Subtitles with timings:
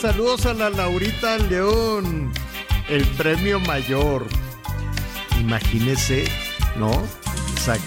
[0.00, 2.32] saludos a la Laurita León.
[2.88, 4.26] El premio mayor.
[5.38, 6.24] Imagínese,
[6.76, 6.90] ¿no?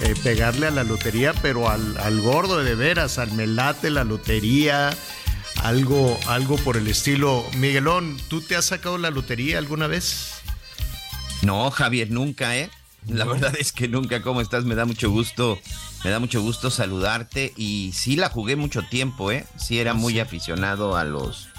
[0.03, 4.95] Eh, pegarle a la lotería, pero al, al gordo de veras, al melate, la lotería,
[5.63, 7.43] algo, algo por el estilo.
[7.57, 10.35] Miguelón, ¿tú te has sacado la lotería alguna vez?
[11.41, 12.69] No, Javier, nunca, ¿eh?
[13.07, 14.21] La verdad es que nunca.
[14.21, 14.65] ¿Cómo estás?
[14.65, 15.59] Me da mucho gusto,
[16.03, 17.53] me da mucho gusto saludarte.
[17.57, 19.45] Y sí la jugué mucho tiempo, ¿eh?
[19.57, 21.49] Sí era muy aficionado a los,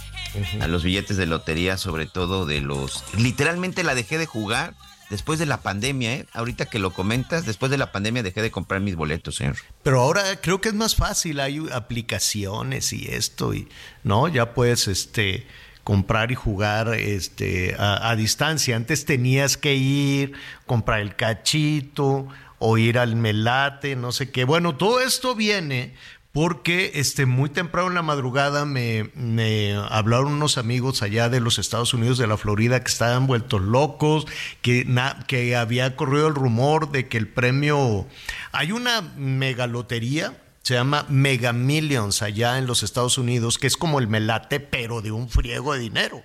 [0.60, 3.04] a los billetes de lotería, sobre todo de los.
[3.16, 4.74] Literalmente la dejé de jugar
[5.10, 6.26] después de la pandemia, ¿eh?
[6.32, 9.56] Ahorita que lo comentas, después de la pandemia dejé de comprar mis boletos, señor.
[9.82, 13.68] Pero ahora creo que es más fácil, hay aplicaciones y esto, y
[14.02, 15.46] no, ya puedes este
[15.84, 18.74] comprar y jugar este a, a distancia.
[18.74, 20.32] Antes tenías que ir,
[20.66, 22.26] comprar el cachito
[22.58, 24.44] o ir al melate, no sé qué.
[24.44, 25.94] Bueno, todo esto viene
[26.34, 31.60] porque este, muy temprano en la madrugada me, me hablaron unos amigos allá de los
[31.60, 34.26] Estados Unidos, de la Florida, que estaban vueltos locos,
[34.60, 34.84] que,
[35.28, 38.08] que había corrido el rumor de que el premio...
[38.50, 44.00] Hay una megalotería, se llama Mega Millions allá en los Estados Unidos, que es como
[44.00, 46.20] el melate, pero de un friego de dinero.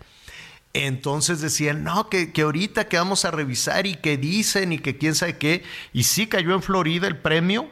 [0.73, 4.97] Entonces decían, no, que, que ahorita que vamos a revisar y que dicen y que
[4.97, 5.61] quién sabe qué.
[5.93, 7.69] Y sí cayó en Florida el premio,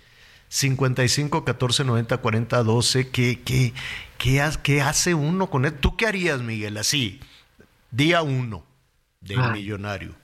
[0.49, 3.09] 55, 14, 90, 40, 12.
[3.09, 3.73] ¿Qué, qué,
[4.17, 5.79] qué, qué hace uno con esto?
[5.79, 6.77] ¿Tú qué harías, Miguel?
[6.77, 7.19] Así,
[7.91, 8.63] día uno
[9.19, 9.49] del Ah.
[9.51, 10.15] millonario.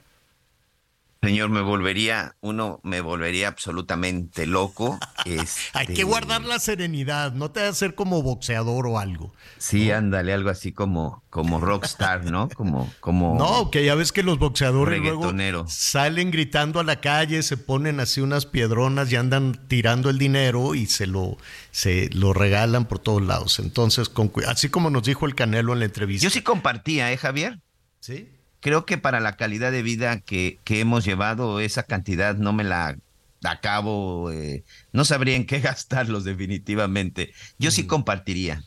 [1.23, 4.99] Señor, me volvería, uno me volvería absolutamente loco.
[5.73, 9.33] Hay que Este, guardar la serenidad, no te vas a hacer como boxeador o algo.
[9.57, 12.49] Sí, ándale, algo así como, como rockstar, ¿no?
[12.49, 13.37] Como, como.
[13.37, 15.33] No, que ya ves que los boxeadores luego
[15.67, 20.75] salen gritando a la calle, se ponen así unas piedronas y andan tirando el dinero
[20.75, 21.37] y se lo,
[21.71, 23.59] se lo regalan por todos lados.
[23.59, 26.23] Entonces, con, así como nos dijo el Canelo en la entrevista.
[26.23, 27.59] Yo sí compartía, ¿eh, Javier?
[28.01, 28.29] ¿Sí?
[28.63, 32.63] Creo que para la calidad de vida que, que hemos llevado, esa cantidad no me
[32.63, 32.97] la
[33.43, 34.63] acabo, eh,
[34.93, 37.33] no sabría en qué gastarlos definitivamente.
[37.59, 38.63] Yo sí compartiría.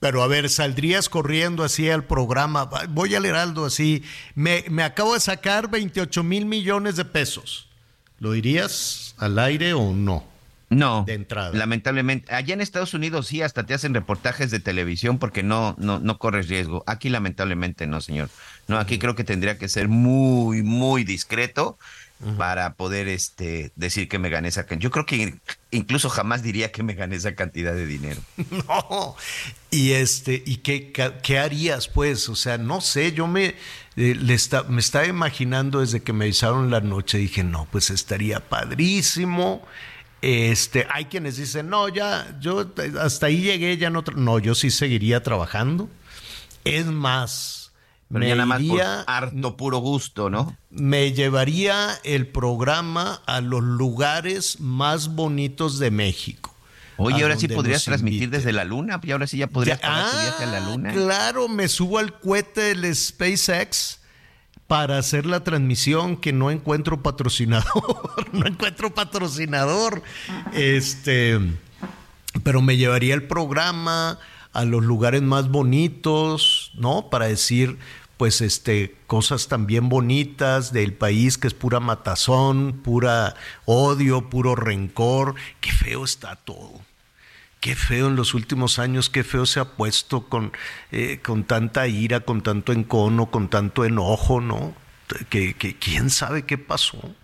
[0.00, 2.70] Pero a ver, saldrías corriendo así al programa.
[2.88, 4.02] Voy al Heraldo así.
[4.34, 7.68] Me, me acabo de sacar 28 mil millones de pesos.
[8.18, 10.33] ¿Lo dirías al aire o no?
[10.70, 11.52] No, De entrada.
[11.52, 12.32] lamentablemente.
[12.34, 16.18] Allá en Estados Unidos sí, hasta te hacen reportajes de televisión porque no, no, no
[16.18, 16.82] corres riesgo.
[16.86, 18.30] Aquí lamentablemente no, señor.
[18.66, 21.78] No, aquí creo que tendría que ser muy, muy discreto
[22.38, 24.80] para poder este, decir que me gané esa cantidad.
[24.84, 25.34] Yo creo que
[25.70, 28.20] incluso jamás diría que me gané esa cantidad de dinero.
[28.66, 29.14] No.
[29.70, 32.28] Y este, ¿y qué, qué harías, pues?
[32.30, 33.56] O sea, no sé, yo me,
[33.96, 37.90] eh, le está- me estaba imaginando desde que me avisaron la noche, dije, no, pues
[37.90, 39.62] estaría padrísimo.
[40.26, 42.66] Este, hay quienes dicen, no, ya, yo
[43.00, 44.02] hasta ahí llegué, ya no.
[44.02, 44.14] tra-".
[44.16, 45.88] No, yo sí seguiría trabajando.
[46.64, 47.72] Es más,
[48.08, 50.56] Pero me ya nada más por iría- harto puro gusto, ¿no?
[50.70, 56.54] me llevaría el programa a los lugares más bonitos de México.
[56.96, 60.10] Oye, ahora sí podrías transmitir desde la luna, y ahora sí ya podrías Ya- pagar
[60.10, 60.92] tu ah, viaje a la luna.
[60.92, 63.98] Claro, me subo al cohete del SpaceX
[64.66, 70.02] para hacer la transmisión que no encuentro patrocinador, no encuentro patrocinador.
[70.52, 71.38] Este,
[72.42, 74.18] pero me llevaría el programa
[74.52, 77.10] a los lugares más bonitos, ¿no?
[77.10, 77.78] Para decir
[78.16, 83.34] pues este cosas también bonitas del país que es pura matazón, pura
[83.64, 86.80] odio, puro rencor, qué feo está todo.
[87.64, 90.52] Qué feo en los últimos años, qué feo se ha puesto con,
[90.92, 94.74] eh, con tanta ira, con tanto encono, con tanto enojo, ¿no?
[95.30, 97.14] Que, que quién sabe qué pasó.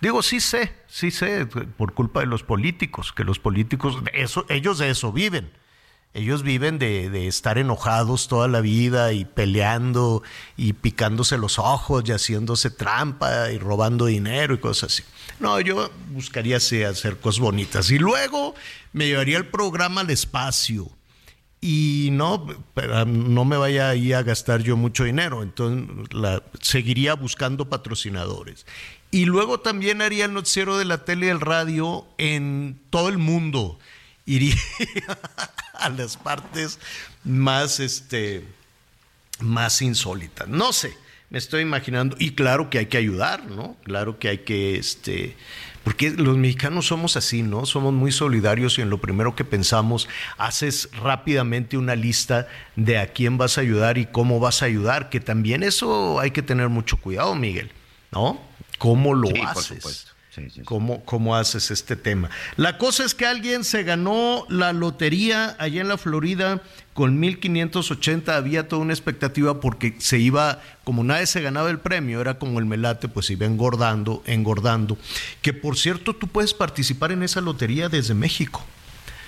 [0.00, 4.78] Digo, sí sé, sí sé, por culpa de los políticos, que los políticos, eso, ellos
[4.78, 5.50] de eso viven.
[6.16, 10.22] Ellos viven de, estar enojados toda la vida y peleando
[10.56, 15.02] y picándose los ojos y haciéndose trampa y robando dinero y cosas así.
[15.40, 17.90] No, yo buscaría hacer cosas bonitas.
[17.90, 18.54] Y luego
[18.94, 20.90] me llevaría el programa al espacio.
[21.60, 22.46] Y no,
[23.06, 25.42] no me vaya ahí a gastar yo mucho dinero.
[25.42, 25.86] Entonces
[26.62, 28.64] seguiría buscando patrocinadores.
[29.10, 33.18] Y luego también haría el noticiero de la tele y el radio en todo el
[33.18, 33.78] mundo.
[34.24, 34.56] Iría
[35.80, 36.78] a las partes
[37.24, 38.44] más, este,
[39.40, 40.48] más insólitas.
[40.48, 40.96] No sé,
[41.30, 42.16] me estoy imaginando.
[42.18, 43.76] Y claro que hay que ayudar, ¿no?
[43.84, 45.36] Claro que hay que, este,
[45.84, 47.64] porque los mexicanos somos así, ¿no?
[47.66, 50.08] Somos muy solidarios y en lo primero que pensamos,
[50.38, 55.10] haces rápidamente una lista de a quién vas a ayudar y cómo vas a ayudar,
[55.10, 57.70] que también eso hay que tener mucho cuidado, Miguel,
[58.10, 58.40] ¿no?
[58.78, 59.66] ¿Cómo lo Sí, por haces?
[59.66, 60.12] supuesto.
[60.36, 60.62] Sí, sí, sí.
[60.62, 62.28] ¿Cómo, ¿Cómo haces este tema?
[62.56, 66.62] La cosa es que alguien se ganó la lotería allá en la Florida
[66.92, 68.36] con 1580.
[68.36, 72.58] Había toda una expectativa porque se iba, como nadie se ganaba el premio, era como
[72.58, 74.98] el melate, pues iba engordando, engordando.
[75.40, 78.62] Que por cierto, tú puedes participar en esa lotería desde México.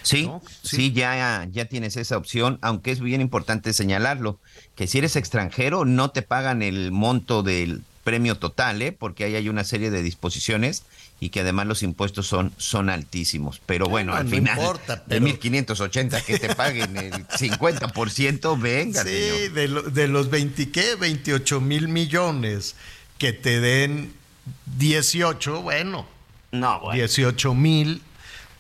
[0.03, 0.43] Sí, ¿no?
[0.63, 0.93] sí, Sí.
[0.93, 4.41] ya, ya tienes esa opción, aunque es bien importante señalarlo,
[4.75, 8.93] que si eres extranjero no te pagan el monto del premio total, ¿eh?
[8.93, 10.83] porque ahí hay una serie de disposiciones
[11.21, 13.61] y que además los impuestos son, son altísimos.
[13.67, 19.03] Pero bueno, no al final importa, de pero- 1.580 que te paguen el 50%, venga,
[19.03, 19.53] Sí, señor.
[19.53, 20.95] de, lo- de los 20, ¿qué?
[20.95, 22.77] 28 mil millones
[23.19, 24.13] que te den
[24.79, 26.07] 18, bueno,
[26.53, 26.95] No, bueno.
[26.97, 28.01] 18 mil,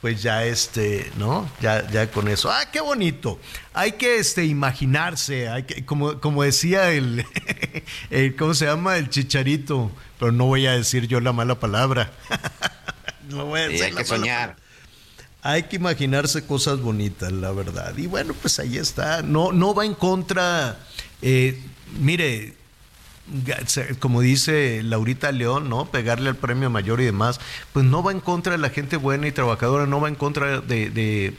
[0.00, 1.50] pues ya este, ¿no?
[1.60, 2.50] Ya, ya con eso.
[2.50, 3.38] Ah, qué bonito.
[3.74, 7.24] Hay que este, imaginarse, hay que, como, como decía el,
[8.10, 8.96] el, ¿cómo se llama?
[8.96, 12.12] El chicharito, pero no voy a decir yo la mala palabra.
[13.28, 14.56] no voy a Sí, decir hay la que mala soñar.
[15.42, 17.96] hay que imaginarse cosas bonitas, la verdad.
[17.96, 19.22] Y bueno, pues ahí está.
[19.22, 20.78] No, no va en contra.
[21.22, 21.60] eh,
[21.98, 22.57] mire,
[23.98, 25.90] como dice Laurita León, ¿no?
[25.90, 27.40] Pegarle al premio mayor y demás,
[27.72, 30.60] pues no va en contra de la gente buena y trabajadora, no va en contra
[30.60, 31.34] de, de-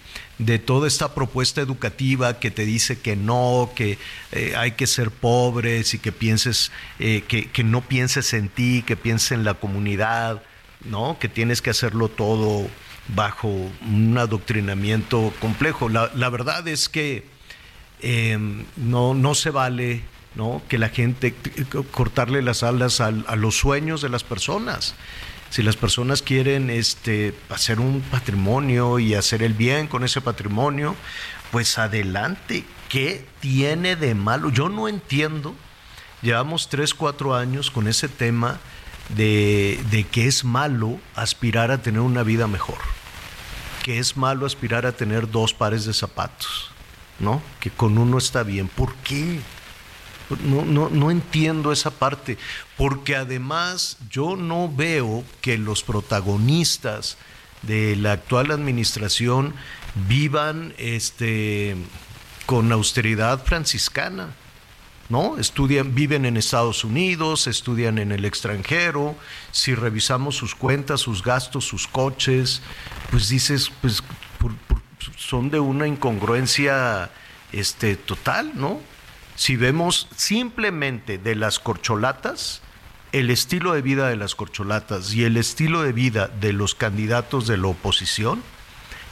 [0.60, 3.98] toda esta propuesta educativa que te dice que no, que
[4.32, 8.84] eh, hay que ser pobres y que pienses, eh, que, que no pienses en ti,
[8.88, 10.42] que pienses en la comunidad,
[10.86, 11.18] ¿no?
[11.20, 12.68] Que tienes que hacerlo todo
[13.10, 15.90] bajo un adoctrinamiento complejo.
[15.90, 17.26] La, la verdad es que
[18.02, 18.38] eh,
[18.78, 20.04] no, no se vale
[20.40, 20.62] ¿no?
[20.70, 21.36] Que la gente,
[21.92, 24.96] cortarle las alas a, a los sueños de las personas.
[25.50, 30.96] Si las personas quieren este, hacer un patrimonio y hacer el bien con ese patrimonio,
[31.52, 32.64] pues adelante.
[32.88, 34.50] ¿Qué tiene de malo?
[34.50, 35.54] Yo no entiendo.
[36.22, 38.60] Llevamos tres, cuatro años con ese tema
[39.10, 42.78] de, de que es malo aspirar a tener una vida mejor.
[43.84, 46.72] Que es malo aspirar a tener dos pares de zapatos.
[47.20, 47.42] ¿No?
[47.60, 48.70] Que con uno está bien.
[48.70, 49.42] ¿Por qué?
[50.44, 52.38] No, no, no, entiendo esa parte,
[52.78, 57.18] porque además yo no veo que los protagonistas
[57.64, 59.54] de la actual administración
[60.08, 61.76] vivan este,
[62.46, 64.36] con austeridad franciscana.
[65.10, 65.40] ¿No?
[65.40, 69.16] Estudian, viven en Estados Unidos, estudian en el extranjero.
[69.50, 72.62] Si revisamos sus cuentas, sus gastos, sus coches,
[73.10, 74.04] pues dices, pues
[74.38, 74.52] por,
[75.18, 77.10] son de una incongruencia
[77.52, 78.80] este, total, ¿no?
[79.40, 82.62] Si vemos simplemente de las corcholatas,
[83.14, 87.48] el estilo de vida de las corcholatas y el estilo de vida de los candidatos
[87.48, 88.44] de la oposición,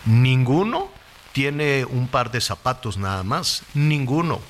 [0.06, 0.92] ninguno
[1.32, 4.42] tiene un par de zapatos nada más, ninguno.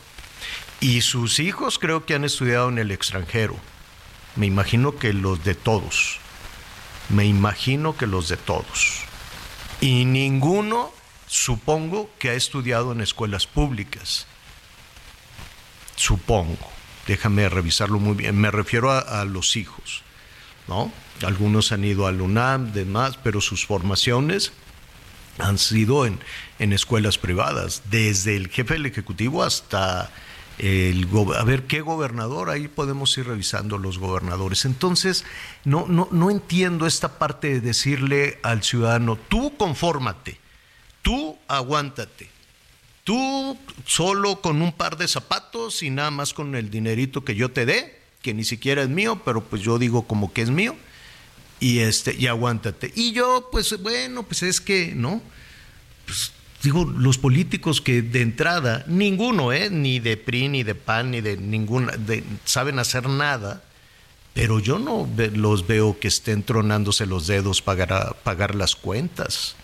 [0.80, 3.56] Y sus hijos creo que han estudiado en el extranjero.
[4.36, 6.18] Me imagino que los de todos.
[7.10, 9.04] Me imagino que los de todos.
[9.80, 10.92] Y ninguno,
[11.28, 14.26] supongo, que ha estudiado en escuelas públicas.
[15.98, 16.72] Supongo.
[17.08, 18.40] Déjame revisarlo muy bien.
[18.40, 20.04] Me refiero a, los hijos,
[20.68, 20.92] ¿no?
[21.26, 24.54] Algunos han ido al UNAM, demás, pero sus formaciones
[25.40, 26.20] han sido en,
[26.60, 30.10] en escuelas privadas, desde el jefe del Ejecutivo hasta
[30.58, 34.66] el a ver qué gobernador, ahí podemos ir revisando los gobernadores.
[34.66, 35.26] Entonces,
[35.64, 40.40] no, no, no entiendo esta parte de decirle al ciudadano, tú confórmate,
[41.02, 42.30] tú aguántate,
[43.08, 47.50] tú solo con un par de zapatos y nada más con el dinerito que yo
[47.50, 50.76] te dé, que ni siquiera es mío, pero pues yo digo como que es mío,
[51.62, 52.92] y este, y aguántate.
[52.98, 55.22] Y yo, pues bueno, pues es que, ¿no?
[56.06, 59.70] Pues digo, los políticos que de entrada, ninguno, ¿eh?
[59.70, 63.64] ni de PRI, ni de PAN, ni de ninguna, de, saben hacer nada,
[64.34, 69.56] pero yo no los veo que estén tronándose los dedos para pagar las cuentas.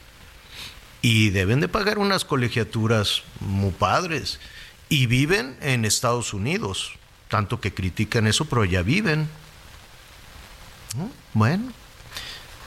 [1.03, 4.39] Y deben de pagar unas colegiaturas muy padres.
[4.89, 6.93] Y viven en Estados Unidos,
[7.27, 9.29] tanto que critican eso, pero ya viven.
[10.97, 11.11] ¿No?
[11.33, 11.71] Bueno,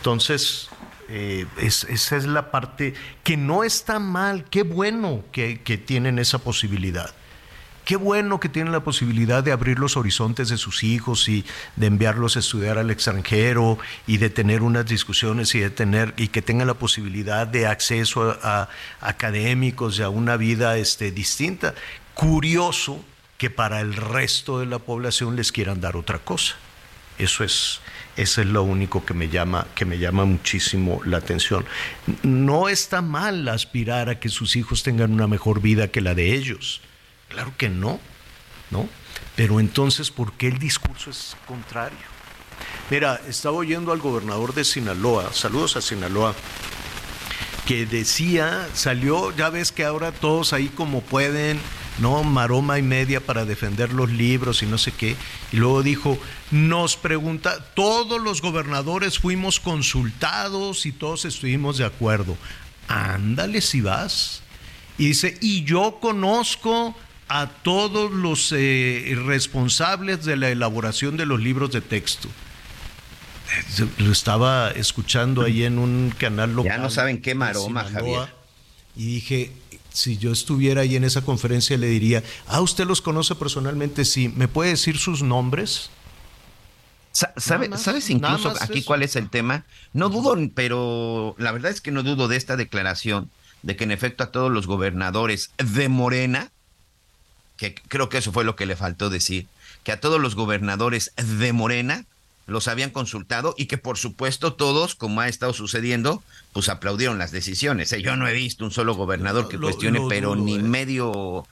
[0.07, 0.69] entonces,
[1.09, 6.39] eh, es, esa es la parte que no está mal, qué bueno que, tienen esa
[6.39, 7.13] posibilidad.
[7.87, 11.45] Qué bueno que tienen la posibilidad de abrir los horizontes de sus hijos y
[11.77, 13.79] de enviarlos a estudiar al extranjero
[14.09, 18.37] y de tener unas discusiones y de tener y que tengan la posibilidad de acceso
[18.43, 18.69] a,
[19.01, 21.77] académicos y a una vida este, distinta.
[22.15, 23.05] Curioso
[23.39, 26.57] que para el resto de la población les quieran dar otra cosa.
[27.19, 27.79] Eso es,
[28.17, 31.65] eso es lo único que me llama, que me llama muchísimo la atención.
[32.25, 36.35] No está mal aspirar a que sus hijos tengan una mejor vida que la de
[36.35, 36.81] ellos.
[37.29, 38.01] Claro que no,
[38.71, 38.89] ¿no?
[39.35, 41.99] Pero entonces, ¿por qué el discurso es contrario?
[42.91, 46.35] Mira, estaba oyendo al gobernador de Sinaloa, saludos a Sinaloa,
[47.67, 51.59] que decía, salió, ya ves que ahora todos ahí como pueden,
[51.99, 55.17] no maroma y media para defender los libros y no sé qué.
[55.53, 56.19] Y luego dijo,
[56.51, 62.37] nos pregunta, todos los gobernadores fuimos consultados y todos estuvimos de acuerdo.
[62.89, 64.43] Ándale si vas.
[64.99, 66.95] Y dice, y yo conozco
[67.29, 72.29] a todos los eh, responsables de la elaboración de los libros de texto.
[73.99, 76.73] Lo estaba escuchando ahí en un canal local.
[76.73, 78.29] Ya no saben qué maroma, Javier.
[78.97, 79.53] Y dije,
[79.93, 84.05] si yo estuviera ahí en esa conferencia, le diría, ah, ¿usted los conoce personalmente?
[84.05, 85.91] Sí, ¿me puede decir sus nombres?
[87.13, 88.87] ¿Sabe, más, ¿Sabes incluso aquí eso.
[88.87, 89.65] cuál es el tema?
[89.95, 93.31] No dudo, pero la verdad es que no dudo de esta declaración
[93.63, 96.53] de que en efecto a todos los gobernadores de Morena,
[97.57, 99.47] que creo que eso fue lo que le faltó decir,
[99.83, 102.05] que a todos los gobernadores de Morena
[102.47, 106.23] los habían consultado y que por supuesto todos, como ha estado sucediendo,
[106.53, 107.93] pues aplaudieron las decisiones.
[107.93, 108.03] ¿eh?
[108.03, 110.63] Yo no he visto un solo gobernador que lo, cuestione, lo pero dudo, ni eh.
[110.63, 111.47] medio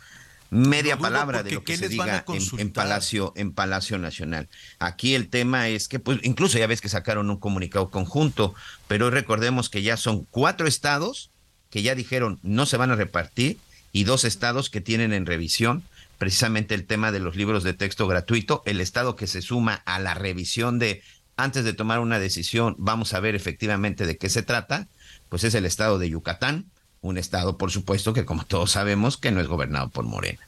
[0.51, 4.49] media palabra de lo que se diga en, en, Palacio en Palacio Nacional.
[4.79, 8.55] Aquí el tema es que pues incluso ya ves que sacaron un comunicado conjunto,
[8.87, 11.31] pero recordemos que ya son cuatro estados
[11.71, 13.59] que ya dijeron no se van a repartir
[13.91, 15.83] y dos estados que tienen en revisión
[16.25, 19.99] precisamente el tema de los libros de texto gratuito, el estado que se suma a
[19.99, 21.03] la revisión de
[21.37, 24.89] antes de tomar una decisión, vamos a ver efectivamente de qué se trata,
[25.29, 26.65] pues es el estado de Yucatán,
[27.03, 30.41] un estado, por supuesto, que como todos sabemos, que no es gobernado por Morena.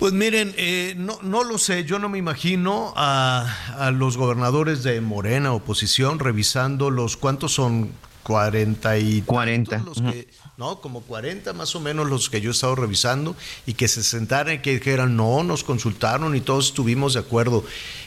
[0.00, 4.82] Pues miren, eh, no, no lo sé, yo no me imagino a, a los gobernadores
[4.82, 7.92] de Morena, oposición, revisando los, ¿cuántos son?
[8.22, 9.78] 40 y 40.
[9.78, 10.28] Los que,
[10.58, 14.02] no, como 40 más o menos los que yo he estado revisando y que se
[14.02, 17.64] sentaran y que dijeran, no, nos consultaron y todos estuvimos de acuerdo.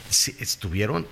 [0.10, 1.08] Estuvieron,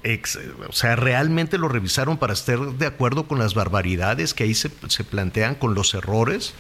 [0.69, 4.69] o sea, realmente lo revisaron para estar de acuerdo con las barbaridades que ahí se,
[4.69, 6.53] plantean, con los errores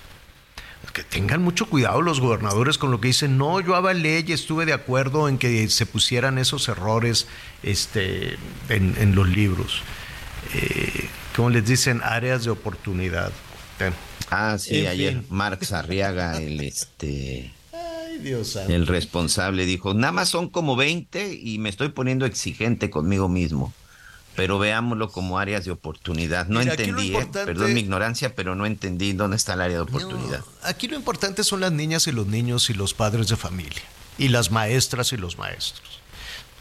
[0.91, 4.65] que tengan mucho cuidado los gobernadores con lo que dicen, no, yo avalé y estuve
[4.65, 7.25] de acuerdo en que se pusieran esos errores
[7.63, 8.37] este,
[8.69, 9.81] en, los libros.
[10.53, 13.31] Eh, como les dicen, áreas de oportunidad.
[14.29, 15.25] Ah, sí, En ayer fin.
[15.29, 18.73] Marx Arriaga, el este Ay, Dios santo.
[18.73, 23.73] el responsable dijo, nada más son como 20 y me estoy poniendo exigente conmigo mismo.
[24.35, 26.47] Pero veámoslo como áreas de oportunidad.
[26.47, 27.27] No Mira, entendí, ¿eh?
[27.31, 30.39] perdón mi ignorancia, pero no entendí dónde está el área de oportunidad.
[30.39, 33.83] No, aquí lo importante son las niñas y los niños y los padres de familia,
[34.17, 35.99] y las maestras y los maestros.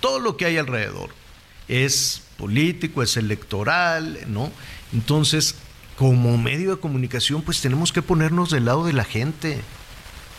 [0.00, 1.14] Todo lo que hay alrededor
[1.66, 4.50] es político, es electoral, ¿no?
[4.92, 5.54] Entonces,
[5.98, 9.60] como medio de comunicación, pues tenemos que ponernos del lado de la gente,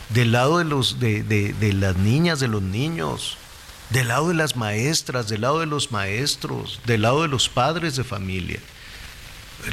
[0.10, 3.38] del lado de, los, de, de- de las niñas, de los niños,
[3.90, 7.96] del lado de las maestras, del lado de los maestros, del lado de los padres
[7.96, 8.60] de familia.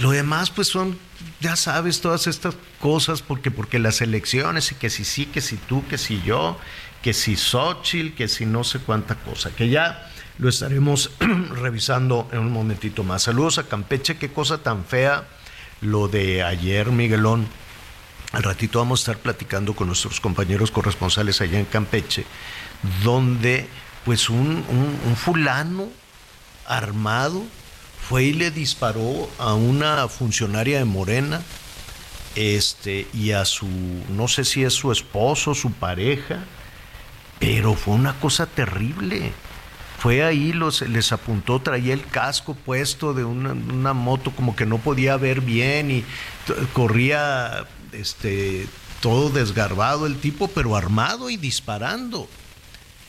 [0.00, 0.98] Lo demás, pues son,
[1.40, 5.56] ya sabes, todas estas cosas, porque, porque las elecciones, y que si sí, que si
[5.56, 6.58] tú, que si yo,
[7.02, 10.08] que si Xochitl, que si no sé cuánta cosa, que ya
[10.38, 11.10] lo estaremos
[11.56, 13.22] revisando en un momentito más.
[13.24, 15.26] Saludos a Campeche, qué cosa tan fea
[15.80, 17.46] lo de ayer, Miguelón.
[18.32, 22.24] Al ratito vamos a estar platicando con nuestros compañeros corresponsales allá en Campeche,
[23.02, 23.66] donde
[24.04, 24.64] pues un,
[25.16, 25.88] fulano
[26.66, 27.42] armado
[28.08, 31.42] fue y le disparó a una funcionaria de Morena
[32.36, 33.66] este, y a su,
[34.10, 36.44] no sé si es su esposo, su pareja,
[37.40, 39.32] pero fue una cosa terrible.
[40.00, 44.64] Fue ahí, los, les apuntó, traía el casco puesto de una, una moto como que
[44.66, 46.04] no podía ver bien y
[46.72, 48.66] corría este,
[49.00, 52.28] todo desgarbado el tipo, pero armado y disparando.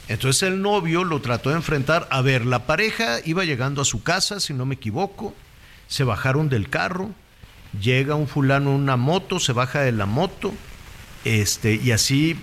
[0.09, 2.07] Entonces el novio lo trató de enfrentar.
[2.11, 5.33] A ver, la pareja iba llegando a su casa, si no me equivoco,
[5.87, 7.11] se bajaron del carro,
[7.79, 10.53] llega un fulano en una moto, se baja de la moto,
[11.23, 12.37] este, y así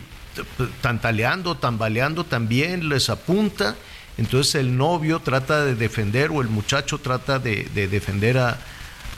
[0.81, 3.77] tantaleando, tambaleando también, les apunta.
[4.19, 8.59] Entonces el novio trata de defender, o el muchacho trata de, de defender a,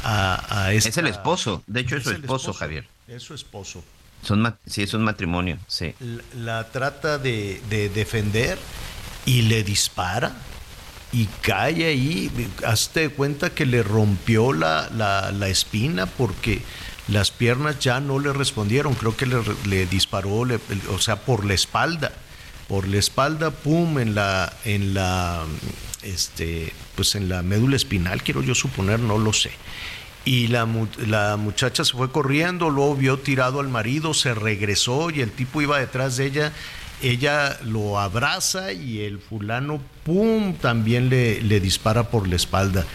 [0.04, 2.86] a, a Es el esposo, de hecho es, su esposo, Javier.
[3.08, 3.82] Es su esposo
[4.22, 5.94] Son sí, es un matrimonio, sí.
[6.00, 6.22] la,
[6.58, 8.58] la trata de, de defender
[9.26, 10.32] y le dispara
[11.12, 12.30] y cae ahí.
[12.66, 16.62] Hazte cuenta que le rompió la, la- la espina porque
[17.08, 18.94] las piernas ya no le respondieron.
[18.94, 20.60] Creo que le, le disparó, le-
[20.90, 22.12] o sea, por la espalda.
[22.70, 25.42] Por la espalda, pum, en la, en la,
[26.04, 29.50] este, pues en la médula espinal, quiero yo suponer, no lo sé.
[30.24, 35.10] Y la, mu- la muchacha se fue corriendo, luego vio tirado al marido, se regresó
[35.10, 36.52] y el tipo iba detrás de ella.
[37.02, 42.86] Ella lo abraza y el fulano, ¡pum!, también le, le dispara por la espalda.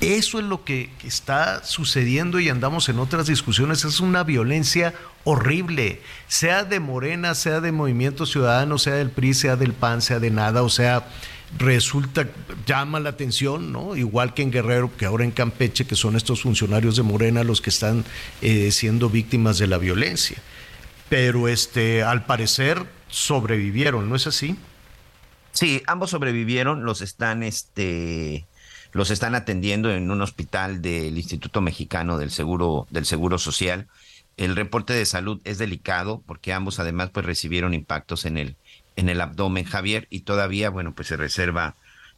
[0.00, 3.84] Eso es lo que está sucediendo y andamos en otras discusiones.
[3.84, 9.56] Es una violencia horrible, sea de Morena, sea de Movimiento Ciudadano, sea del PRI, sea
[9.56, 10.62] del PAN, sea de nada.
[10.62, 11.06] O sea,
[11.58, 12.26] resulta,
[12.66, 13.96] llama la atención, ¿no?
[13.96, 17.60] Igual que en Guerrero, que ahora en Campeche, que son estos funcionarios de Morena los
[17.60, 18.04] que están
[18.40, 20.38] eh, siendo víctimas de la violencia.
[21.08, 24.56] Pero este, al parecer sobrevivieron, ¿no es así?
[25.52, 28.46] Sí, ambos sobrevivieron, los están, este,
[28.92, 33.88] los están atendiendo en un hospital del Instituto Mexicano del Seguro, del Seguro Social.
[34.40, 38.56] El reporte de salud es delicado porque ambos además pues recibieron impactos en el,
[38.96, 41.76] en el abdomen, Javier, y todavía, bueno, pues se reserva,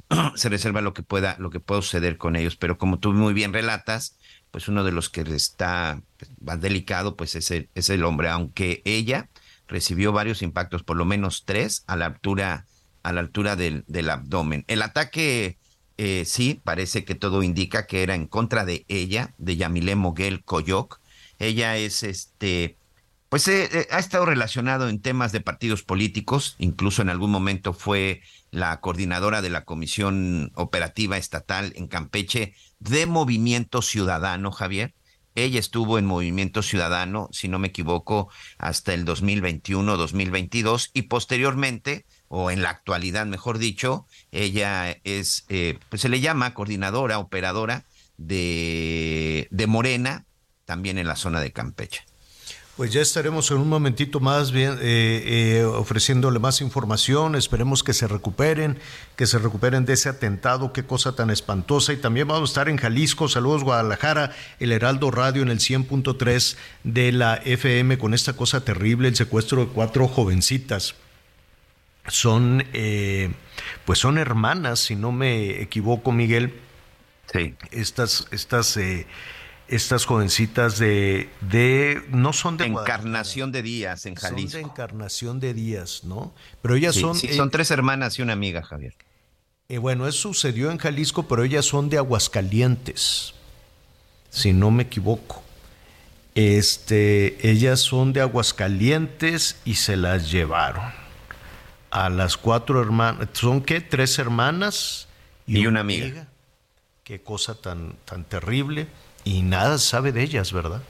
[0.36, 2.54] se reserva lo que pueda, lo que pueda suceder con ellos.
[2.54, 4.18] Pero como tú muy bien relatas,
[4.52, 8.28] pues uno de los que está pues, más delicado, pues es el, es el hombre,
[8.28, 9.28] aunque ella
[9.66, 12.66] recibió varios impactos, por lo menos tres, a la altura,
[13.02, 14.64] a la altura del, del abdomen.
[14.68, 15.58] El ataque,
[15.98, 20.44] eh, sí, parece que todo indica que era en contra de ella, de Yamile Moguel
[20.44, 21.01] Coyoc.
[21.42, 22.76] Ella es este,
[23.28, 27.72] pues eh, eh, ha estado relacionado en temas de partidos políticos, incluso en algún momento
[27.72, 34.94] fue la coordinadora de la Comisión Operativa Estatal en Campeche de Movimiento Ciudadano, Javier.
[35.34, 38.28] Ella estuvo en Movimiento Ciudadano, si no me equivoco,
[38.58, 46.02] hasta el 2021-2022 y posteriormente, o en la actualidad, mejor dicho, ella es, eh, pues
[46.02, 47.84] se le llama coordinadora, operadora
[48.16, 50.24] de, de Morena,
[50.72, 52.00] también en la zona de Campeche.
[52.78, 57.34] Pues ya estaremos en un momentito más bien eh, eh, ofreciéndole más información.
[57.34, 58.78] Esperemos que se recuperen,
[59.14, 60.72] que se recuperen de ese atentado.
[60.72, 61.92] Qué cosa tan espantosa.
[61.92, 63.28] Y también vamos a estar en Jalisco.
[63.28, 69.08] Saludos Guadalajara, el Heraldo Radio en el 100.3 de la FM con esta cosa terrible,
[69.08, 70.94] el secuestro de cuatro jovencitas.
[72.08, 73.30] Son, eh,
[73.84, 76.54] pues son hermanas, si no me equivoco, Miguel.
[77.30, 77.56] Sí.
[77.72, 78.78] Estas, estas
[79.68, 84.50] estas jovencitas de, de no son de Encarnación de Díaz en Jalisco.
[84.50, 86.34] Son de Encarnación de Díaz, ¿no?
[86.60, 87.14] Pero ellas son...
[87.14, 88.94] Sí, son tres hermanas y una amiga, Javier.
[89.68, 93.34] Eh, bueno, eso sucedió en Jalisco, pero ellas son de Aguascalientes,
[94.28, 95.42] si no me equivoco.
[96.34, 100.92] Este, ellas son de Aguascalientes y se las llevaron
[101.90, 103.28] a las cuatro hermanas.
[103.32, 103.80] ¿Son qué?
[103.80, 105.08] Tres hermanas
[105.46, 106.28] y, una, amiga.
[107.04, 108.88] Qué cosa tan, tan terrible
[109.24, 110.82] y nada sabe de ellas, ¿verdad?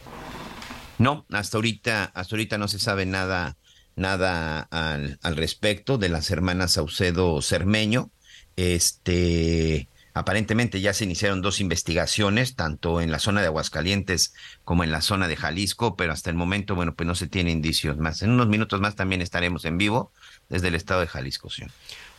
[0.99, 3.57] No, hasta ahorita, hasta ahorita no se sabe nada,
[3.97, 8.11] nada al, al respecto de las hermanas Saucedo Cermeño.
[8.57, 14.93] Este, aparentemente ya se iniciaron dos investigaciones, tanto en la zona de Aguascalientes como en
[14.93, 18.23] la zona de Jalisco, pero hasta el momento, bueno, pues no se tiene indicios más.
[18.23, 20.13] En unos minutos más también estaremos en vivo
[20.49, 21.51] desde el estado de Jalisco.
[21.51, 21.65] ¿sí?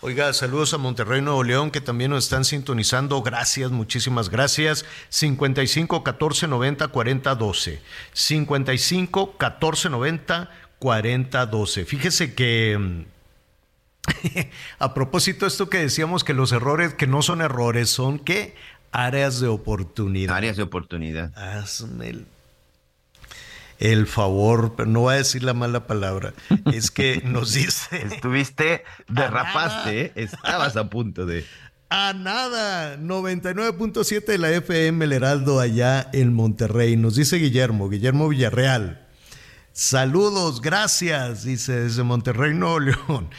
[0.05, 3.21] Oiga, saludos a Monterrey, Nuevo León, que también nos están sintonizando.
[3.21, 4.83] Gracias, muchísimas gracias.
[5.07, 7.81] 55 14 90 40 12.
[8.11, 11.85] 55 14 90 40 12.
[11.85, 12.77] Fíjese que.
[12.77, 13.05] Mm,
[14.79, 18.55] a propósito esto que decíamos que los errores, que no son errores, son que
[18.91, 20.35] áreas de oportunidad.
[20.35, 21.31] Áreas de oportunidad.
[21.37, 22.25] Hazme el
[23.83, 26.33] el favor, pero no voy a decir la mala palabra,
[26.73, 27.97] es que nos dice...
[27.97, 31.45] Estuviste, derrapaste, estabas a punto de...
[31.89, 36.95] A nada, 99.7 de la FM, el Heraldo, allá en Monterrey.
[36.95, 39.05] Nos dice Guillermo, Guillermo Villarreal.
[39.73, 43.29] Saludos, gracias, dice desde Monterrey, Nuevo León.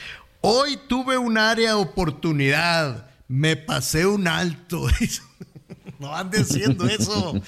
[0.42, 4.87] Hoy tuve un área oportunidad, me pasé un alto.
[5.98, 7.40] No andes haciendo eso.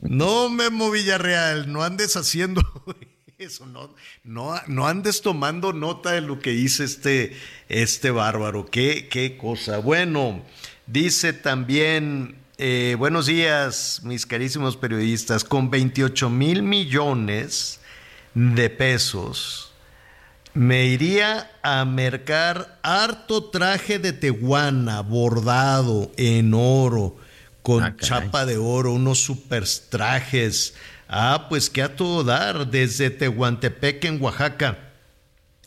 [0.00, 2.62] No, Memo Villarreal, no andes haciendo
[3.38, 3.66] eso.
[3.66, 3.90] No,
[4.66, 7.36] no, andes tomando nota de lo que dice este,
[7.68, 8.66] este bárbaro.
[8.66, 9.78] Qué, qué cosa.
[9.78, 10.42] Bueno,
[10.86, 17.80] dice también, eh, buenos días, mis carísimos periodistas, con 28 mil millones
[18.34, 19.72] de pesos.
[20.52, 27.16] Me iría a mercar harto traje de tehuana bordado en oro
[27.62, 30.74] con ah, chapa de oro, unos super trajes.
[31.08, 34.78] Ah, pues que a todo dar desde Tehuantepec en Oaxaca.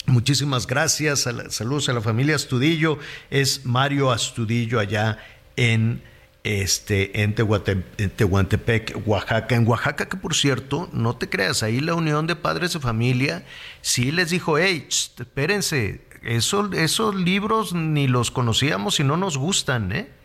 [0.05, 1.27] Muchísimas gracias.
[1.49, 2.99] saludos a la familia Astudillo.
[3.29, 5.17] Es Mario Astudillo allá
[5.55, 6.01] en
[6.43, 9.55] este en, Tehuantepec, Oaxaca.
[9.55, 13.45] En Oaxaca, que por cierto, no te creas, ahí la Unión de Padres de Familia
[13.81, 20.22] sí les dijo, hey, espérense, esos libros ni los conocíamos y no nos gustan, ¿eh?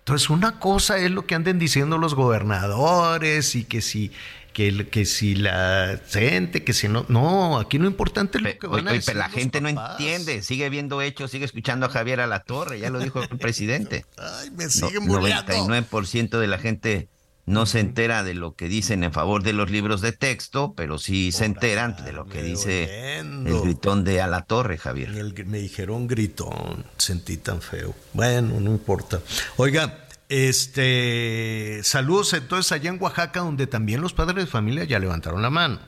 [0.00, 4.10] Entonces, una cosa es lo que anden diciendo los gobernadores y que si
[4.52, 8.66] que, que si la gente, que si no, no, aquí lo importante es lo que
[8.66, 9.06] van a decir.
[9.06, 12.80] Pero la gente no entiende, sigue viendo hechos, sigue escuchando a Javier a la Torre,
[12.80, 14.04] ya lo dijo el presidente.
[14.18, 17.08] Ay, me siguen no, 99% de la gente
[17.50, 20.98] no se entera de lo que dicen en favor de los libros de texto, pero
[20.98, 25.10] sí se enteran de lo que dice el gritón de a la torre, Javier.
[25.46, 27.94] me dijeron gritón, sentí tan feo.
[28.12, 29.20] Bueno, no importa.
[29.56, 35.42] Oiga, este, saludos entonces allá en Oaxaca, donde también los padres de familia ya levantaron
[35.42, 35.80] la mano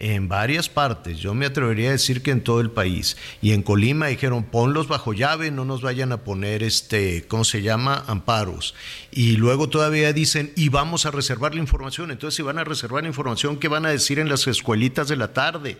[0.00, 3.16] en varias partes, yo me atrevería a decir que en todo el país.
[3.40, 7.62] Y en Colima dijeron, ponlos bajo llave, no nos vayan a poner este, ¿cómo se
[7.62, 8.02] llama?
[8.08, 8.74] Amparos.
[9.12, 12.10] Y luego todavía dicen, y vamos a reservar la información.
[12.10, 15.16] Entonces, si van a reservar la información, ¿qué van a decir en las escuelitas de
[15.16, 15.78] la tarde?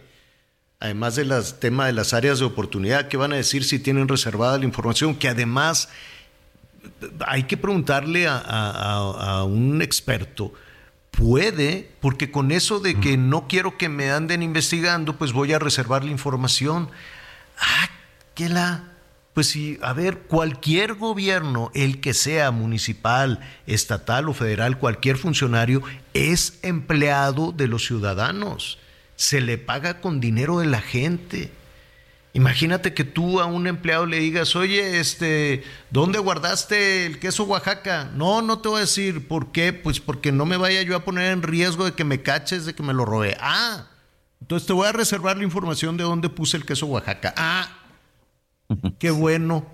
[0.79, 4.59] Además del tema de las áreas de oportunidad, ¿qué van a decir si tienen reservada
[4.59, 5.17] la información?
[5.17, 5.89] Que además
[7.27, 10.53] hay que preguntarle a un experto
[11.17, 15.59] puede, porque con eso de que no quiero que me anden investigando, pues voy a
[15.59, 16.91] reservar la información.
[17.59, 17.89] Ah,
[18.35, 18.91] que la...
[19.33, 25.83] Pues sí, a ver, cualquier gobierno, el que sea municipal, estatal o federal, cualquier funcionario,
[26.13, 28.79] es empleado de los ciudadanos.
[29.17, 31.51] Se le paga con dinero de la gente.
[32.35, 38.11] Imagínate que tú a un empleado le digas, oye, este, ¿dónde guardaste el queso Oaxaca?
[38.13, 39.29] No, no te voy a decir.
[39.29, 39.73] ¿Por qué?
[39.73, 42.75] Pues porque no me vaya yo a poner en riesgo de que me caches, de
[42.75, 43.37] que me lo robe.
[43.41, 43.87] Ah,
[44.41, 47.33] entonces te voy a reservar la información de dónde puse el queso Oaxaca.
[47.37, 47.69] Ah,
[48.99, 49.65] qué bueno.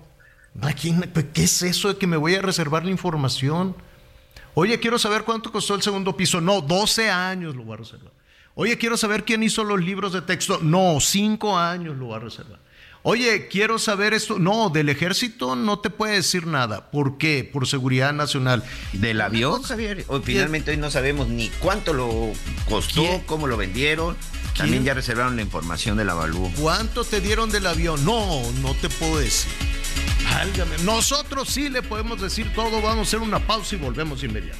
[0.53, 3.75] Imagínate, ¿qué es eso de que me voy a reservar la información?
[4.53, 6.39] Oye, quiero saber cuánto costó el segundo piso.
[6.39, 8.11] No, 12 años lo voy a reservar.
[8.55, 10.59] Oye, quiero saber quién hizo los libros de texto.
[10.61, 12.59] No, cinco años lo va a reservar.
[13.03, 14.37] Oye, quiero saber esto.
[14.37, 16.91] No, del ejército no te puede decir nada.
[16.91, 17.49] ¿Por qué?
[17.51, 18.63] Por seguridad nacional.
[18.93, 20.05] ¿Del avión, Javier?
[20.07, 22.31] Hoy, finalmente hoy no sabemos ni cuánto lo
[22.69, 23.21] costó, ¿Quién?
[23.21, 24.15] cómo lo vendieron.
[24.55, 26.51] También ya reservaron la información del avalúo.
[26.59, 28.03] ¿Cuánto te dieron del avión?
[28.05, 29.51] No, no te puedo decir.
[30.25, 30.77] Válgame.
[30.83, 32.81] Nosotros sí le podemos decir todo.
[32.81, 34.59] Vamos a hacer una pausa y volvemos inmediato.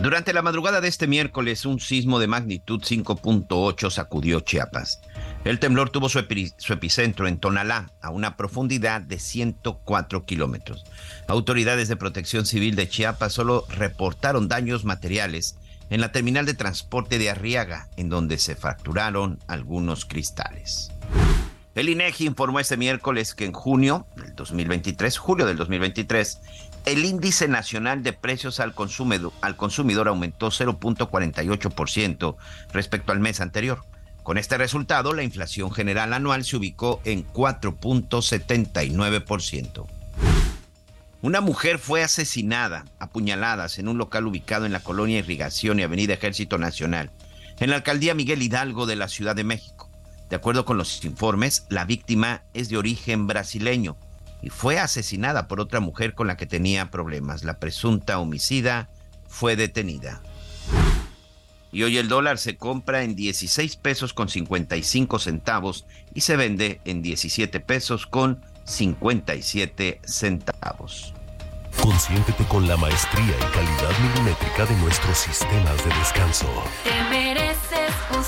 [0.00, 5.00] Durante la madrugada de este miércoles, un sismo de magnitud 5.8 sacudió Chiapas.
[5.44, 10.84] El temblor tuvo su, epi- su epicentro en Tonalá, a una profundidad de 104 kilómetros.
[11.28, 15.56] Autoridades de protección civil de Chiapas solo reportaron daños materiales
[15.90, 20.90] en la terminal de transporte de Arriaga, en donde se fracturaron algunos cristales.
[21.74, 26.40] El INEGI informó este miércoles que en junio del 2023, julio del 2023,
[26.84, 29.32] el índice nacional de precios al consumidor,
[30.08, 32.36] aumentó 0.48%
[32.72, 33.84] respecto al mes anterior.
[34.22, 39.86] Con este resultado, la inflación general anual se ubicó en 4.79%.
[41.22, 45.82] Una mujer fue asesinada a puñaladas en un local ubicado en la colonia Irrigación y
[45.82, 47.10] Avenida Ejército Nacional,
[47.58, 49.90] en la alcaldía Miguel Hidalgo de la Ciudad de México.
[50.30, 53.98] De acuerdo con los informes, la víctima es de origen brasileño
[54.42, 57.44] y fue asesinada por otra mujer con la que tenía problemas.
[57.44, 58.88] La presunta homicida
[59.28, 60.20] fue detenida.
[61.72, 66.80] Y hoy el dólar se compra en 16 pesos con 55 centavos y se vende
[66.84, 71.14] en 17 pesos con 57 centavos.
[71.80, 76.46] Consiéntete con la maestría y calidad milimétrica de nuestros sistemas de descanso.
[76.84, 78.24] Te mereces un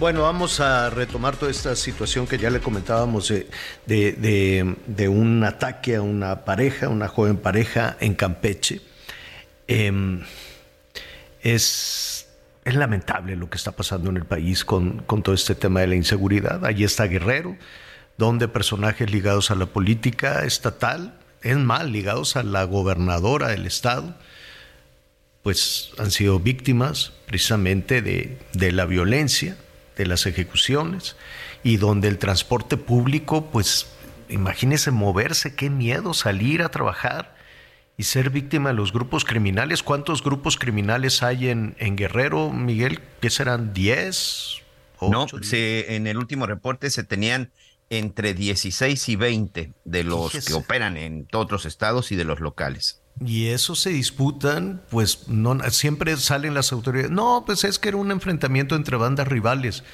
[0.00, 3.30] Bueno, vamos a retomar toda esta situación que ya le comentábamos
[3.84, 8.80] de, un ataque a una pareja, una joven pareja en Campeche.
[9.68, 10.22] Em,
[11.42, 12.26] es,
[12.64, 16.64] lamentable lo que está pasando en el país con, todo este tema de la inseguridad.
[16.64, 17.58] Allí está Guerrero,
[18.16, 24.14] donde personajes ligados a la política estatal, es más, ligados a la gobernadora del estado,
[25.42, 29.58] pues han sido víctimas precisamente de la violencia,
[30.00, 31.16] de las ejecuciones,
[31.62, 33.86] y donde el transporte público, pues
[34.28, 37.36] imagínese moverse, qué miedo salir a trabajar
[37.96, 39.82] y ser víctima de los grupos criminales.
[39.82, 43.00] ¿Cuántos grupos criminales hay en, en Guerrero, Miguel?
[43.20, 43.74] ¿Qué serán?
[43.74, 44.62] ¿10?
[45.02, 47.52] No, se, en el último reporte se tenían
[47.90, 50.48] entre 16 y 20 de los Fíjese.
[50.48, 52.99] que operan en todos los estados y de los locales.
[53.24, 57.10] Y eso se disputan, pues no, siempre salen las autoridades.
[57.10, 59.84] No, pues es que era un enfrentamiento entre bandas rivales.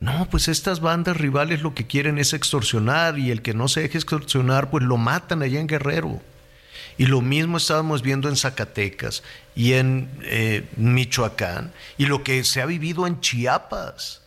[0.00, 3.80] No, pues estas bandas rivales lo que quieren es extorsionar y el que no se
[3.80, 6.20] deje extorsionar, pues lo matan allá en Guerrero.
[6.98, 9.22] Y lo mismo estábamos viendo en Zacatecas
[9.54, 14.22] y en eh, Michoacán y lo que se ha vivido en Chiapas.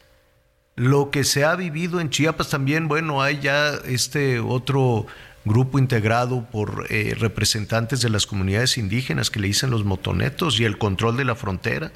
[0.75, 5.05] Lo que se ha vivido en Chiapas también, bueno, hay ya este otro
[5.45, 10.65] grupo integrado por eh, representantes de las comunidades indígenas que le dicen los motonetos y
[10.65, 11.91] el control de la frontera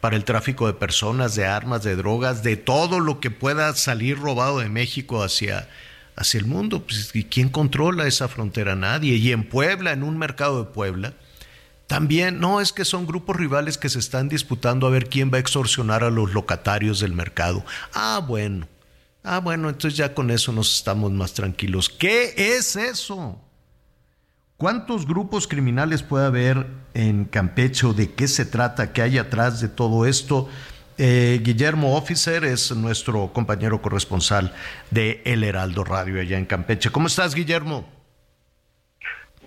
[0.00, 4.18] para el tráfico de personas, de armas, de drogas, de todo lo que pueda salir
[4.18, 5.68] robado de México hacia,
[6.16, 6.84] hacia el mundo.
[6.84, 8.76] Pues, ¿Y quién controla esa frontera?
[8.76, 9.16] Nadie.
[9.16, 11.14] Y en Puebla, en un mercado de Puebla,
[11.88, 15.38] también, no, es que son grupos rivales que se están disputando a ver quién va
[15.38, 17.64] a extorsionar a los locatarios del mercado.
[17.92, 18.68] Ah, bueno.
[19.22, 21.88] Ah, bueno, entonces ya con eso nos estamos más tranquilos.
[21.88, 23.40] ¿Qué es eso?
[24.56, 29.60] ¿Cuántos grupos criminales puede haber en Campeche o de qué se trata, qué hay atrás
[29.60, 30.48] de todo esto?
[30.96, 34.52] Eh, Guillermo Officer es nuestro compañero corresponsal
[34.90, 36.90] de El Heraldo Radio allá en Campeche.
[36.90, 37.88] ¿Cómo estás, Guillermo?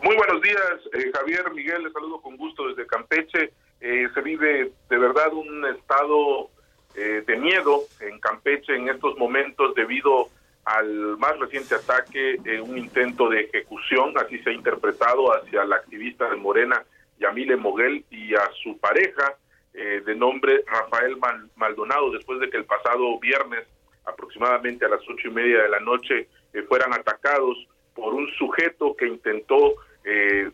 [0.01, 3.51] Muy buenos días, eh, Javier Miguel, les saludo con gusto desde Campeche.
[3.81, 6.49] Eh, se vive de verdad un estado
[6.95, 10.29] eh, de miedo en Campeche en estos momentos debido
[10.65, 15.77] al más reciente ataque, eh, un intento de ejecución, así se ha interpretado, hacia la
[15.77, 16.83] activista de Morena,
[17.19, 19.35] Yamile Moguel, y a su pareja,
[19.73, 21.17] eh, de nombre Rafael
[21.55, 23.65] Maldonado, después de que el pasado viernes,
[24.05, 27.57] aproximadamente a las ocho y media de la noche, eh, fueran atacados
[27.95, 29.75] por un sujeto que intentó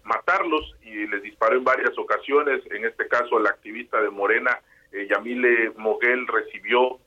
[0.03, 2.61] matarlos y les disparó en varias ocasiones.
[2.69, 4.59] En este caso, la activista de Morena,
[5.05, 6.99] Yamile Moguel, recibió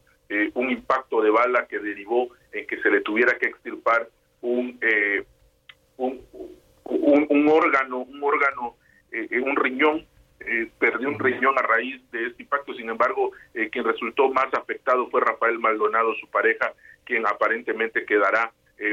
[0.54, 4.08] un impacto de bala que derivó en que se le tuviera que extirpar
[4.40, 5.24] un, eh,
[5.96, 6.24] un,
[6.84, 8.76] un, órgano, un órgano,
[9.12, 10.06] eh, un riñón,
[10.40, 13.32] eh, perdió un riñón a raíz de este impacto, sin embargo,
[13.72, 16.72] quien resultó más afectado fue Rafael Maldonado, su pareja,
[17.04, 18.52] quien aparentemente quedará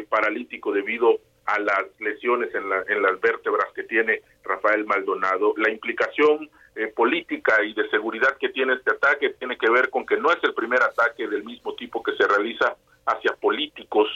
[0.10, 5.54] paralítico debido a las lesiones en, la, en las vértebras que tiene Rafael Maldonado.
[5.56, 6.50] La implicación
[6.96, 10.38] política y de seguridad que tiene este ataque tiene que ver con que no es
[10.44, 12.76] el primer ataque del mismo tipo que se realiza
[13.08, 14.08] hacia políticos,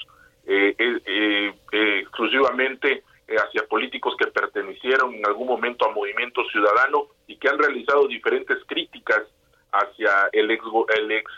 [0.45, 7.37] eh, eh, eh, exclusivamente hacia políticos que pertenecieron en algún momento a Movimiento Ciudadano y
[7.37, 9.23] que han realizado diferentes críticas
[9.71, 10.63] hacia el ex,
[10.97, 11.31] el ex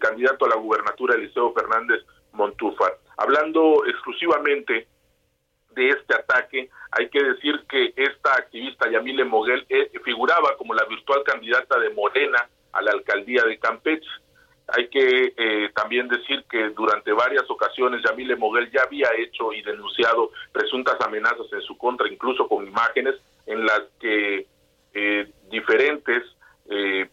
[0.00, 2.02] candidato a la gubernatura Eliseo Fernández
[2.32, 2.98] Montúfar.
[3.18, 4.88] Hablando exclusivamente
[5.70, 9.66] de este ataque, hay que decir que esta activista Yamile Moguel
[10.04, 14.08] figuraba como la virtual candidata de Morena a la alcaldía de Campeche.
[14.68, 19.62] Hay que eh, también decir que durante varias ocasiones Yamile Moguel ya había hecho y
[19.62, 24.46] denunciado presuntas amenazas en su contra, incluso con imágenes en las que
[24.94, 26.22] eh, diferentes
[26.70, 27.08] eh,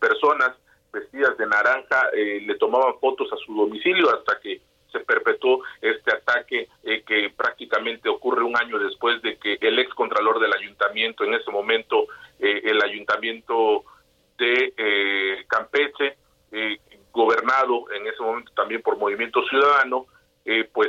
[0.00, 0.52] personas
[0.92, 6.68] vestidas de naranja le tomaban fotos a su domicilio hasta que se perpetuó este ataque
[6.82, 11.50] que prácticamente ocurre un año después de que el ex contralor del ayuntamiento, en ese
[11.50, 12.06] momento
[12.38, 13.84] el ayuntamiento
[14.38, 16.16] de Campeche,
[17.16, 20.06] gobernado en ese momento también por Movimiento Ciudadano,
[20.44, 20.88] eh, pues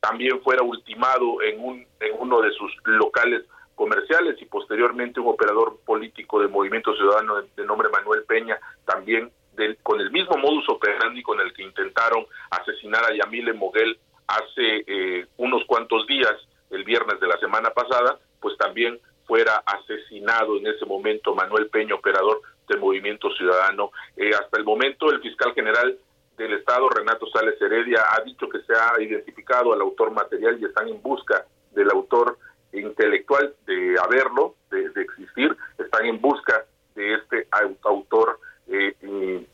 [0.00, 3.42] también fuera ultimado en, un, en uno de sus locales
[3.74, 9.78] comerciales y posteriormente un operador político de Movimiento Ciudadano de, nombre Manuel Peña, también del,
[9.78, 15.26] con el mismo modus operandi con el que intentaron asesinar a Yamile Moguel hace eh,
[15.38, 16.34] unos cuantos días,
[16.70, 21.94] el viernes de la semana pasada, pues también fuera asesinado en ese momento Manuel Peña,
[21.94, 23.90] operador del Movimiento Ciudadano.
[24.16, 25.98] Eh, hasta el momento, el fiscal general
[26.36, 30.64] del Estado, Renato Sales Heredia, ha dicho que se ha identificado al autor material y
[30.64, 32.38] están en busca del autor
[32.72, 36.64] intelectual de haberlo, de, existir, están en busca
[36.96, 37.46] de este
[37.82, 39.46] autor eh,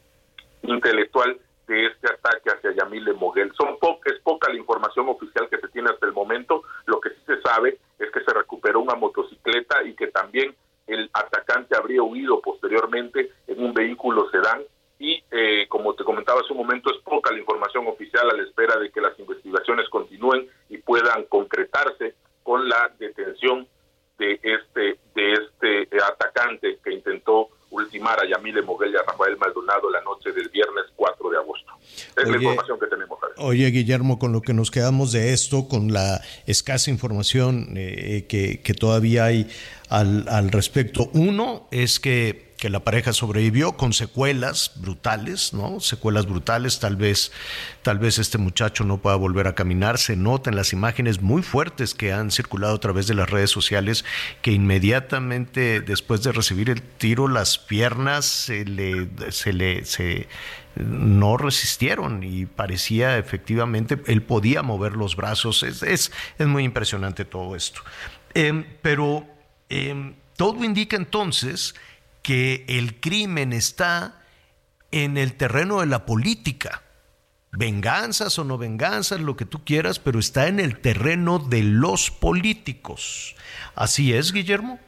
[0.62, 3.53] intelectual de este ataque hacia Yamile Moguel.
[3.57, 6.62] Son po es poca la información oficial que se tiene hasta el momento.
[6.87, 10.55] Lo que sí se sabe es que se recuperó una motocicleta y que también
[10.90, 14.62] el atacante habría huido posteriormente en un vehículo sedán
[14.99, 18.43] y eh, como te comentaba hace un momento es poca la información oficial a la
[18.43, 23.66] espera de que las investigaciones continúen y puedan concretarse con la detención
[24.19, 29.90] de este de este atacante que intentó ultimar a Yamile Moguel y a Rafael Maldonado
[29.90, 31.73] la noche del viernes 4 de agosto.
[32.16, 33.19] Es la información que tenemos.
[33.71, 38.75] Guillermo, con lo que nos quedamos de esto, con la escasa información eh, que, que,
[38.75, 39.49] todavía hay
[39.89, 41.11] al, al respecto.
[41.13, 45.81] Uno es que que la pareja sobrevivió con secuelas brutales, ¿no?
[45.81, 47.33] Secuelas brutales, tal vez,
[47.83, 49.97] tal vez este muchacho no pueda volver a caminar.
[49.97, 54.05] Se notan las imágenes muy fuertes que han circulado a través de las redes sociales,
[54.43, 60.29] que inmediatamente después de recibir el tiro, las piernas se le, se le, se,
[60.77, 65.63] no resistieron y parecía efectivamente, él podía mover los brazos.
[65.63, 67.81] Es, es, es muy impresionante todo esto.
[68.35, 69.27] Em, pero
[69.71, 71.75] em, todo indica entonces
[72.23, 74.20] que el crimen está
[74.92, 76.83] en el terreno de la política.
[77.53, 82.11] Venganzas o no venganzas, lo que tú quieras, pero está en el terreno de los
[82.11, 83.35] políticos.
[83.74, 84.79] ¿Así es, Guillermo?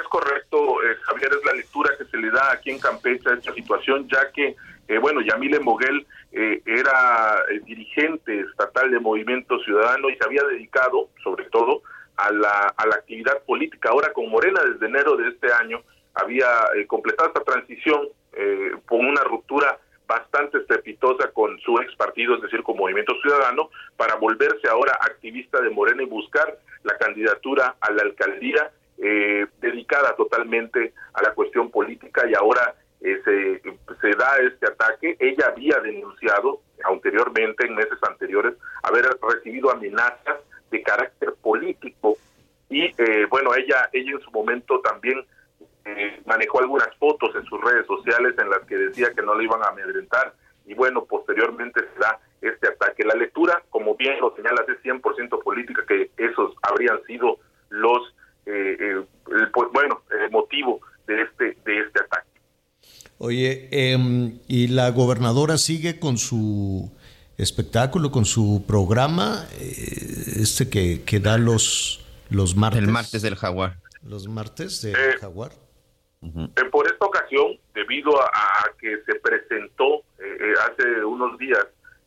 [0.00, 3.34] Es correcto, eh, Javier, es la lectura que se le da aquí en Campeche a
[3.34, 4.54] esta situación, ya que,
[4.86, 11.08] eh, bueno, Yamile Moguel eh, era dirigente estatal de Movimiento Ciudadano y se había dedicado,
[11.24, 11.82] sobre todo,
[12.16, 13.88] a la, a la actividad política.
[13.90, 15.82] Ahora con Morena, desde enero de este año,
[16.14, 16.46] había
[16.76, 22.42] eh, completado esta transición eh, con una ruptura bastante estrepitosa con su ex partido, es
[22.42, 27.90] decir, con Movimiento Ciudadano, para volverse ahora activista de Morena y buscar la candidatura a
[27.92, 33.60] la alcaldía eh, dedicada totalmente a la cuestión política y ahora se,
[34.00, 35.16] se da este ataque.
[35.20, 40.38] Ella había denunciado anteriormente, en meses anteriores, haber recibido amenazas
[40.70, 42.16] de carácter político
[42.70, 42.92] y
[43.30, 45.24] bueno, ella, ella en su momento también
[45.96, 49.44] eh, manejó algunas fotos en sus redes sociales en las que decía que no le
[49.44, 50.34] iban a amedrentar
[50.68, 53.02] y bueno, posteriormente se da este ataque.
[53.04, 57.38] La lectura, como bien lo señalas, es 100% política, que esos habrían sido
[57.70, 58.14] los,
[58.44, 62.28] eh, eh, el, pues, bueno, el motivo de este, de este ataque.
[63.16, 66.92] Oye, em, ¿y la gobernadora sigue con su
[67.38, 72.82] espectáculo, con su programa, eh, este que, que da los, los martes?
[72.82, 73.78] El martes del jaguar.
[74.02, 75.16] Los martes del Eh,
[76.22, 78.30] Eh, por esta ocasión, debido a,
[78.80, 81.64] que se presentó eh, eh, hace unos días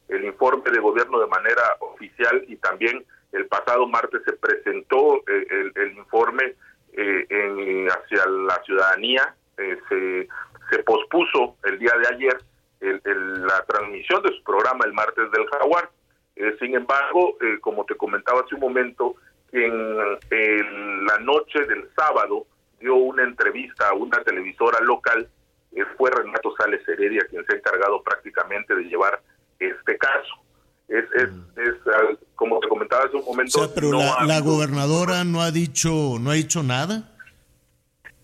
[0.09, 5.47] el informe de gobierno de manera oficial y también el pasado martes se presentó eh,
[5.49, 6.55] el, el informe
[6.93, 10.27] eh, en- hacia la ciudadanía, se,
[10.69, 12.37] se pospuso el día de ayer
[12.81, 15.89] el- el- la transmisión de su programa el martes del jaguar.
[16.59, 19.15] Sin embargo, como te comentaba hace un momento,
[19.51, 19.73] en,
[20.31, 22.47] en la noche del sábado
[22.81, 25.27] dio una entrevista a una televisora local,
[25.73, 29.21] eh, fue Renato Sales Heredia quien se ha encargado prácticamente de llevar
[29.59, 30.33] este caso.
[30.87, 34.13] Es, es, es, ah, como te comentaba hace un momento, O sea, pero no la,
[34.15, 37.07] ha la habido- gobernadora no ha dicho, no ha dicho nada.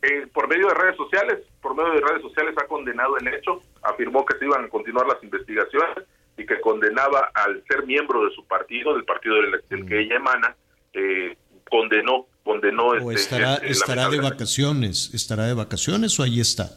[0.01, 3.61] eh, por medio de redes sociales, por medio de redes sociales ha condenado el hecho,
[3.83, 6.05] afirmó que se iban a continuar las investigaciones
[6.37, 10.15] y que condenaba al ser miembro de su partido, del partido del, del que ella
[10.17, 10.55] emana,
[10.93, 11.37] eh,
[11.69, 16.71] condenó, condenó O este, estará, este estará de vacaciones, estará de vacaciones o ahí está.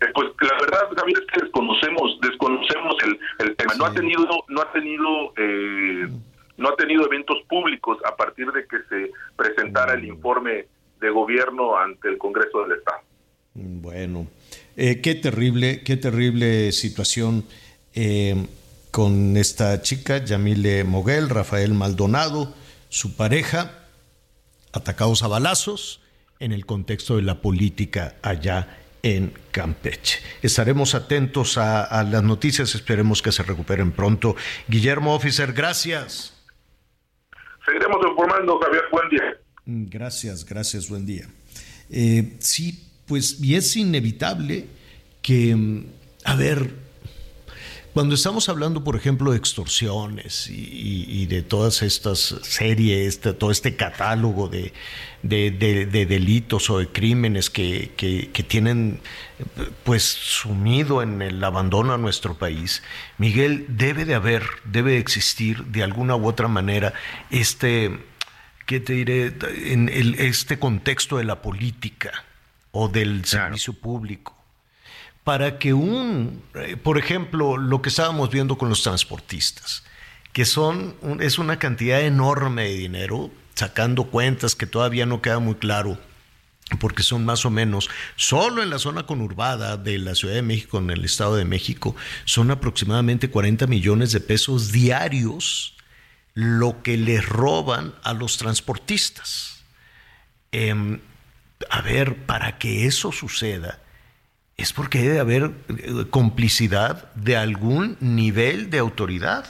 [0.00, 3.74] Eh, Pues la verdad, Javier, es que desconocemos, desconocemos el, el tema.
[3.74, 6.08] No ha tenido, no ha tenido, eh,
[6.56, 10.66] no ha tenido eventos públicos a partir de que se presentara el informe
[11.00, 13.00] de gobierno ante el Congreso del Estado.
[13.54, 14.28] Bueno,
[14.76, 17.44] eh, qué terrible, qué terrible situación
[18.90, 22.54] con esta chica, Yamile Moguel, Rafael Maldonado,
[22.88, 23.81] su pareja,
[24.72, 26.00] atacados a balazos
[26.38, 30.20] en el contexto de la política allá en Campeche.
[30.42, 34.36] Estaremos atentos a, a las noticias, esperemos que se recuperen pronto.
[34.68, 36.34] Guillermo Officer, gracias.
[37.64, 38.82] Seguiremos informando, Javier.
[38.90, 39.36] Buen día.
[39.64, 41.28] Mm, Gracias, gracias, buen día.
[41.90, 44.66] Eh, sí, pues, y es inevitable
[45.20, 45.86] que, mm,
[46.24, 46.74] a ver,
[47.92, 53.34] cuando estamos hablando, por ejemplo, de extorsiones y, y- y de todas estas series, este-
[53.34, 54.72] todo este catálogo de,
[55.22, 59.00] de- de- de delitos o de crímenes que, que- que tienen
[59.84, 62.82] pues sumido en el abandono a nuestro país,
[63.18, 66.94] Miguel, debe de haber, debe de existir de alguna u otra manera
[67.30, 67.98] este,
[68.66, 69.34] ¿qué te diré?
[69.70, 72.24] En el- este contexto de la política
[72.70, 74.34] o del servicio público
[75.24, 79.84] para que un, eh, por ejemplo, lo que estábamos viendo con los transportistas,
[80.32, 85.54] que son, es una cantidad enorme de dinero, sacando cuentas que todavía no queda muy
[85.54, 85.98] claro,
[86.80, 90.78] porque son más o menos, solo en la zona conurbada de la Ciudad de México,
[90.78, 91.94] en el Estado de México,
[92.24, 95.76] son aproximadamente 40 millones de pesos diarios
[96.34, 99.64] lo que les roban a los transportistas.
[100.50, 101.00] Em,
[101.68, 103.81] a ver, para que eso suceda,
[104.56, 109.44] es porque debe haber eh, complicidad de algún nivel de autoridad,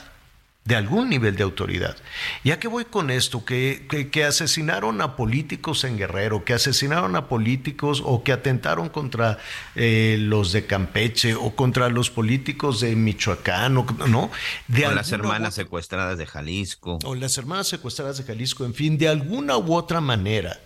[0.65, 1.97] de algún nivel de autoridad.
[2.45, 7.17] Ya que voy con esto, que, que- que asesinaron a políticos en Guerrero, que asesinaron
[7.17, 9.39] a políticos o que atentaron contra
[9.75, 14.31] eh, los de Campeche o contra los políticos de Michoacán, o- ¿no?
[14.69, 16.97] De Con las u hermanas secuestradas de Jalisco.
[17.03, 20.61] o las hermanas secuestradas de Jalisco, en fin, de alguna u otra manera,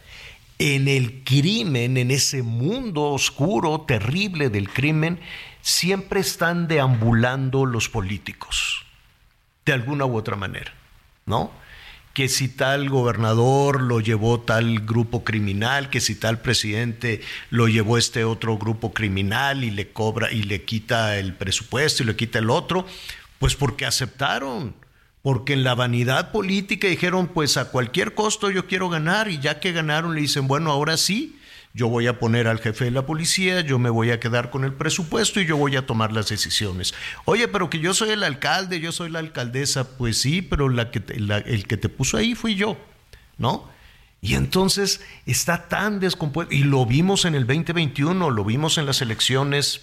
[0.60, 5.20] en el crimen, en ese mundo oscuro, terrible del crimen,
[5.62, 8.86] siempre están deambulando los políticos,
[9.66, 10.74] de alguna u otra manera,
[11.26, 11.51] ¿no?
[12.14, 17.99] Que si tal gobernador lo llevó tal grupo criminal, que si tal presidente lo llevó
[17.99, 22.39] este otro grupo criminal y le cobra y le quita el presupuesto y le quita
[22.39, 22.88] el otro,
[23.38, 24.74] pues porque aceptaron
[25.28, 29.59] porque en la vanidad política dijeron, pues a cualquier costo yo quiero ganar, y ya
[29.59, 31.38] que ganaron le dicen, bueno, ahora sí,
[31.73, 34.63] yo voy a poner al jefe de la policía, yo me voy a quedar con
[34.63, 36.93] el presupuesto y yo voy a tomar las decisiones.
[37.25, 41.67] Oye, pero que yo soy el alcalde, yo soy la alcaldesa, pues sí, pero el
[41.67, 42.78] que te puso ahí fui yo,
[43.38, 43.69] ¿no?
[44.21, 49.01] Y entonces está tan descompuesto, y lo vimos en el 2021, lo vimos en las
[49.01, 49.82] elecciones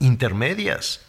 [0.00, 1.06] intermedias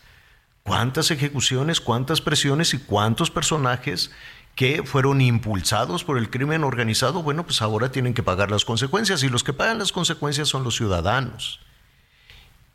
[0.63, 4.11] cuántas ejecuciones, cuántas presiones y cuántos personajes
[4.55, 9.23] que fueron impulsados por el crimen organizado, bueno, pues ahora tienen que pagar las consecuencias
[9.23, 11.59] y los que pagan las consecuencias son los ciudadanos.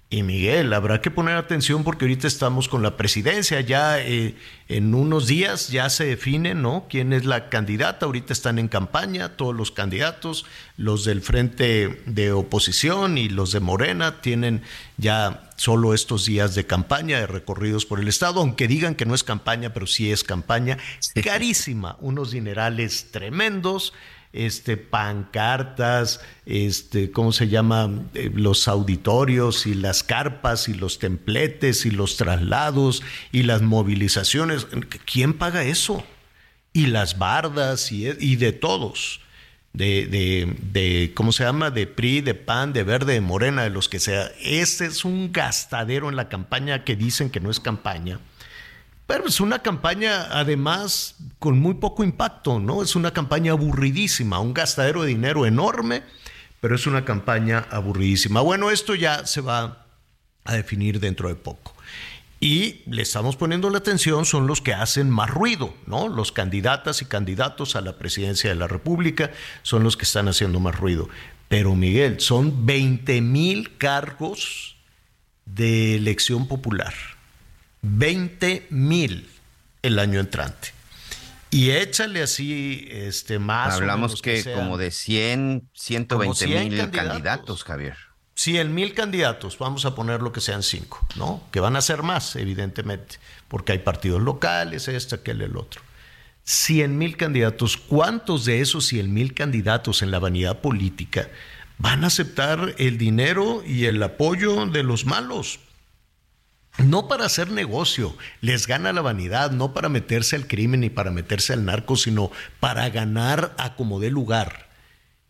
[0.09, 4.37] Y Miguel, habrá que poner atención porque ahorita estamos con la presidencia, ya eh,
[4.69, 6.87] en unos días ya se define, ¿no?
[6.89, 8.07] ¿Quién es la candidata?
[8.07, 10.47] Ahorita están en campaña todos los candidatos,
[10.77, 14.63] los del frente de oposición y los de Morena tienen
[14.97, 19.15] ya solo estos días de campaña, de recorridos por el Estado, aunque digan que no
[19.17, 20.79] es campaña, pero sí es campaña,
[21.25, 23.93] carísima, unos dinerales tremendos
[24.37, 27.91] este, pancartas, este, ¿cómo se llama?
[28.15, 34.67] Eh, los auditorios y las carpas y los templetes y los traslados y las movilizaciones.
[35.05, 36.05] ¿Quién paga eso?
[36.73, 39.21] Y las bardas y, y de todos.
[39.73, 41.71] De, de, de, ¿cómo se llama?
[41.71, 44.31] De PRI, de PAN, de Verde, de Morena, de los que sea.
[44.41, 48.19] Este es un gastadero en la campaña que dicen que no es campaña
[49.07, 52.83] pero es una campaña, además, con muy poco impacto, ¿no?
[52.83, 56.03] Es una campaña aburridísima, un gastadero de dinero enorme,
[56.61, 58.41] pero es una campaña aburridísima.
[58.41, 59.87] Bueno, esto ya se va
[60.45, 61.73] a definir dentro de poco.
[62.41, 66.09] Y le estamos poniendo la atención, son los que hacen más ruido, ¿no?
[66.09, 69.31] Los candidatas y candidatos a la presidencia de la República
[69.63, 71.09] son los que están haciendo más ruido.
[71.49, 74.77] Pero Miguel, son 20 mil cargos
[75.47, 77.16] de elección popular
[77.87, 79.29] 20 mil
[79.83, 80.73] el año entrante.
[81.51, 83.75] Y échale así, este, más.
[83.75, 87.65] Hablamos que, como de 100, 120 mil candidatos.
[87.65, 87.97] Javier.
[88.35, 91.43] 100 mil candidatos, vamos a poner lo que sean cinco, ¿no?
[91.51, 93.17] Que van a ser más, evidentemente,
[93.49, 95.81] porque hay partidos locales, este, aquel, el otro.
[96.45, 101.29] 100 mil candidatos, ¿cuántos de esos 100 mil candidatos en la vanidad política
[101.79, 105.59] van a aceptar el dinero y el apoyo de los malos?
[106.79, 111.11] No para hacer negocio, les gana la vanidad, no para meterse al crimen ni para
[111.11, 114.67] meterse al narco, sino para ganar a como dé lugar.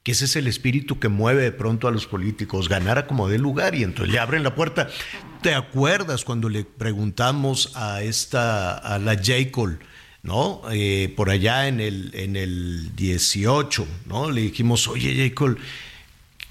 [0.03, 3.29] Que ese es el espíritu que mueve de pronto a los políticos, ganar a como
[3.29, 4.89] dé lugar y entonces le abren la puerta.
[5.43, 9.51] ¿Te acuerdas cuando le preguntamos a esta, a la J.
[9.53, 9.79] Cole,
[10.23, 10.63] ¿no?
[10.71, 14.31] Eh, por allá en el, en el 18, ¿no?
[14.31, 15.35] Le dijimos, oye J.
[15.35, 15.57] Cole,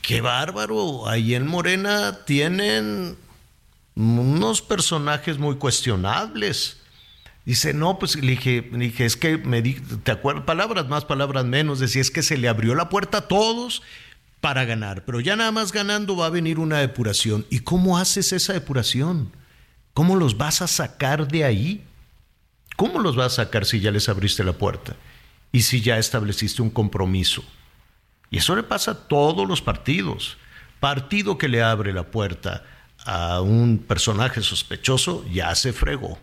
[0.02, 3.18] qué bárbaro, ahí en Morena tienen
[3.96, 6.78] unos personajes muy cuestionables.
[7.46, 11.46] Dice, no, pues le dije, dije es que me di, te acuerdas, palabras más, palabras
[11.46, 13.84] menos, decía, es que se le abrió la puerta a todos
[14.42, 17.46] para ganar, pero ya nada más ganando va a venir una depuración.
[17.50, 19.32] ¿Y cómo haces esa depuración?
[19.94, 21.84] ¿Cómo los vas a sacar de ahí?
[22.76, 24.96] ¿Cómo los vas a sacar si ya les abriste la puerta?
[25.52, 27.44] Y si ya estableciste un compromiso.
[28.30, 30.38] Y eso le pasa a todos los partidos.
[30.80, 32.64] Partido que le abre la puerta
[33.06, 36.20] a un personaje sospechoso, ya se fregó,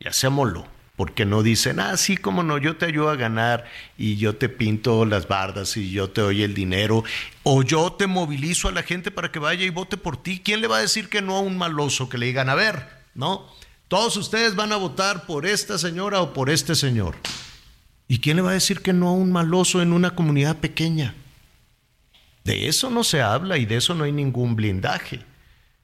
[0.00, 0.66] ya se amoló.
[0.96, 3.64] Porque no dicen, ah, sí, como no, yo te ayudo a ganar
[3.96, 7.04] y yo te pinto las bardas y yo te doy el dinero,
[7.42, 10.42] o yo te movilizo a la gente para que vaya y vote por ti.
[10.44, 12.86] ¿Quién le va a decir que no a un maloso que le digan, a ver,
[13.14, 13.46] no?
[13.88, 17.16] Todos ustedes van a votar por esta señora o por este señor.
[18.06, 21.14] ¿Y quién le va a decir que no a un maloso en una comunidad pequeña?
[22.44, 25.29] De eso no se habla y de eso no hay ningún blindaje.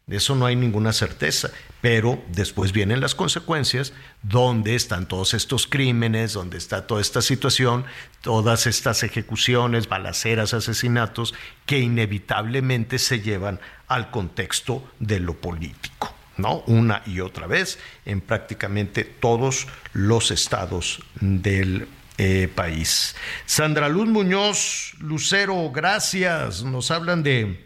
[0.09, 1.51] De eso no hay ninguna certeza,
[1.81, 3.93] pero después vienen las consecuencias,
[4.23, 7.85] donde están todos estos crímenes, donde está toda esta situación,
[8.21, 11.35] todas estas ejecuciones, balaceras, asesinatos,
[11.67, 16.63] que inevitablemente se llevan al contexto de lo político, ¿no?
[16.69, 21.89] Una y otra vez en prácticamente todos los estados del
[22.19, 23.17] eh, país.
[23.45, 26.63] Sandra Luz Muñoz, Lucero, gracias.
[26.63, 27.66] Nos hablan de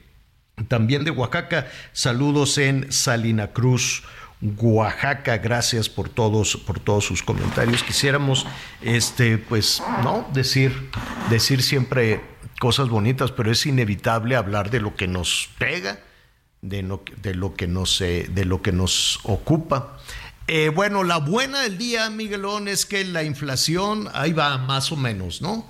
[0.68, 4.02] también de Oaxaca, saludos en Salina Cruz,
[4.40, 7.82] Oaxaca, gracias por todos, por todos sus comentarios.
[7.82, 8.46] Quisiéramos,
[8.80, 10.90] este, pues, no decir,
[11.28, 12.22] decir siempre
[12.58, 16.00] cosas bonitas, pero es inevitable hablar de lo que nos pega,
[16.62, 16.86] de,
[17.22, 19.98] de lo que nos, de lo que nos ocupa.
[20.46, 24.96] Eh, bueno, la buena del día, Miguelón, es que la inflación ahí va más o
[24.96, 25.64] menos, ¿no?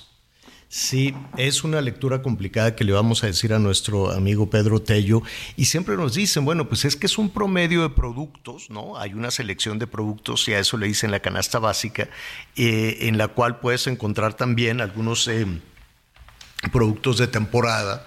[0.71, 5.23] Sí, es una lectura complicada que le vamos a decir a nuestro amigo Pedro Tello
[5.57, 8.95] y siempre nos dicen, bueno, pues es que es un promedio de productos, ¿no?
[8.95, 12.07] Hay una selección de productos y a eso le dicen la canasta básica,
[12.55, 15.47] eh, en la cual puedes encontrar también algunos eh,
[16.71, 18.05] productos de temporada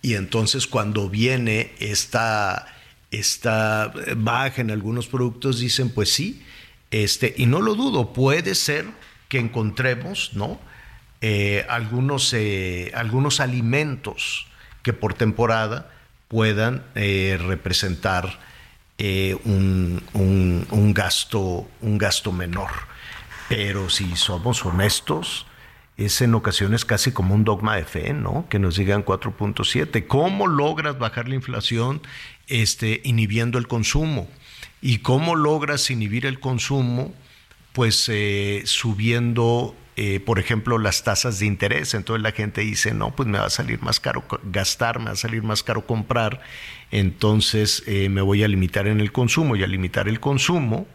[0.00, 2.72] y entonces cuando viene esta,
[3.10, 6.40] esta baja en algunos productos dicen, pues sí,
[6.92, 8.86] este, y no lo dudo, puede ser
[9.28, 10.60] que encontremos, ¿no?
[11.20, 14.46] Eh, algunos, eh, algunos alimentos
[14.82, 15.90] que por temporada
[16.28, 18.38] puedan eh, representar
[19.44, 22.70] un, un, gasto, un gasto menor.
[23.48, 25.46] Pero si somos honestos,
[25.98, 28.46] es en ocasiones casi como un dogma de fe, ¿no?
[28.48, 30.06] Que nos digan 4.7.
[30.06, 32.00] ¿Cómo logras bajar la inflación
[32.46, 34.28] este, inhibiendo el consumo?
[34.80, 37.14] ¿Y cómo logras inhibir el consumo?
[37.74, 38.10] Pues
[38.64, 41.94] subiendo, eh, por ejemplo, las tasas de interés.
[41.94, 45.12] Entonces la gente dice, no, pues me va a salir más caro gastar, me va
[45.12, 46.40] a salir más caro comprar.
[46.90, 50.86] Entonces eh, me voy a limitar en el consumo y al limitar el consumo,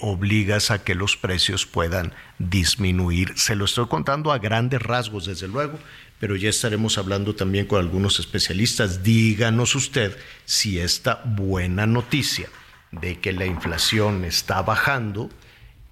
[0.00, 3.32] obligas a que los precios puedan disminuir.
[3.36, 5.78] Se lo estoy contando a grandes rasgos, desde luego,
[6.18, 9.04] pero ya estaremos hablando también con algunos especialistas.
[9.04, 12.48] Díganos usted si esta buena noticia
[12.92, 15.30] de que la inflación está bajando,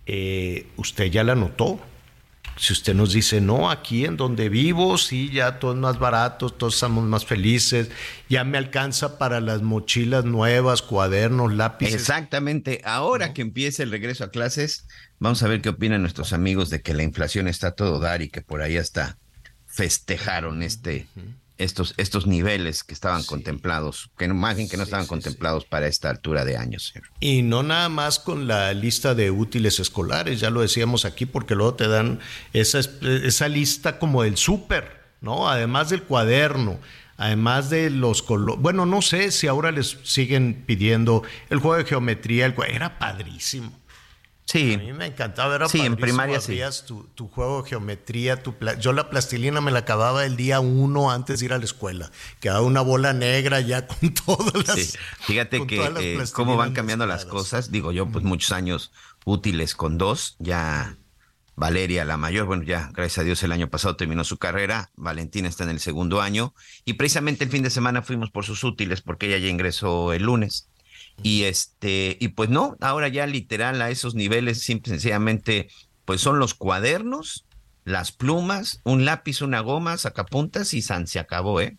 [0.06, 1.80] eh, usted ya la notó.
[2.60, 6.50] Si usted nos dice, no, aquí en donde vivo, sí, ya todo es más barato,
[6.50, 7.88] todos estamos más felices,
[8.28, 11.94] ya me alcanza para las mochilas nuevas, cuadernos, lápices.
[11.94, 12.82] Exactamente.
[12.84, 14.86] Ahora que empiece el regreso a clases,
[15.18, 18.28] vamos a ver qué opinan nuestros amigos de que la inflación está todo dar y
[18.28, 19.16] que por ahí hasta
[19.64, 21.06] festejaron este,
[21.60, 26.44] estos, estos niveles que estaban contemplados, que imagen que no estaban contemplados para esta altura
[26.44, 26.94] de años.
[27.20, 31.54] Y no nada más con la lista de útiles escolares, ya lo decíamos aquí, porque
[31.54, 32.20] luego te dan
[32.54, 35.50] esa, esa lista como del súper, ¿no?
[35.50, 36.80] Además del cuaderno,
[37.18, 38.62] además de los colores.
[38.62, 43.78] Bueno, no sé si ahora les siguen pidiendo el juego de geometría, el era padrísimo.
[44.50, 44.74] Sí.
[44.74, 46.58] A mí me encantaba ver Sí, en primaria sí.
[46.84, 51.12] Tu, tu, juego de geometría, tu yo la plastilina me la acababa el día uno
[51.12, 52.10] antes de ir a la escuela.
[52.40, 54.76] Quedaba una bola negra ya con todas las.
[54.76, 54.98] Sí.
[55.20, 57.70] Fíjate que eh, cómo van cambiando las cosas.
[57.70, 58.90] Digo yo, pues muchos años
[59.24, 60.34] útiles con dos.
[60.40, 60.96] Ya
[61.54, 64.90] Valeria, la mayor, bueno, ya gracias a Dios el año pasado terminó su carrera.
[64.96, 66.54] Valentina está en el segundo año.
[66.84, 70.24] Y precisamente el fin de semana fuimos por sus útiles porque ella ya ingresó el
[70.24, 70.66] lunes.
[71.22, 75.68] Y este, y pues no, ahora ya literal a esos niveles, simple sencillamente,
[76.04, 77.46] pues son los cuadernos,
[77.84, 81.76] las plumas, un lápiz, una goma, sacapuntas y san, se acabó, ¿eh?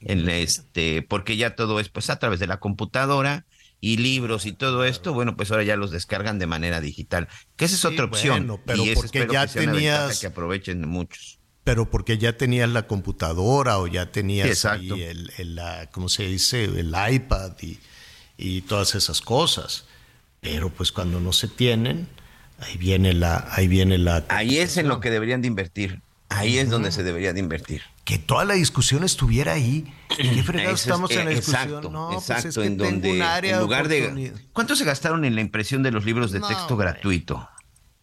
[0.00, 3.46] En este, porque ya todo es pues a través de la computadora
[3.80, 7.66] y libros y todo esto, bueno, pues ahora ya los descargan de manera digital, que
[7.66, 8.60] esa es otra opción.
[8.64, 11.40] pero y porque ya que tenías que aprovechen muchos.
[11.64, 16.64] Pero porque ya tenías la computadora o ya tenías el, el, la, ¿cómo se dice?
[16.64, 17.78] El iPad y
[18.42, 19.84] y todas esas cosas.
[20.40, 22.08] Pero pues cuando no se tienen,
[22.58, 23.46] ahí viene la...
[23.52, 26.00] Ahí, viene la ahí es en lo que deberían de invertir.
[26.28, 27.82] Ahí es donde se debería de invertir.
[28.04, 29.94] Que toda la discusión estuviera ahí.
[30.08, 31.62] ¿Qué fregados estamos en la discusión?
[31.62, 34.84] Exacto, no, exacto, pues es que en donde un área en lugar de, ¿Cuánto se
[34.84, 37.48] gastaron en la impresión de los libros de texto gratuito?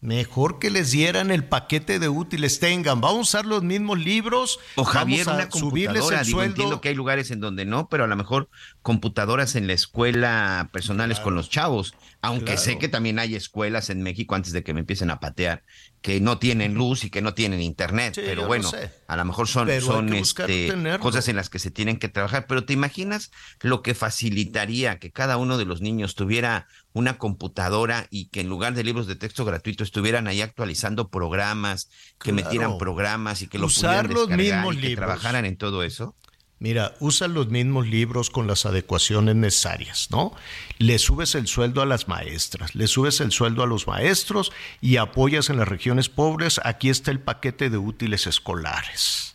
[0.02, 4.58] Mejor que les dieran el paquete de útiles, tengan, vamos a usar los mismos libros.
[4.76, 6.20] O Javier, vamos a una subirles computadora.
[6.20, 6.52] el Digo, sueldo.
[6.52, 8.48] entiendo que hay lugares en donde no, pero a lo mejor
[8.82, 11.94] computadoras en la escuela personales con los chavos.
[12.22, 15.62] Aunque sé que también hay escuelas en México, antes de que me empiecen a patear,
[16.02, 18.70] que no tienen luz y que no tienen internet, Sí, pero bueno,
[19.06, 22.46] a lo mejor son, Pero este, cosas en las que se tienen que trabajar.
[22.46, 28.06] Pero ¿te imaginas lo que facilitaría que cada uno de los niños tuviera una computadora
[28.10, 31.86] y que en lugar de libros de texto gratuito estuvieran ahí actualizando programas,
[32.18, 32.34] que Claro.
[32.36, 35.06] metieran programas y que los Usar pudieran los descargar mismos y que libros.
[35.06, 36.16] trabajaran en todo eso?
[36.62, 40.34] Mira, usa los mismos libros con las adecuaciones necesarias, ¿no?
[40.76, 44.52] Le subes el sueldo a las maestras, le subes el sueldo a los maestros
[44.82, 46.60] y apoyas en las regiones pobres.
[46.62, 49.34] Aquí está el paquete de útiles escolares.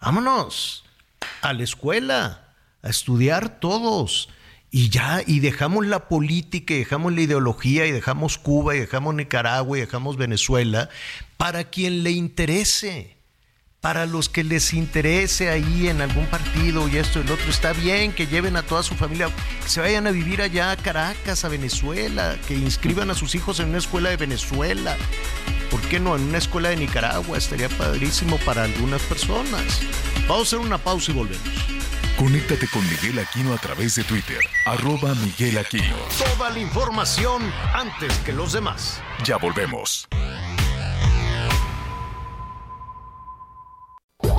[0.00, 0.84] Vámonos
[1.40, 4.28] a la escuela, a estudiar todos.
[4.70, 9.16] Y ya, y dejamos la política, y dejamos la ideología, y dejamos Cuba, y dejamos
[9.16, 10.88] Nicaragua, y dejamos Venezuela,
[11.36, 13.16] para quien le interese
[13.82, 17.72] para los que les interese ahí en algún partido y esto y el otro, está
[17.72, 19.28] bien que lleven a toda su familia,
[19.60, 23.58] que se vayan a vivir allá a Caracas, a Venezuela, que inscriban a sus hijos
[23.58, 24.96] en una escuela de Venezuela.
[25.68, 26.14] ¿Por qué no?
[26.14, 29.80] En una escuela de Nicaragua estaría padrísimo para algunas personas.
[30.28, 31.42] Vamos a hacer una pausa y volvemos.
[32.16, 35.96] Conéctate con Miguel Aquino a través de Twitter, arroba Miguel Aquino.
[36.36, 37.42] Toda la información
[37.74, 39.02] antes que los demás.
[39.24, 40.06] Ya volvemos.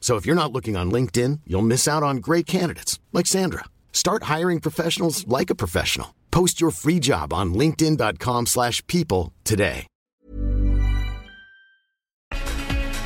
[0.00, 3.66] So if you're not looking on LinkedIn, you'll miss out on great candidates like Sandra.
[3.92, 6.16] Start hiring professionals like a professional.
[6.32, 9.86] Post your free job on linkedin.com/people today.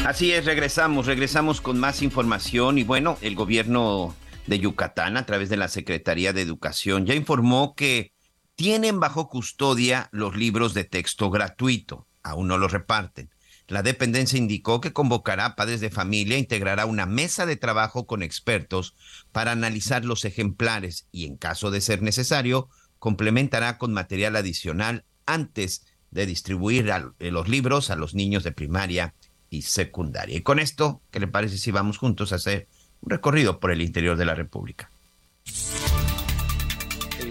[0.05, 4.14] Así es, regresamos, regresamos con más información y bueno, el gobierno
[4.47, 8.12] de Yucatán a través de la Secretaría de Educación ya informó que
[8.55, 13.30] tienen bajo custodia los libros de texto gratuito, aún no los reparten.
[13.67, 18.23] La dependencia indicó que convocará a padres de familia, integrará una mesa de trabajo con
[18.23, 18.95] expertos
[19.33, 25.87] para analizar los ejemplares y en caso de ser necesario, complementará con material adicional antes
[26.11, 29.15] de distribuir eh, los libros a los niños de primaria
[29.51, 30.37] y secundaria.
[30.37, 32.69] Y con esto, ¿qué le parece si vamos juntos a hacer
[33.01, 34.91] un recorrido por el interior de la República?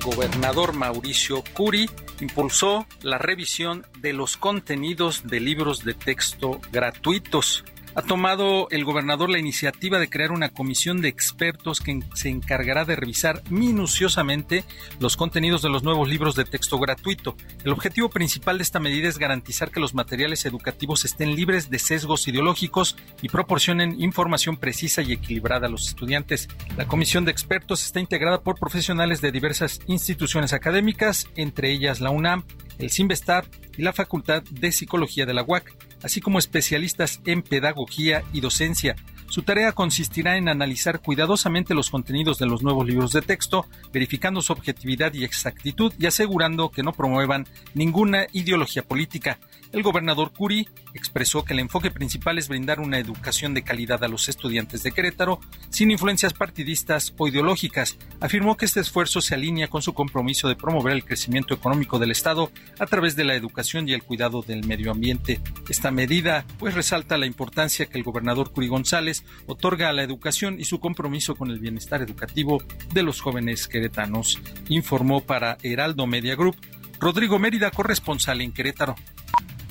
[0.04, 1.90] Gobernador Mauricio Curi
[2.20, 7.64] impulsó la revisión de los contenidos de libros de texto gratuitos.
[7.96, 12.86] Ha tomado el gobernador la iniciativa de crear una comisión de expertos que se encargará
[12.86, 14.64] de revisar minuciosamente
[15.00, 17.36] los contenidos de los nuevos libros de texto gratuito.
[17.64, 21.78] El objetivo principal de esta medida es garantizar que los materiales educativos estén libres de
[21.78, 26.48] sesgos ideológicos y proporcionen información precisa y equilibrada a los estudiantes.
[26.76, 32.10] La comisión de expertos está integrada por profesionales de diversas instituciones académicas, entre ellas la
[32.10, 32.44] UNAM,
[32.80, 33.46] el CIMBESTAR
[33.78, 38.96] y la Facultad de Psicología de la UAC, así como especialistas en pedagogía y docencia.
[39.34, 44.44] Su tarea consistirá en analizar cuidadosamente los contenidos de los nuevos libros de texto, verificando
[44.44, 49.40] su objetividad y exactitud y asegurando que no promuevan ninguna ideología política.
[49.72, 54.08] El gobernador Curi expresó que el enfoque principal es brindar una educación de calidad a
[54.08, 55.40] los estudiantes de Querétaro
[55.72, 57.98] sin influencias partidistas o ideológicas.
[58.20, 62.12] Afirmó que este esfuerzo se alinea con su compromiso de promover el crecimiento económico del
[62.12, 65.42] Estado a través de la educación y el cuidado del medio ambiente.
[65.68, 70.60] Esta medida pues resalta la importancia que el gobernador Curi González otorga a la educación
[70.60, 72.64] y su compromiso con el bienestar educativo
[72.94, 76.56] de los jóvenes queretanos, informó para Heraldo Media Group
[77.04, 78.96] Rodrigo Mérida, corresponsal en Querétaro.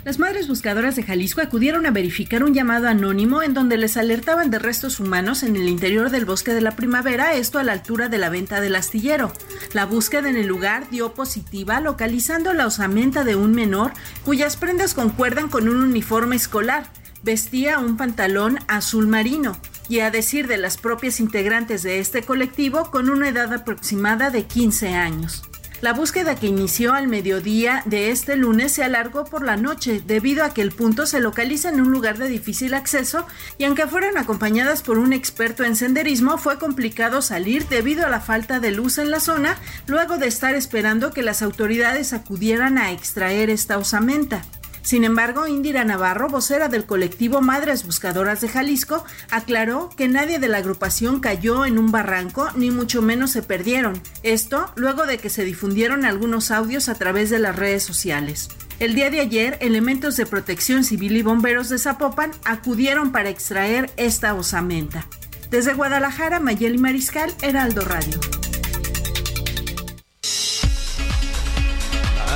[0.05, 4.51] Las madres buscadoras de Jalisco acudieron a verificar un llamado anónimo en donde les alertaban
[4.51, 8.09] de restos humanos en el interior del bosque de la primavera, esto a la altura
[8.09, 9.33] de la venta del astillero.
[9.73, 13.93] La búsqueda en el lugar dio positiva, localizando la osamenta de un menor
[14.25, 16.91] cuyas prendas concuerdan con un uniforme escolar.
[17.23, 19.57] Vestía un pantalón azul marino
[19.89, 24.45] y a decir de las propias integrantes de este colectivo, con una edad aproximada de
[24.45, 25.43] 15 años.
[25.83, 30.45] La búsqueda que inició al mediodía de este lunes se alargó por la noche debido
[30.45, 33.27] a que el punto se localiza en un lugar de difícil acceso
[33.59, 38.21] y aunque fueron acompañadas por un experto en senderismo fue complicado salir debido a la
[38.21, 39.59] falta de luz en la zona
[39.89, 44.43] luego de estar esperando que las autoridades acudieran a extraer esta osamenta.
[44.83, 50.49] Sin embargo, Indira Navarro, vocera del colectivo Madres Buscadoras de Jalisco, aclaró que nadie de
[50.49, 54.03] la agrupación cayó en un barranco ni mucho menos se perdieron.
[54.23, 58.49] Esto luego de que se difundieron algunos audios a través de las redes sociales.
[58.81, 63.91] El día de ayer, elementos de protección civil y bomberos de Zapopan acudieron para extraer
[63.97, 65.07] esta osamenta.
[65.51, 68.19] Desde Guadalajara, Mayeli Mariscal, Heraldo Radio.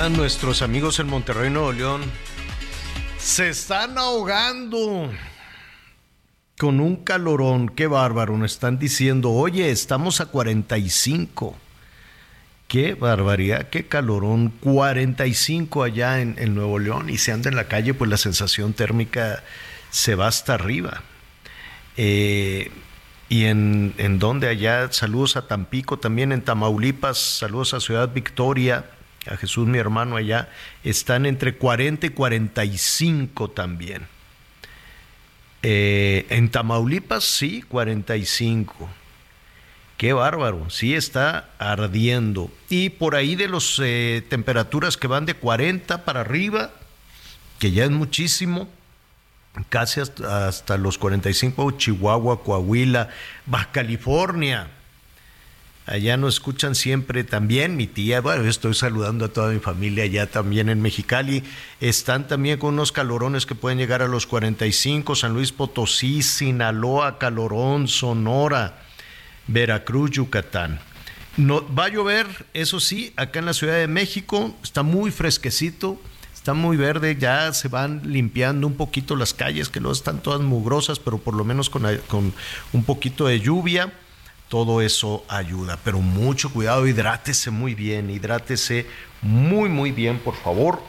[0.02, 2.02] A nuestros amigos en Monterrey, Nuevo León,
[3.26, 5.10] se están ahogando
[6.56, 7.68] con un calorón.
[7.68, 8.38] Qué bárbaro.
[8.38, 11.56] Nos están diciendo, oye, estamos a 45.
[12.68, 14.50] Qué barbaridad, qué calorón.
[14.60, 19.42] 45 allá en, Nuevo León y se anda en la calle, pues la sensación térmica
[19.90, 21.02] se va hasta arriba.
[21.96, 22.70] Eh,
[23.28, 28.84] y en, en donde allá, saludos a Tampico, también en Tamaulipas, saludos a Ciudad Victoria,
[29.30, 30.48] a Jesús mi hermano allá,
[30.84, 34.06] están entre 40 y 45 también.
[35.62, 38.88] Eh, en Tamaulipas sí, 45.
[39.96, 42.50] Qué bárbaro, sí está ardiendo.
[42.68, 46.70] Y por ahí de las eh, temperaturas que van de 40 para arriba,
[47.58, 48.68] que ya es muchísimo,
[49.70, 53.08] casi hasta, hasta los 45, Chihuahua, Coahuila,
[53.46, 54.70] Baja California.
[55.86, 60.28] Allá nos escuchan siempre también, mi tía, bueno, estoy saludando a toda mi familia allá
[60.28, 61.44] también en Mexicali.
[61.80, 67.18] Están también con unos calorones que pueden llegar a los 45, San Luis Potosí, Sinaloa,
[67.18, 68.80] Calorón, Sonora,
[69.46, 70.80] Veracruz, Yucatán.
[71.38, 76.02] Va a llover, eso sí, acá en la Ciudad de México, está muy fresquecito,
[76.34, 80.40] está muy verde, ya se van limpiando un poquito las calles, que luego están todas
[80.40, 82.34] mugrosas, pero por lo menos con, con
[82.72, 83.92] un poquito de lluvia
[84.48, 85.78] todo eso ayuda.
[85.84, 88.86] Pero mucho cuidado, hidrátese muy bien, hidrátese
[89.22, 90.80] muy, muy bien, por favor,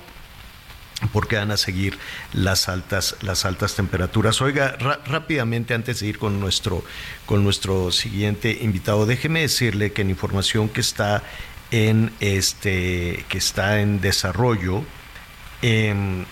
[1.13, 1.97] porque van a seguir
[2.33, 4.41] las altas, las altas temperaturas.
[4.41, 6.83] Oiga, rápidamente antes de ir con nuestro,
[7.25, 11.23] con nuestro siguiente invitado, déjeme decirle que en información que está
[11.71, 14.83] en este, que está en desarrollo,
[15.61, 16.25] em,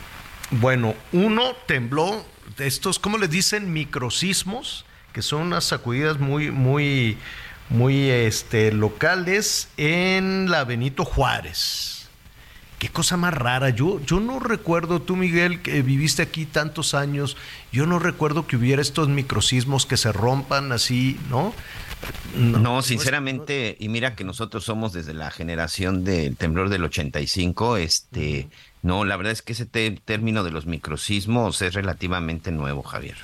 [0.52, 2.26] bueno, uno tembló,
[2.58, 3.74] estos, ¿cómo le dicen?
[3.74, 4.86] Microsismos
[5.16, 7.18] que son unas sacudidas muy, muy,
[7.70, 12.10] muy este, locales en la Benito Juárez.
[12.80, 13.70] Qué cosa más rara.
[13.70, 17.38] Yo, yo no recuerdo, tú Miguel, que viviste aquí tantos años,
[17.72, 21.54] yo no recuerdo que hubiera estos microsismos que se rompan así, ¿no?
[22.36, 27.78] No, no sinceramente, y mira que nosotros somos desde la generación del temblor del 85,
[27.78, 28.50] este,
[28.82, 33.16] no, la verdad es que ese término de los microsismos es relativamente nuevo, Javier.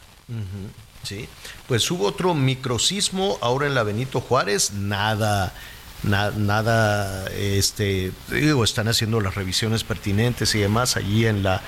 [1.03, 1.27] Sí,
[1.67, 5.53] pues hubo otro microsismo ahora en la Benito Juárez, nada,
[6.03, 11.61] nada, este, digo, están haciendo las revisiones pertinentes y demás allí en la...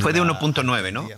[0.00, 1.08] Fue de 1.9, ¿no?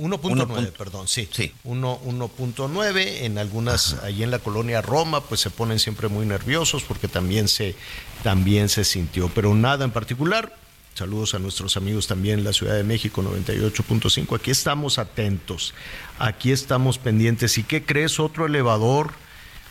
[0.00, 1.28] 1.9, perdón, sí.
[1.30, 1.52] Sí.
[1.64, 7.08] 1.9 en algunas, allí en la colonia Roma, pues se ponen siempre muy nerviosos porque
[7.08, 7.76] también se,
[8.22, 10.56] también se sintió, pero nada en particular.
[10.94, 14.36] Saludos a nuestros amigos también en la Ciudad de México 98.5.
[14.36, 15.72] Aquí estamos atentos,
[16.18, 17.56] aquí estamos pendientes.
[17.58, 18.20] ¿Y qué crees?
[18.20, 19.12] Otro elevador,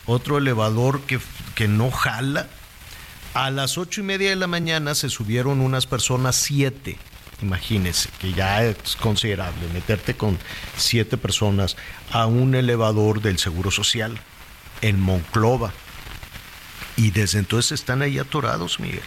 [0.05, 1.19] otro elevador que,
[1.55, 2.47] que no jala.
[3.35, 6.97] A las ocho y media de la mañana se subieron unas personas, siete.
[7.41, 10.37] Imagínense, que ya es considerable meterte con
[10.75, 11.77] siete personas
[12.11, 14.19] a un elevador del Seguro Social
[14.81, 15.73] en Monclova.
[16.97, 19.03] Y desde entonces están ahí atorados, Miguel.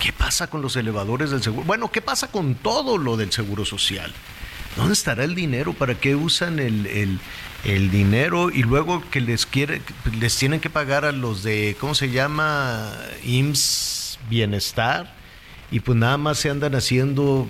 [0.00, 1.64] ¿Qué pasa con los elevadores del seguro?
[1.64, 4.12] Bueno, ¿qué pasa con todo lo del seguro social?
[4.76, 5.72] ¿Dónde estará el dinero?
[5.72, 7.18] ¿Para qué usan el,
[7.64, 8.50] dinero?
[8.50, 9.82] Y luego que les quiere,
[10.20, 12.92] les tienen que pagar a los de, ¿cómo se llama?
[13.24, 15.12] IMSS Bienestar.
[15.70, 17.48] Y pues nada más se andan haciendo,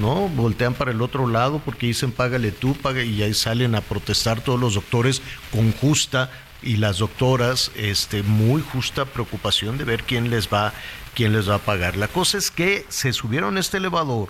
[0.00, 0.28] ¿no?
[0.28, 2.74] Voltean para el otro lado porque dicen págale tú,
[3.06, 5.20] y ahí salen a protestar todos los doctores
[5.52, 6.30] con justa
[6.62, 10.72] y las doctoras, este, muy justa preocupación de ver quién les va
[11.14, 11.96] quién les va a pagar.
[11.96, 14.28] La cosa es que se subieron este elevador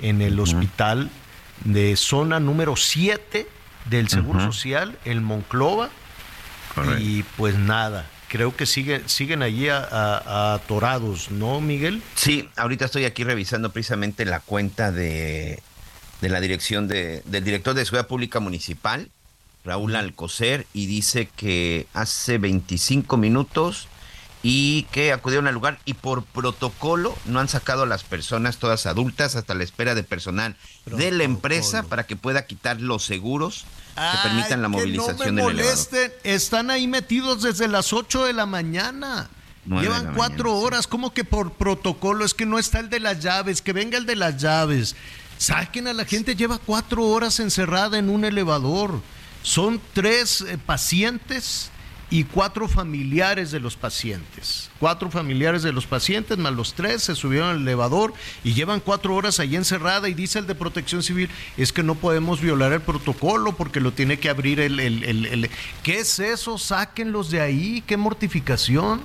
[0.00, 1.10] en el hospital
[1.64, 3.46] de zona número 7
[3.88, 5.90] del Seguro Social, el Monclova,
[7.00, 8.06] y pues nada.
[8.28, 12.02] Creo que siguen, siguen allí atorados, ¿no, Miguel?
[12.16, 15.62] Sí, ahorita estoy aquí revisando precisamente la cuenta de,
[16.20, 19.08] de la dirección de, del director de Seguridad Pública Municipal,
[19.64, 23.88] Raúl Alcocer, y dice que hace 25 minutos
[24.46, 28.84] y que acudieron al lugar y por protocolo no han sacado a las personas todas
[28.84, 33.64] adultas hasta la espera de personal de la empresa para que pueda quitar los seguros
[33.94, 36.12] que permitan la movilización no del elevador.
[36.24, 39.30] Están ahí metidos desde las 8 de la mañana.
[39.64, 42.22] Llevan cuatro horas, ¿cómo que por protocolo?
[42.22, 44.94] Es que no está el de las llaves, que venga el de las llaves.
[45.38, 49.00] Saquen a la gente, lleva cuatro horas encerrada en un elevador.
[49.42, 51.70] Son tres eh, pacientes
[52.14, 54.70] y cuatro familiares de los pacientes.
[54.78, 59.16] Cuatro familiares de los pacientes, más los tres, se subieron al elevador y llevan cuatro
[59.16, 62.82] horas ahí encerrada y dice el de protección civil, es que no podemos violar el
[62.82, 64.78] protocolo porque lo tiene que abrir el...
[64.78, 65.50] el, el.
[65.82, 66.56] ¿Qué es eso?
[66.56, 69.00] Sáquenlos de ahí, qué mortificación.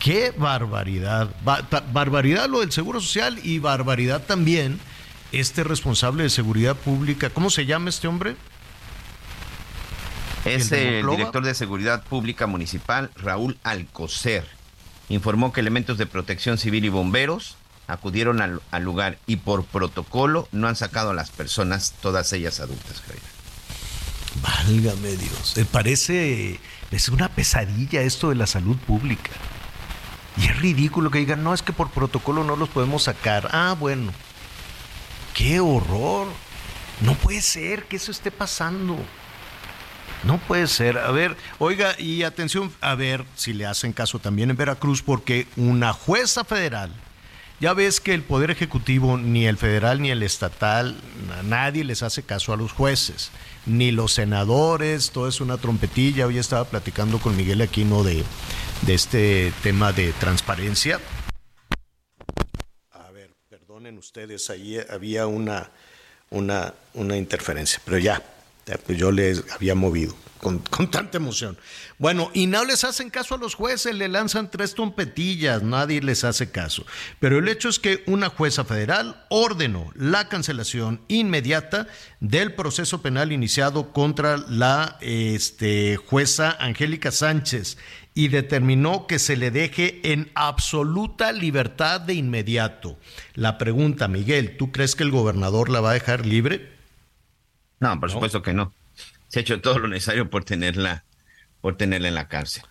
[0.00, 1.36] Qué barbaridad.
[1.44, 4.80] Ba barbaridad lo del Seguro Social y barbaridad también
[5.30, 7.30] este responsable de seguridad pública.
[7.30, 8.34] ¿Cómo se llama este hombre?
[10.46, 14.46] Es el, director de Seguridad Pública Municipal, Raúl Alcocer.
[15.08, 20.48] Informó que elementos de protección civil y bomberos acudieron al, al, lugar y por protocolo
[20.52, 23.22] no han sacado a las personas, todas ellas adultas, Javier.
[24.42, 25.54] Válgame Dios.
[25.56, 29.30] Me parece, es una pesadilla esto de la salud pública.
[30.36, 33.48] Y es ridículo que digan, no, es que por protocolo no los podemos sacar.
[33.52, 34.12] Ah, bueno.
[35.34, 36.28] ¡Qué horror!
[37.00, 38.98] No puede ser que eso esté pasando.
[40.24, 40.98] No puede ser.
[40.98, 45.46] A ver, oiga, y atención, a ver si le hacen caso también en Veracruz, porque
[45.56, 46.90] una jueza federal,
[47.60, 50.96] ya ves que el Poder Ejecutivo, ni el federal ni el estatal,
[51.44, 53.30] nadie les hace caso a los jueces,
[53.64, 56.26] ni los senadores, todo es una trompetilla.
[56.26, 58.24] Hoy estaba platicando con Miguel Aquino de,
[58.82, 61.00] de este tema de transparencia.
[62.92, 65.70] A ver, perdonen ustedes, ahí había una,
[66.30, 68.22] una, una interferencia, pero ya,
[68.88, 71.56] yo les había movido con, con, tanta emoción.
[71.98, 76.24] Bueno, y no les hacen caso a los jueces, le lanzan tres trompetillas, nadie les
[76.24, 76.84] hace caso.
[77.20, 81.86] Pero el hecho es que una jueza federal ordenó la cancelación inmediata
[82.20, 87.78] del proceso penal iniciado contra la este, jueza Angélica Sánchez
[88.14, 92.98] y determinó que se le deje en absoluta libertad de inmediato.
[93.34, 96.75] La pregunta, Miguel, ¿tú crees que el gobernador la va a dejar libre?
[97.80, 98.72] No, por supuesto que no.
[99.28, 101.04] Se ha hecho todo lo necesario por tenerla,
[101.60, 102.62] por tenerla en la cárcel.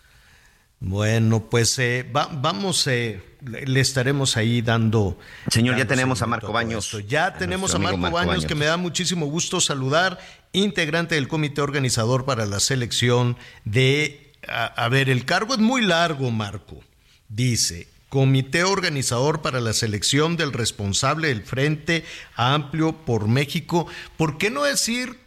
[0.79, 5.17] Bueno, pues eh, va, vamos, eh, le estaremos ahí dando.
[5.49, 6.97] Señor, ya tenemos a Marco Baños.
[7.07, 10.19] Ya a tenemos a Marco, Marco Baños, Baños, que me da muchísimo gusto saludar,
[10.51, 14.33] integrante del comité organizador para la selección de.
[14.47, 16.83] A, a ver, el cargo es muy largo, Marco.
[17.29, 22.05] Dice, Comité Organizador para la Selección del Responsable del Frente
[22.37, 23.87] Amplio por México.
[24.15, 25.19] ¿Por qué no decir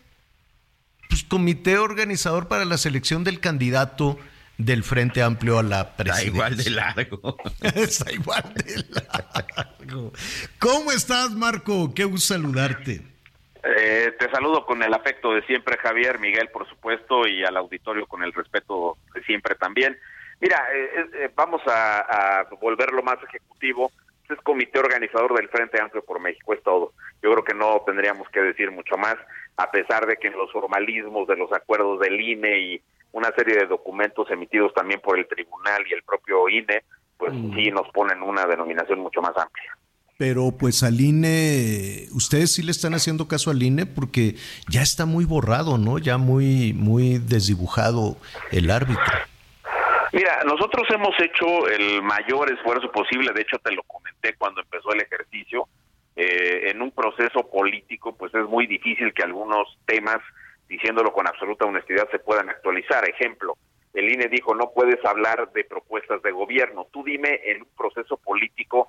[1.11, 4.19] pues, Comité Organizador para la Selección del Candidato
[4.57, 6.47] del Frente Amplio a la Presidencia?
[6.47, 7.37] Está igual de largo.
[7.61, 10.13] Está igual de largo.
[10.59, 11.93] ¿Cómo estás, Marco?
[11.95, 13.03] Qué gusto saludarte.
[13.65, 18.07] Eh, te saludo con el afecto de siempre, Javier, Miguel, por supuesto, y al auditorio
[18.07, 19.99] con el respeto de siempre también.
[20.41, 23.91] Mira, eh, eh, vamos a, a, volverlo más ejecutivo.
[24.23, 26.93] Este es comité organizador del Frente Amplio por México, es todo.
[27.23, 29.17] Yo creo que no tendríamos que decir mucho más,
[29.57, 32.83] a pesar de que en los formalismos de los acuerdos del INE y
[33.13, 36.85] una serie de documentos emitidos también por el tribunal y el propio INE,
[37.17, 37.55] pues mm.
[37.55, 39.77] sí nos ponen una denominación mucho más amplia.
[40.19, 44.35] Pero pues al INE, ustedes sí le están haciendo caso al INE porque
[44.69, 45.99] ya está muy borrado, ¿no?
[45.99, 48.17] Ya muy, muy desdibujado
[48.51, 49.05] el árbitro.
[50.13, 54.93] Mira, nosotros hemos hecho el mayor esfuerzo posible, de hecho te lo comenté cuando empezó
[54.93, 55.69] el ejercicio,
[56.17, 60.19] eh, en un proceso político pues es muy difícil que algunos temas,
[60.69, 63.09] diciéndolo con absoluta honestidad, se puedan actualizar.
[63.09, 63.57] Ejemplo,
[63.93, 68.17] el INE dijo no puedes hablar de propuestas de gobierno, tú dime en un proceso
[68.17, 68.89] político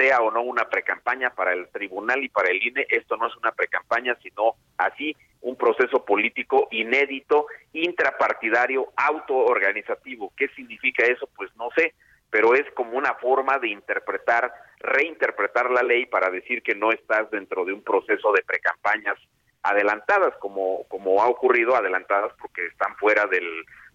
[0.00, 3.36] sea o no una precampaña para el tribunal y para el INE, esto no es
[3.36, 10.32] una precampaña, sino así un proceso político inédito, intrapartidario, autoorganizativo.
[10.36, 11.28] ¿Qué significa eso?
[11.36, 11.94] Pues no sé,
[12.30, 17.30] pero es como una forma de interpretar, reinterpretar la ley para decir que no estás
[17.30, 19.16] dentro de un proceso de precampañas
[19.62, 23.46] adelantadas, como, como ha ocurrido, adelantadas porque están fuera del,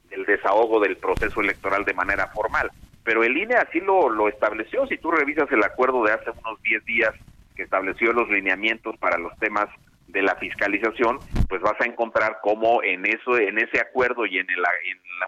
[0.10, 2.70] del desahogo del proceso electoral de manera formal.
[3.06, 4.86] Pero el INE así lo, lo estableció.
[4.88, 7.14] Si tú revisas el acuerdo de hace unos 10 días
[7.56, 9.68] que estableció los lineamientos para los temas
[10.08, 14.48] de la fiscalización, pues vas a encontrar cómo en eso, en ese acuerdo y en,
[14.48, 14.70] la,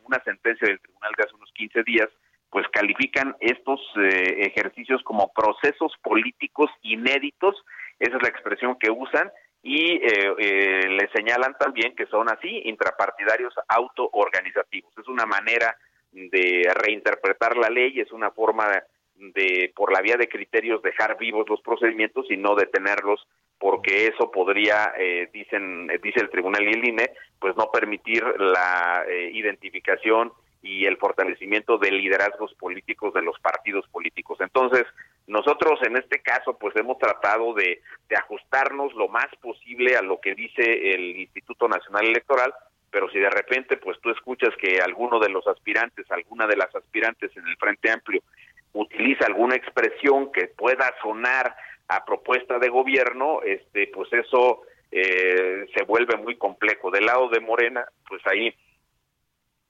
[0.03, 2.09] una sentencia del tribunal de hace unos 15 días,
[2.49, 7.55] pues califican estos eh, ejercicios como procesos políticos inéditos,
[7.99, 12.61] esa es la expresión que usan, y eh, eh, le señalan también que son así,
[12.65, 14.93] intrapartidarios autoorganizativos.
[14.97, 15.75] Es una manera
[16.31, 18.67] de reinterpretar la ley, es una forma
[19.15, 23.27] de, por la vía de criterios, dejar vivos los procedimientos y no detenerlos
[23.59, 29.03] porque eso podría, eh, dicen, dice el tribunal y el INE, pues no permitir la
[29.07, 34.37] eh, identificación y el fortalecimiento de liderazgos políticos de los partidos políticos.
[34.41, 34.85] Entonces,
[35.25, 37.81] nosotros en este caso, pues hemos tratado de
[38.15, 42.53] ajustarnos lo más posible a lo que dice el Instituto Nacional Electoral,
[42.91, 46.73] pero si de repente pues tú escuchas que alguno de los aspirantes, alguna de las
[46.75, 48.21] aspirantes en el Frente Amplio
[48.73, 51.55] utiliza alguna expresión que pueda sonar
[51.87, 54.61] a propuesta de gobierno, este pues eso
[54.91, 56.91] eh, se vuelve muy complejo.
[56.91, 58.53] Del lado de Morena, pues ahí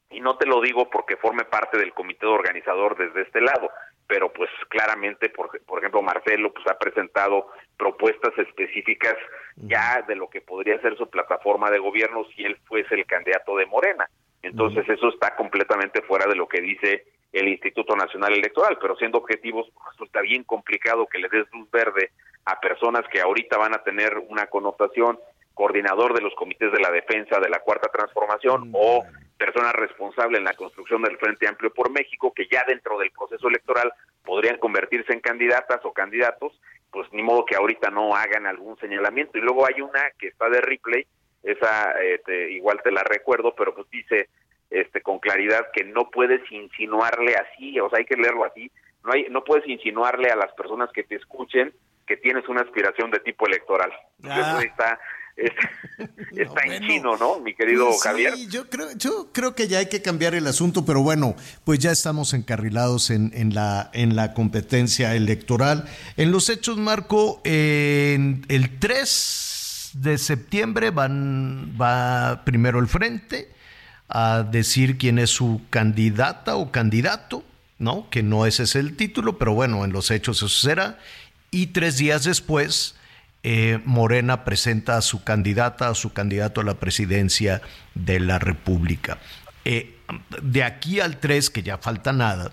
[0.09, 3.69] y no te lo digo porque forme parte del comité organizador desde este lado,
[4.07, 9.15] pero pues claramente, por, por ejemplo, Marcelo pues ha presentado propuestas específicas
[9.57, 13.55] ya de lo que podría ser su plataforma de gobierno si él fuese el candidato
[13.57, 14.07] de Morena.
[14.43, 19.17] Entonces eso está completamente fuera de lo que dice el Instituto Nacional Electoral, pero siendo
[19.17, 22.11] objetivos, pues está bien complicado que le des luz verde
[22.45, 25.19] a personas que ahorita van a tener una connotación
[25.53, 29.03] coordinador de los comités de la defensa de la cuarta transformación o
[29.37, 33.47] persona responsable en la construcción del Frente Amplio por México, que ya dentro del proceso
[33.47, 36.59] electoral podrían convertirse en candidatas o candidatos,
[36.91, 39.37] pues ni modo que ahorita no hagan algún señalamiento.
[39.37, 41.05] Y luego hay una que está de replay,
[41.43, 42.19] esa eh,
[42.51, 44.29] igual te la recuerdo, pero pues dice
[44.69, 48.69] este con claridad que no puedes insinuarle así, o sea, hay que leerlo así,
[49.03, 51.73] no hay no puedes insinuarle a las personas que te escuchen
[52.05, 53.91] que tienes una aspiración de tipo electoral.
[54.23, 54.39] Ah.
[54.39, 54.99] Eso está
[55.37, 57.39] está en chino, ¿no?
[57.39, 58.33] Mi querido Pues sí, Javier.
[58.49, 61.91] Yo creo, yo creo que ya hay que cambiar el asunto, pero bueno, pues ya
[61.91, 65.85] estamos encarrilados en, en la, en la competencia electoral.
[66.17, 73.49] En los hechos, Marco, en el 3 de septiembre van, va primero el frente
[74.09, 77.43] a decir quién es su candidata o candidato,
[77.77, 78.09] ¿no?
[78.09, 80.99] Que no ese es el título, pero bueno, en los hechos eso será.
[81.51, 82.95] Y tres días después,
[83.49, 87.61] eh, Morena presenta a su candidata, a su candidato a la presidencia
[87.93, 89.19] de la República.
[89.63, 89.95] Eh,
[90.41, 92.51] de aquí al 3, que ya falta nada,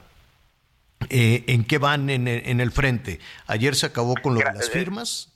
[1.11, 3.18] eh, ¿en qué van en, el- en el frente?
[3.49, 5.32] Ayer se acabó con lo de las firmas.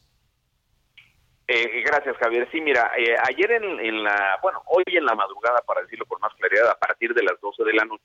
[1.48, 2.48] Eh, gracias, Javier.
[2.52, 6.20] Sí, mira, eh, ayer en, en la, bueno, hoy en la madrugada, para decirlo con
[6.20, 8.04] más claridad, a partir de las 12 de la noche,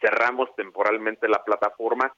[0.00, 2.10] cerramos temporalmente la plataforma.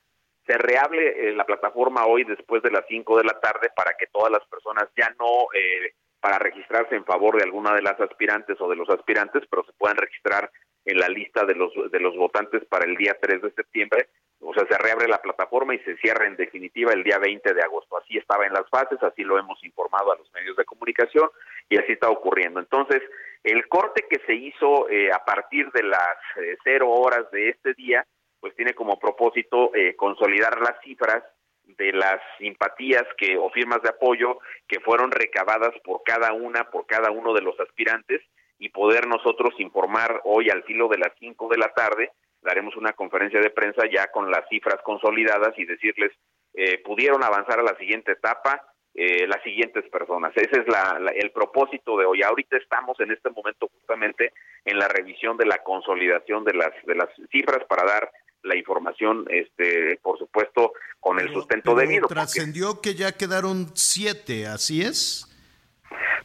[0.47, 4.07] Se reabre eh, la plataforma hoy después de las 5 de la tarde para que
[4.07, 8.61] todas las personas ya no, eh, para registrarse en favor de alguna de las aspirantes
[8.61, 10.51] o de los aspirantes, pero se puedan registrar
[10.85, 14.09] en la lista de los, de los votantes para el día 3 de septiembre.
[14.41, 17.63] O sea, se reabre la plataforma y se cierra en definitiva el día 20 de
[17.63, 17.99] agosto.
[17.99, 21.29] Así estaba en las fases, así lo hemos informado a los medios de comunicación
[21.69, 22.59] y así está ocurriendo.
[22.59, 23.03] Entonces,
[23.45, 27.75] el corte que se hizo eh, a partir de las eh, cero horas de este
[27.75, 28.07] día,
[28.41, 31.23] pues tiene como propósito eh, consolidar las cifras
[31.65, 36.87] de las simpatías que o firmas de apoyo que fueron recabadas por cada una, por
[36.87, 38.21] cada uno de los aspirantes
[38.59, 42.11] y poder nosotros informar hoy al filo de las 5 de la tarde,
[42.43, 46.11] daremos una conferencia de prensa ya con las cifras consolidadas y decirles,
[46.55, 50.33] eh, pudieron avanzar a la siguiente etapa eh, las siguientes personas.
[50.37, 52.23] Ese es la- la- el propósito de hoy.
[52.25, 54.33] Ahorita estamos en este momento justamente
[54.65, 58.11] en la revisión de la consolidación de las, de las cifras para dar
[58.43, 62.03] la información, este, por supuesto, con el sustento Pero debido.
[62.03, 65.27] porque- Trascendió que ya quedaron siete, ¿así es?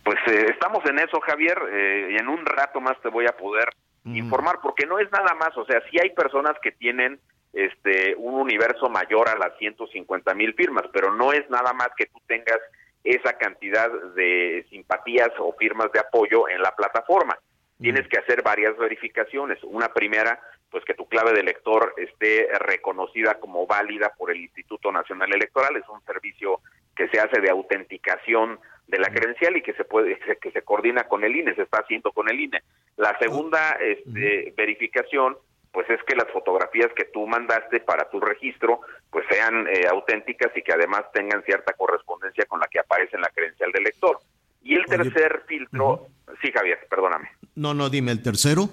[0.03, 3.35] Pues eh, estamos en eso, Javier, eh, y en un rato más te voy a
[3.35, 3.69] poder
[4.05, 7.19] informar, porque no es nada más, o sea, sí hay personas que tienen
[7.53, 12.05] este un universo mayor a las 150 mil firmas, pero no es nada más que
[12.05, 12.59] tú tengas
[13.03, 17.35] esa cantidad de simpatías o firmas de apoyo en la plataforma.
[17.79, 19.57] Tienes que hacer varias verificaciones.
[19.63, 20.39] Una primera,
[20.69, 25.75] pues que tu clave de elector esté reconocida como válida por el Instituto Nacional Electoral.
[25.77, 26.59] Es un servicio
[26.95, 31.05] que se hace de autenticación de la credencial y que se puede que se coordina
[31.05, 32.61] con el INE, se está haciendo con el INE.
[32.97, 35.37] La segunda este, verificación
[35.71, 40.55] pues es que las fotografías que tú mandaste para tu registro pues sean eh, auténticas
[40.55, 44.19] y que además tengan cierta correspondencia con la que aparece en la credencial del lector.
[44.63, 46.07] Y el tercer filtro,
[46.41, 47.29] sí Javier, perdóname.
[47.55, 48.69] No, no, dime el tercero.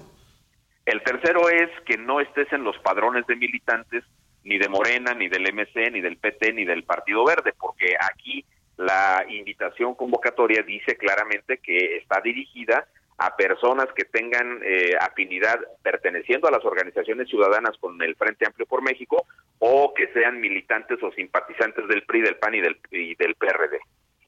[0.85, 4.03] El tercero es que no estés en los padrones de militantes
[4.43, 8.45] ni de Morena, ni del MC, ni del PT, ni del Partido Verde, porque aquí
[8.77, 12.85] la invitación convocatoria dice claramente que está dirigida
[13.17, 18.65] a personas que tengan eh, afinidad perteneciendo a las organizaciones ciudadanas con el Frente Amplio
[18.65, 19.27] por México
[19.59, 23.79] o que sean militantes o simpatizantes del PRI, del PAN y del, y del PRD.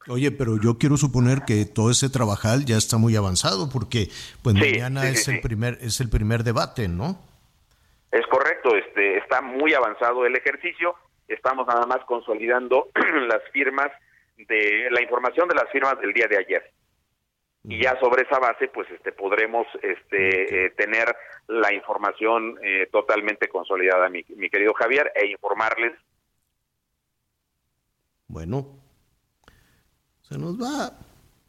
[0.08, 4.10] Oye, pero yo quiero suponer que todo ese trabajal ya está muy avanzado porque
[4.44, 7.18] pues Sí, mañana sí, sí, es el primer es el primer debate, ¿no?
[8.12, 10.96] Es correcto, este está muy avanzado el ejercicio,
[11.28, 12.90] estamos nada más consolidando
[13.28, 13.92] las firmas
[14.38, 16.72] de la información de las firmas del día de ayer.
[17.68, 21.16] Y ya sobre esa base, pues este podremos este eh, tener
[21.48, 25.94] la información eh, totalmente consolidada, mi, mi querido Javier, e informarles.
[28.28, 28.85] Bueno,
[30.30, 30.94] se nos va,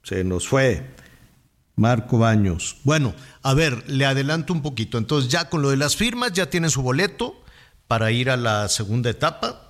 [0.03, 0.85] se nos fue.
[1.79, 2.77] Marco Baños.
[2.85, 4.97] Bueno, a ver, le adelanto un poquito.
[4.97, 7.43] Entonces, ya con lo de las firmas, ya tienen su boleto
[7.87, 9.63] para ir a la segunda etapa.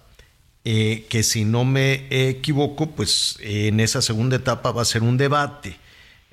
[0.65, 5.17] Eh, que si no me equivoco, pues en esa segunda etapa va a ser un
[5.17, 5.77] debate.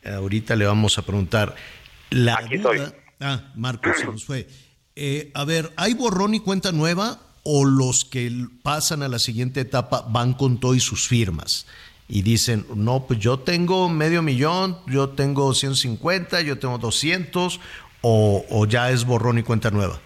[0.06, 1.56] Ahorita le vamos a preguntar.
[2.12, 2.94] La Aquí duda- estoy.
[3.20, 4.48] Ah, Marcos, se nos fue.
[4.96, 8.32] Eh, a ver, ¿hay borrón y cuenta nueva o los que
[8.62, 11.66] pasan a la siguiente etapa van con todo y sus firmas?
[12.08, 17.60] Y dicen, no, pues yo tengo medio millón, yo tengo 150, yo tengo 200,
[18.02, 20.00] o, ya es borrón y cuenta nueva.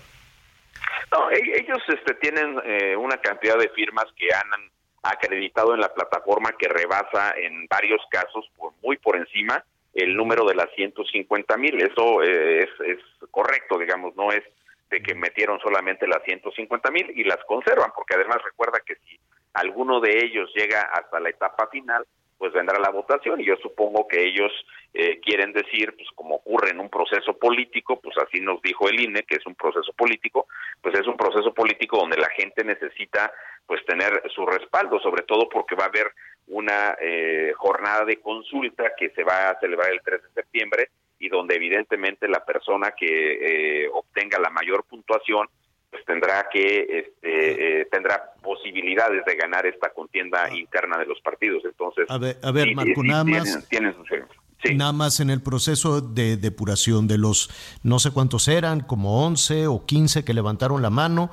[1.11, 4.47] No, e- ellos este, tienen eh, una cantidad de firmas que han
[5.01, 9.63] acreditado en la plataforma que rebasa en varios casos por, muy por encima
[9.93, 11.81] el número de las 150 mil.
[11.81, 14.43] Eso eh, es, es correcto, digamos, no es
[14.89, 19.19] de que metieron solamente las 150 mil y las conservan, porque además recuerda que si
[19.57, 22.05] alguno de ellos llega hasta la etapa final,
[22.37, 24.51] pues vendrá la votación y yo supongo que ellos
[24.93, 28.99] eh, quieren decir, pues como ocurre en un proceso político, pues así nos dijo el
[28.99, 30.47] INE, que es un proceso político,
[30.81, 33.31] pues es un proceso político donde la gente necesita
[33.65, 36.11] pues tener su respaldo, sobre todo porque va a haber
[36.47, 40.89] una eh, jornada de consulta que se va a celebrar el 3 de septiembre
[41.19, 45.47] y donde evidentemente la persona que eh, obtenga la mayor puntuación
[45.89, 51.63] pues tendrá que este, eh, tendrá posibilidades de ganar esta contienda interna de los partidos
[51.65, 53.69] entonces A ver, a ver sí, Marco, sí, nada tienen- más.
[53.69, 54.29] tienen sus firmas.
[54.75, 57.49] Nada más en el proceso de depuración de los,
[57.83, 61.29] no sé cuántos eran, como 11 o 15 que levantaron la mano.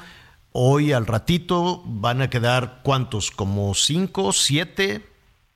[0.53, 5.01] Hoy al ratito van a quedar cuántos, como 5, 7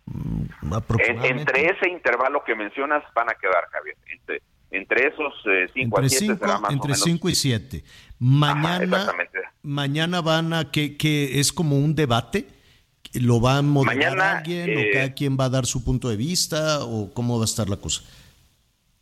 [0.08, 1.40] En- aproximadamente.
[1.42, 5.32] entre ese intervalo que mencionas van a quedar Javier entre entre esos
[5.72, 7.84] 5 entre a 7 5 será más o entre menos cinco y 7.
[8.18, 9.12] Mañana,
[9.62, 12.46] mañana van a, que, que es como un debate.
[13.14, 16.08] ¿Lo va a moderar Mañana, alguien eh, o cada quien va a dar su punto
[16.10, 18.02] de vista o cómo va a estar la cosa?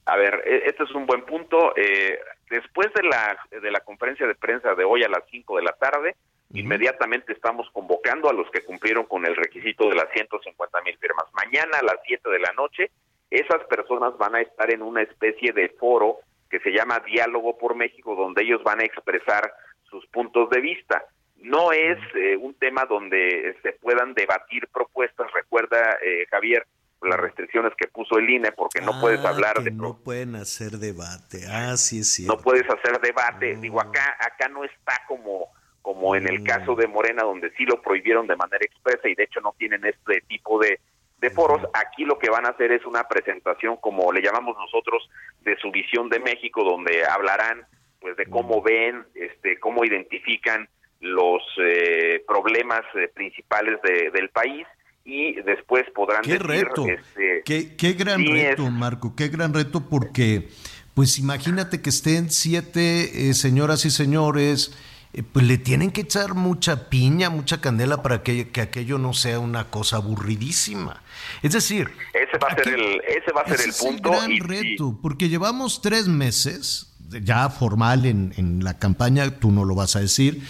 [0.04, 1.74] A ver, e- este es un buen punto.
[1.76, 2.18] Eh,
[2.48, 5.72] después de la, de la conferencia de prensa de hoy a las 5 de la
[5.72, 6.14] tarde,
[6.54, 11.24] inmediatamente estamos convocando a los que cumplieron con el requisito de las 150 mil firmas.
[11.32, 12.90] Mañana a las 7 de la noche,
[13.30, 16.18] esas personas van a estar en una especie de foro
[16.50, 19.52] que se llama Diálogo por México, donde ellos van a expresar
[19.90, 21.04] sus puntos de vista.
[21.36, 25.30] No es eh, un tema donde se puedan debatir propuestas.
[25.32, 26.66] Recuerda, eh, Javier,
[27.02, 30.34] las restricciones que puso el INE, porque no puedes Ah, hablar que de no pueden
[30.34, 31.46] hacer debate.
[31.48, 32.36] Ah, sí, cierto.
[32.36, 33.56] no puedes hacer debate.
[33.56, 35.48] Digo, acá acá no está como
[35.82, 39.22] como en el caso de Morena, donde sí lo prohibieron de manera expresa y de
[39.22, 40.80] hecho no tienen este tipo de,
[41.20, 41.62] de foros.
[41.74, 45.08] Aquí lo que van a hacer es una presentación, como le llamamos nosotros,
[45.42, 47.64] de su visión de México, donde hablarán
[48.00, 50.68] pues de cómo ven, este, cómo identifican
[51.00, 54.66] los eh, problemas eh, principales de- del país
[55.04, 59.54] y después podrán Qué decir, reto, este, qué, qué gran sí reto, Marco, qué gran
[59.54, 60.48] reto porque,
[60.94, 64.76] pues imagínate que estén siete eh, señoras y señores,
[65.12, 69.12] eh, pues le tienen que echar mucha piña, mucha candela para que, que aquello no
[69.14, 71.02] sea una cosa aburridísima.
[71.42, 74.30] Es decir, ese va a ser el ese va a ser el es punto gran
[74.32, 79.74] y- reto, porque llevamos tres meses ya formal en, en la campaña, tú no lo
[79.74, 80.40] vas a decir,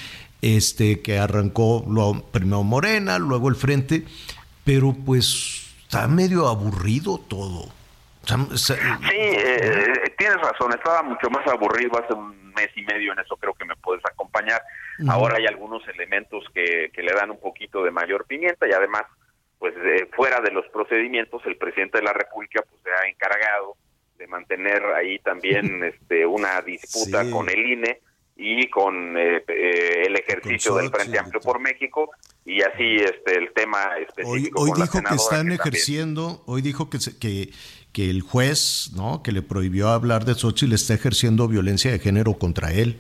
[0.43, 4.05] este que arrancó lo, primero Morena, luego el Frente,
[4.65, 7.69] pero pues está medio aburrido todo.
[8.57, 8.73] Sí,
[9.13, 13.55] eh, tienes razón, estaba mucho más aburrido hace un mes y medio, en eso creo
[13.55, 14.61] que me puedes acompañar.
[15.09, 19.03] Ahora hay algunos elementos que, que le dan un poquito de mayor pimienta y además,
[19.59, 23.77] pues eh, fuera de los procedimientos, el presidente de la República pues se ha encargado
[24.19, 27.31] de mantener ahí también este una disputa Sí.
[27.31, 28.01] con el INE
[28.39, 32.11] y con eh, eh, el ejercicio del Frente Amplio por México
[32.45, 36.61] y así este el tema hoy, específico hoy con la dijo que están ejerciendo, hoy
[36.61, 37.49] dijo que, se- que,
[37.95, 39.23] que el juez, ¿no?
[39.23, 42.99] Que le prohibió hablar de Xochitl está ejerciendo violencia de género contra él.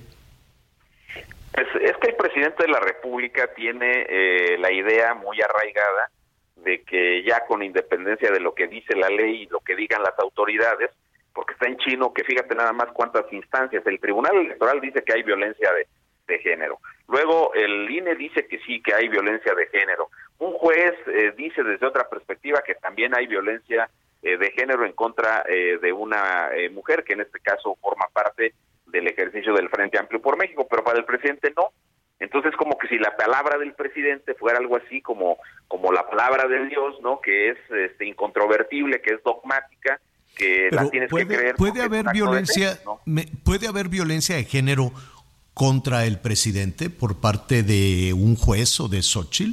[1.52, 6.10] Es, es que el presidente de la República tiene eh, la idea muy arraigada
[6.56, 10.02] de que ya con independencia de lo que dice la ley y lo que digan
[10.02, 10.90] las autoridades,
[11.32, 15.12] porque está en chino que fíjate nada más cuántas instancias, el Tribunal Electoral dice que
[15.12, 15.86] hay violencia de,
[16.26, 16.78] de género,
[17.08, 20.08] luego el INE dice que sí, que hay violencia de género,
[20.38, 23.88] un juez eh, dice desde otra perspectiva que también hay violencia
[24.22, 28.08] eh, de género en contra eh, de una eh, mujer que en este caso forma
[28.12, 28.54] parte
[28.86, 31.68] del ejercicio del Frente Amplio por México, pero para el presidente no.
[32.18, 35.36] Entonces como que si la palabra del presidente fuera algo así como
[35.68, 37.20] como la palabra de Dios, ¿no?
[37.20, 40.00] Que es este incontrovertible, que es dogmática,
[40.36, 41.54] que la tienes puede, que creer.
[41.56, 43.00] puede haber violencia, ¿no?
[43.04, 44.92] me- puede haber violencia de género
[45.54, 49.52] contra el presidente por parte de un juez o de Xochitl.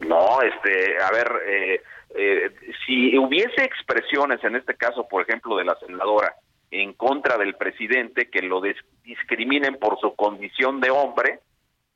[0.00, 1.82] No, este, a ver, eh,
[2.14, 2.50] eh,
[2.86, 6.34] si hubiese expresiones, en este caso, por ejemplo, de la senadora,
[6.70, 8.60] en contra del presidente, que lo
[9.02, 11.40] discriminen por su condición de hombre,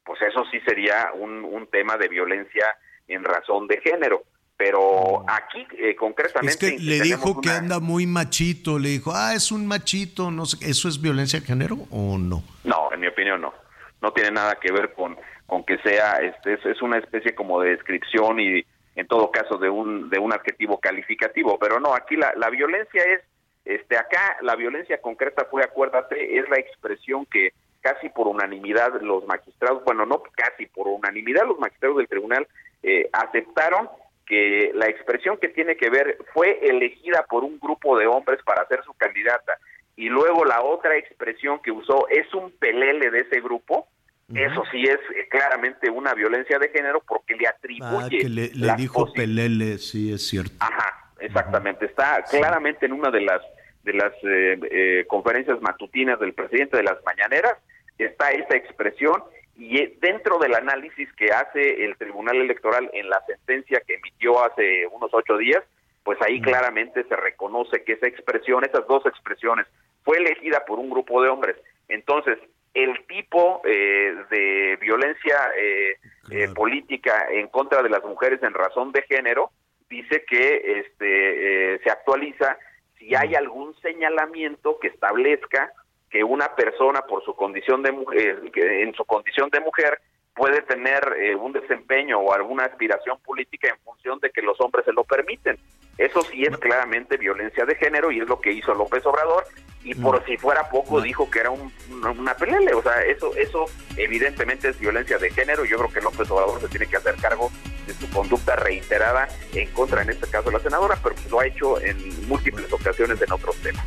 [0.04, 2.66] pues eso sí sería un, un tema de violencia
[3.08, 4.22] en razón de género.
[4.56, 6.66] Pero aquí, eh, concretamente...
[6.66, 10.46] Es que le dijo que anda muy machito, le dijo, ah, es un machito, no
[10.46, 12.44] sé, ¿eso es violencia de género o no?
[12.62, 13.52] No, en mi opinión no.
[14.00, 15.16] No tiene nada que ver con,
[15.46, 19.58] con que sea, este, es, es una especie como de descripción y en todo caso
[19.58, 23.22] de un, de un adjetivo calificativo, pero no, aquí la, la violencia es,
[23.64, 29.26] este, acá la violencia concreta fue, acuérdate, es la expresión que casi por unanimidad los
[29.26, 32.46] magistrados, bueno, no casi por unanimidad los magistrados del tribunal
[32.82, 33.88] eh, aceptaron
[34.26, 38.66] que la expresión que tiene que ver fue elegida por un grupo de hombres para
[38.68, 39.58] ser su candidata
[39.96, 43.88] y luego la otra expresión que usó es un pelele de ese grupo,
[44.34, 48.06] eso sí es eh, claramente una violencia de género porque le atribuye.
[48.06, 50.54] Ah, que le, dijo pelele, sí es cierto.
[50.60, 51.86] Ajá, exactamente.
[51.86, 53.42] Está claramente en una de las
[53.82, 57.54] de las eh, eh, conferencias matutinas del presidente de las mañaneras.
[57.98, 59.22] Está esa expresión
[59.56, 64.86] y dentro del análisis que hace el Tribunal Electoral en la sentencia que emitió hace
[64.86, 65.62] unos ocho días,
[66.04, 69.66] pues ahí claramente se reconoce que esa expresión, esas dos expresiones,
[70.04, 71.56] fue elegida por un grupo de hombres.
[71.88, 72.38] Entonces,
[72.74, 75.96] el tipo eh, de violencia eh,
[76.30, 79.50] eh, política en contra de las mujeres en razón de género
[79.92, 82.58] dice que este se actualiza
[82.98, 85.72] si hay algún señalamiento que establezca
[86.10, 90.00] que una persona por su condición de mujer, en su condición de mujer
[90.34, 94.84] puede tener eh, un desempeño o alguna aspiración política en función de que los hombres
[94.84, 95.58] se lo permiten.
[95.98, 99.44] Eso sí es claramente violencia de género y es lo que hizo López Obrador
[99.84, 103.64] y por si fuera poco dijo que era un, una pelele, o sea, eso eso
[103.96, 107.50] evidentemente es violencia de género yo creo que López Obrador se tiene que hacer cargo
[107.86, 111.46] de su conducta reiterada en contra, en este caso, de la senadora, pero lo ha
[111.46, 113.84] hecho en múltiples ocasiones en otros temas.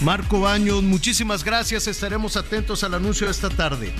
[0.00, 1.86] Marco Baños, muchísimas gracias.
[1.86, 3.92] Estaremos atentos al anuncio de esta tarde.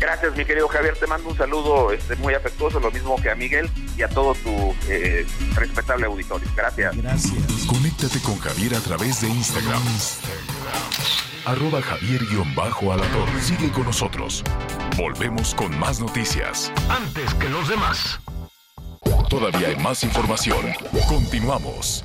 [0.00, 0.96] Gracias, mi querido Javier.
[0.96, 4.34] Te mando un saludo este, muy afectuoso, lo mismo que a Miguel y a todo
[4.34, 6.48] tu eh, respetable auditorio.
[6.56, 6.96] Gracias.
[6.96, 7.66] Gracias.
[7.66, 9.82] Conéctate con Javier a través de Instagram.
[11.46, 13.28] Arroba Javier-Alador.
[13.40, 14.42] Sigue con nosotros.
[14.96, 16.72] Volvemos con más noticias.
[16.88, 18.20] Antes que los demás.
[19.28, 20.72] Todavía hay más información.
[21.08, 22.04] Continuamos.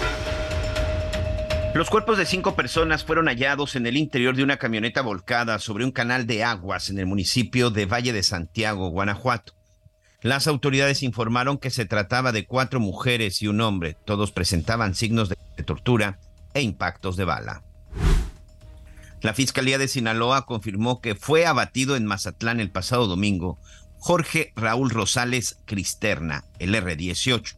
[1.73, 5.85] Los cuerpos de cinco personas fueron hallados en el interior de una camioneta volcada sobre
[5.85, 9.53] un canal de aguas en el municipio de Valle de Santiago, Guanajuato.
[10.21, 13.95] Las autoridades informaron que se trataba de cuatro mujeres y un hombre.
[14.03, 16.19] Todos presentaban signos de tortura
[16.53, 17.63] e impactos de bala.
[19.21, 23.57] La Fiscalía de Sinaloa confirmó que fue abatido en Mazatlán el pasado domingo
[23.97, 27.55] Jorge Raúl Rosales Cristerna, el R-18,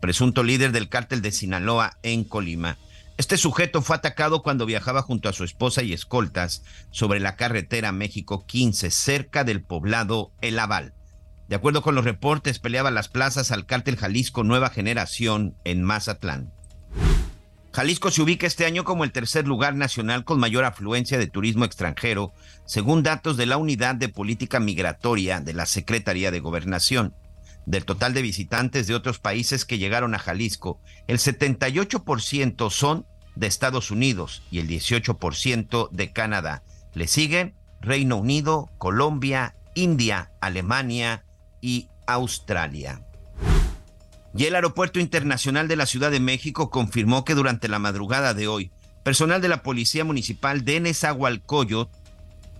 [0.00, 2.76] presunto líder del cártel de Sinaloa en Colima
[3.22, 7.92] este sujeto fue atacado cuando viajaba junto a su esposa y escoltas sobre la carretera
[7.92, 10.92] México 15, cerca del poblado El Aval.
[11.48, 16.52] De acuerdo con los reportes, peleaba las plazas al cártel Jalisco Nueva Generación en Mazatlán.
[17.72, 21.64] Jalisco se ubica este año como el tercer lugar nacional con mayor afluencia de turismo
[21.64, 22.32] extranjero,
[22.66, 27.14] según datos de la Unidad de Política Migratoria de la Secretaría de Gobernación.
[27.66, 33.46] Del total de visitantes de otros países que llegaron a Jalisco, el 78% son de
[33.46, 36.62] Estados Unidos y el 18% de Canadá.
[36.94, 41.24] Le siguen Reino Unido, Colombia, India, Alemania
[41.60, 43.02] y Australia.
[44.34, 48.48] Y el Aeropuerto Internacional de la Ciudad de México confirmó que durante la madrugada de
[48.48, 48.70] hoy,
[49.02, 51.90] personal de la Policía Municipal de Nezahualcóyotl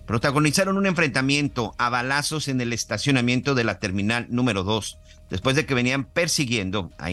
[0.05, 4.97] protagonizaron un enfrentamiento a balazos en el estacionamiento de la terminal número 2,
[5.29, 7.09] después de que venían persiguiendo a,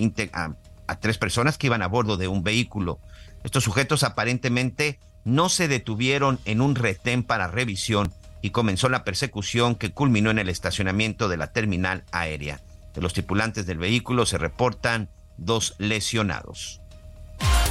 [0.87, 2.99] a, tres personas que iban a bordo de un vehículo.
[3.45, 8.13] Estos sujetos aparentemente no se detuvieron en un retén para revisión
[8.43, 12.61] y comenzó la persecución que culminó en el estacionamiento de la terminal aérea.
[12.95, 16.81] De los tripulantes del vehículo se reportan dos lesionados.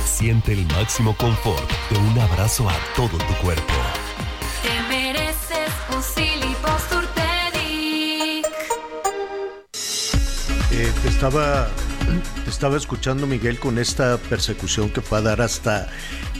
[0.06, 3.74] Siente el máximo confort de un abrazo a todo tu cuerpo.
[10.72, 11.68] Eh, te estaba
[12.48, 15.88] Estaba escuchando Miguel con esta persecución que fue a dar hasta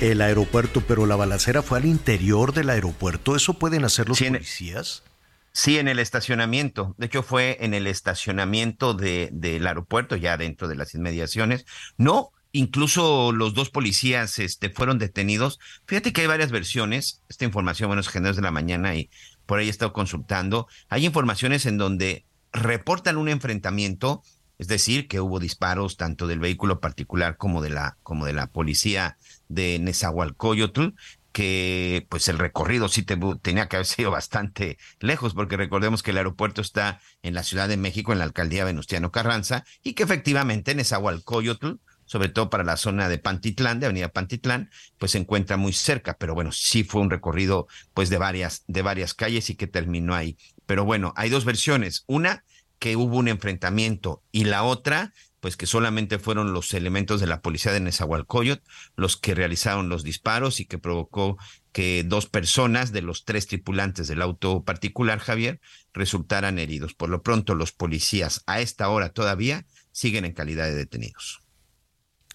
[0.02, 3.36] el aeropuerto, pero la balacera fue al interior del aeropuerto.
[3.36, 5.04] ¿Eso pueden hacer los policías?
[5.52, 6.96] Sí, en el estacionamiento.
[6.98, 11.66] De hecho, fue en el estacionamiento de, del aeropuerto, ya dentro de las inmediaciones.
[11.98, 15.60] No, incluso los dos policías este, fueron detenidos.
[15.86, 17.24] Fíjate que hay varias versiones.
[17.30, 19.10] Esta información, bueno, es generos de la mañana y
[19.46, 20.68] por ahí he estado consultando.
[20.90, 24.24] Hay informaciones en donde reportan un enfrentamiento,
[24.60, 28.48] es decir, que hubo disparos tanto del vehículo particular como de la, como de la
[28.48, 29.18] policía
[29.48, 30.90] de Nezahualcóyotl,
[31.32, 33.04] que pues el recorrido sí
[33.42, 37.70] tenía que haber sido bastante lejos, porque recordemos que el aeropuerto está en la Ciudad
[37.70, 42.76] de México, en la alcaldía Venustiano Carranza, y que efectivamente Nezahualcóyotl, sobre todo para la
[42.76, 47.02] zona de Pantitlán, de Avenida Pantitlán, pues se encuentra muy cerca, pero bueno, sí fue
[47.02, 50.38] un recorrido pues de varias, de varias calles y que terminó ahí.
[50.66, 52.04] Pero bueno, hay dos versiones.
[52.08, 52.44] Una,
[52.80, 57.42] que hubo un enfrentamiento y la otra, pues que solamente fueron los elementos de la
[57.42, 58.64] policía de Nezahualcóyotl
[58.96, 61.38] los que realizaron los disparos y que provocó
[61.72, 65.62] que dos personas de los tres tripulantes del auto particular, Javier,
[65.94, 66.94] resultaran heridos.
[66.94, 71.42] Por lo pronto, los policías a esta hora todavía siguen en calidad de detenidos.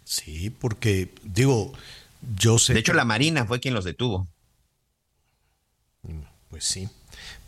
[0.05, 1.73] Sí, porque digo,
[2.37, 2.75] yo sé.
[2.75, 4.29] De hecho, la Marina fue quien los detuvo.
[6.51, 6.89] Pues sí.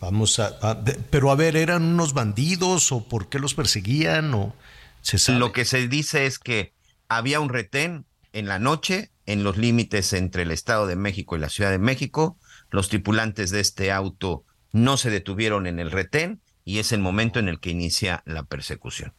[0.07, 4.55] Vamos a, pero a ver, ¿eran unos bandidos o por qué los perseguían o
[5.03, 6.73] se Lo que se dice es que
[7.09, 11.41] había un retén en la noche en los límites entre el Estado de México y
[11.41, 12.39] la Ciudad de México.
[12.71, 17.41] Los tripulantes de este auto no se detuvieron en el retén y es el momento
[17.41, 19.13] en el que inicia la persecución.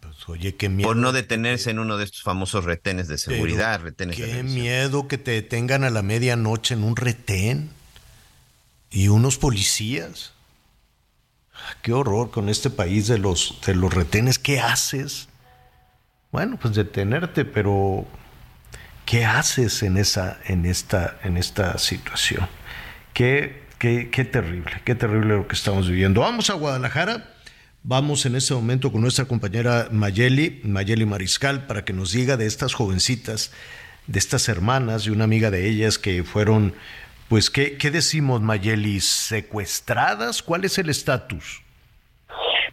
[0.00, 0.86] Pues, oye, qué miedo.
[0.86, 5.16] Por no detenerse en uno de estos famosos retenes de seguridad, retenes Qué miedo que
[5.16, 7.70] te detengan a la medianoche en un retén
[8.90, 10.32] y unos policías.
[11.82, 14.38] Qué horror con este país de los, de los retenes.
[14.38, 15.28] ¿Qué haces?
[16.32, 18.06] Bueno, pues detenerte, pero
[19.04, 22.48] ¿qué haces en, esa, en, esta, en esta situación?
[23.12, 26.20] Qué, qué, qué terrible, qué terrible lo que estamos viviendo.
[26.22, 27.34] Vamos a Guadalajara.
[27.82, 32.44] Vamos en este momento con nuestra compañera Mayeli, Mayeli Mariscal, para que nos diga de
[32.44, 33.52] estas jovencitas,
[34.06, 36.74] de estas hermanas, de una amiga de ellas que fueron
[37.30, 38.98] pues, ¿qué, qué decimos, Mayeli?
[38.98, 40.42] ¿Secuestradas?
[40.42, 41.62] ¿Cuál es el estatus?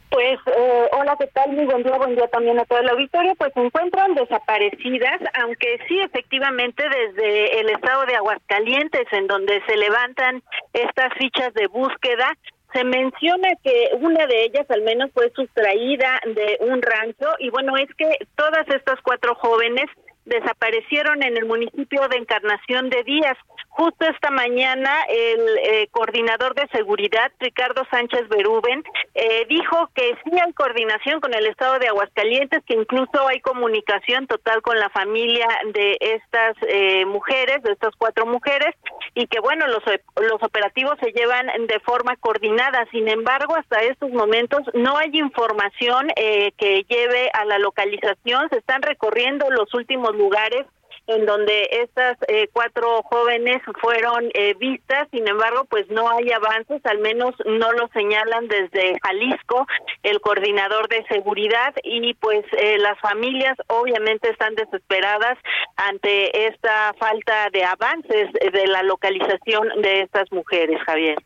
[0.10, 1.52] Pues, eh, hola, ¿qué tal?
[1.52, 3.36] Muy buen día, buen día también a todo el auditorio.
[3.36, 9.78] Pues se encuentran desaparecidas, aunque sí, efectivamente, desde el estado de Aguascalientes, en donde se
[9.78, 10.42] levantan
[10.74, 12.34] estas fichas de búsqueda,
[12.74, 17.78] se menciona que una de ellas al menos fue sustraída de un rancho y bueno,
[17.78, 19.86] es que todas estas cuatro jóvenes
[20.26, 23.38] desaparecieron en el municipio de Encarnación de Díaz.
[23.78, 28.84] Justo esta mañana el eh, coordinador de seguridad, Ricardo Sánchez Berúben,
[29.14, 34.26] eh, dijo que sí hay coordinación con el estado de Aguascalientes, que incluso hay comunicación
[34.26, 38.74] total con la familia de estas eh, mujeres, de estas cuatro mujeres,
[39.14, 39.84] y que bueno, los,
[40.28, 42.88] los operativos se llevan de forma coordinada.
[42.90, 48.50] Sin embargo, hasta estos momentos no hay información que lleve a la localización.
[48.50, 50.66] Se están recorriendo los últimos lugares
[51.08, 56.86] en donde estas eh, cuatro jóvenes fueron eh, vistas, sin embargo, pues no hay avances,
[56.86, 59.66] al menos no lo señalan desde Jalisco,
[60.04, 65.38] el coordinador de seguridad, y pues eh, las familias obviamente están desesperadas
[65.78, 71.18] ante esta falta de avances de la localización de estas mujeres, Javier.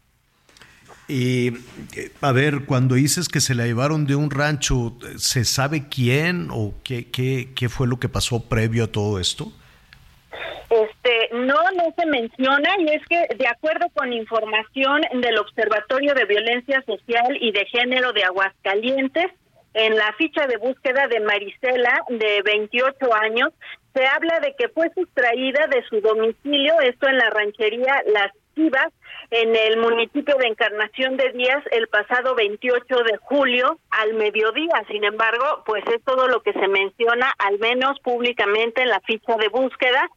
[1.07, 1.51] Y
[2.21, 6.73] a ver, cuando dices que se la llevaron de un rancho, ¿se sabe quién o
[6.83, 9.51] qué, qué, qué fue lo que pasó previo a todo esto?
[10.69, 16.25] Este, no, no se menciona y es que de acuerdo con información del Observatorio de
[16.25, 19.31] Violencia Social y de Género de Aguascalientes,
[19.73, 23.53] en la ficha de búsqueda de Marisela, de 28 años,
[23.93, 28.91] se habla de que fue sustraída de su domicilio, esto en la ranchería Las Chivas,
[29.29, 34.83] en el municipio de Encarnación de Díaz, el pasado 28 de julio al mediodía.
[34.89, 39.37] Sin embargo, pues es todo lo que se menciona, al menos públicamente en la ficha
[39.37, 40.09] de búsqueda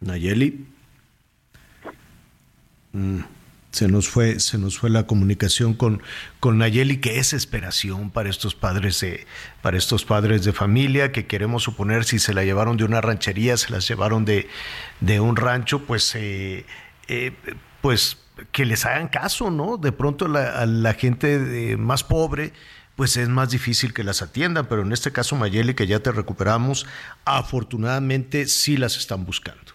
[0.00, 0.66] Nayeli.
[2.92, 3.20] Mm,
[3.76, 6.02] se nos fue, se nos fue la comunicación con,
[6.40, 9.26] con Nayeli, qué desesperación para estos padres de,
[9.60, 13.58] para estos padres de familia que queremos suponer si se la llevaron de una ranchería,
[13.58, 14.48] se las llevaron de,
[15.00, 16.64] de un rancho, pues, eh,
[17.08, 17.32] eh,
[17.82, 18.18] pues
[18.50, 19.76] que les hagan caso, ¿no?
[19.76, 22.54] De pronto la, a la gente más pobre,
[22.96, 26.12] pues es más difícil que las atiendan, pero en este caso Mayeli, que ya te
[26.12, 26.86] recuperamos,
[27.26, 29.65] afortunadamente sí las están buscando.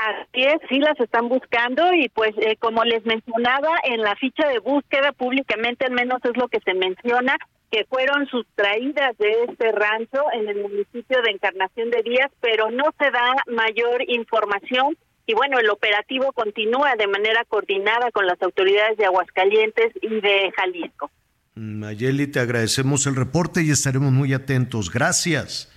[0.00, 4.48] Así es, sí las están buscando y pues eh, como les mencionaba en la ficha
[4.48, 7.36] de búsqueda públicamente al menos es lo que se menciona,
[7.70, 12.84] que fueron sustraídas de este rancho en el municipio de Encarnación de Díaz, pero no
[12.98, 14.96] se da mayor información
[15.26, 20.50] y bueno, el operativo continúa de manera coordinada con las autoridades de Aguascalientes y de
[20.56, 21.10] Jalisco.
[21.54, 24.90] Mayeli, te agradecemos el reporte y estaremos muy atentos.
[24.90, 25.70] Gracias.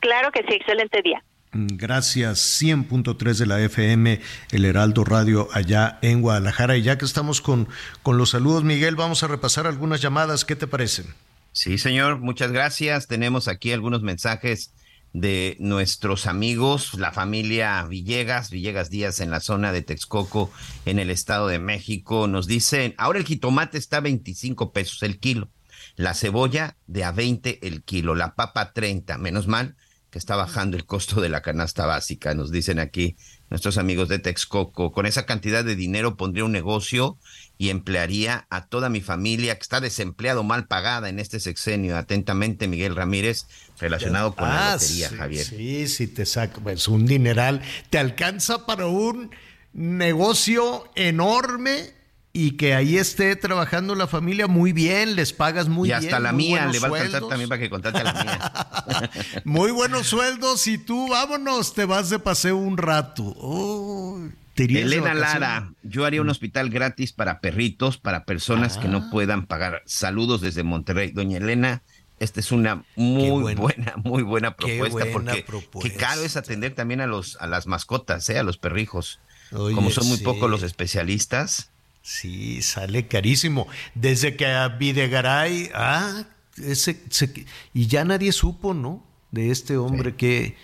[0.00, 1.22] Claro que sí, excelente día.
[1.52, 4.20] Gracias, 100.3 de la FM,
[4.52, 6.76] el Heraldo Radio allá en Guadalajara.
[6.76, 7.68] Y ya que estamos con,
[8.04, 10.44] con los saludos, Miguel, vamos a repasar algunas llamadas.
[10.44, 11.06] ¿Qué te parecen?
[11.50, 13.08] Sí, señor, muchas gracias.
[13.08, 14.72] Tenemos aquí algunos mensajes
[15.12, 20.52] de nuestros amigos, la familia Villegas, Villegas Díaz en la zona de Texcoco,
[20.86, 22.28] en el Estado de México.
[22.28, 25.50] Nos dicen, ahora el jitomate está a 25 pesos el kilo,
[25.96, 29.74] la cebolla de a 20 el kilo, la papa 30, menos mal
[30.10, 33.16] que está bajando el costo de la canasta básica, nos dicen aquí
[33.48, 34.90] nuestros amigos de Texcoco.
[34.92, 37.16] Con esa cantidad de dinero pondría un negocio
[37.58, 41.96] y emplearía a toda mi familia que está desempleado mal pagada en este sexenio.
[41.96, 43.46] Atentamente, Miguel Ramírez,
[43.78, 45.44] relacionado con la Ah, lotería, sí, Javier.
[45.46, 47.62] Sí, sí, te saca, pues un dineral.
[47.90, 49.30] Te alcanza para un
[49.72, 51.99] negocio enorme
[52.32, 56.04] y que ahí esté trabajando la familia muy bien, les pagas muy y bien.
[56.04, 59.10] hasta la mía le va a alcanzar también para que contrate a la mía.
[59.44, 63.34] Muy buenos sueldos y tú, vámonos, te vas de paseo un rato.
[63.36, 64.20] Oh,
[64.54, 65.14] ¿te irías de Elena?
[65.14, 68.90] Lara, yo haría un hospital gratis para perritos, para personas que Ah.
[68.90, 69.82] no puedan pagar.
[69.86, 71.10] Saludos desde Monterrey.
[71.10, 71.82] Doña Elena,
[72.20, 75.90] esta es una muy buena, muy buena Qué propuesta, buena porque propuesta.
[75.90, 78.38] qué caro es atender también a los a las mascotas, ¿eh?
[78.38, 79.18] a los perrijos.
[79.52, 80.22] Oye, Como son muy sí.
[80.24, 81.72] pocos los especialistas.
[82.02, 83.68] Sí, sale carísimo.
[83.94, 86.24] Desde que a Videgaray, ah,
[86.56, 89.04] ese, se- y ya nadie supo, ¿no?
[89.30, 90.56] De este hombre que,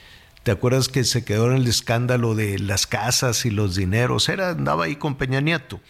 [0.43, 4.29] ¿te acuerdas que se quedó en el escándalo de las casas y los dineros?
[4.29, 5.81] Era, andaba ahí con Peña Nieto.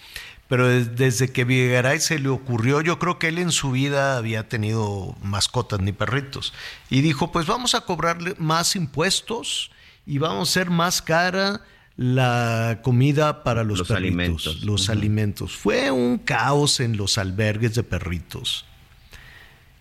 [0.48, 4.16] Pero des- desde que Videgaray se le ocurrió, yo creo que él en su vida
[4.16, 6.52] había tenido mascotas ni perritos.
[6.90, 9.70] Y dijo, pues vamos a cobrarle más impuestos
[10.06, 11.62] y vamos a hacer más cara
[11.96, 14.62] la comida para los, Los perritos, alimentos.
[14.64, 15.56] los alimentos.
[15.56, 18.66] Fue un caos en los albergues de perritos.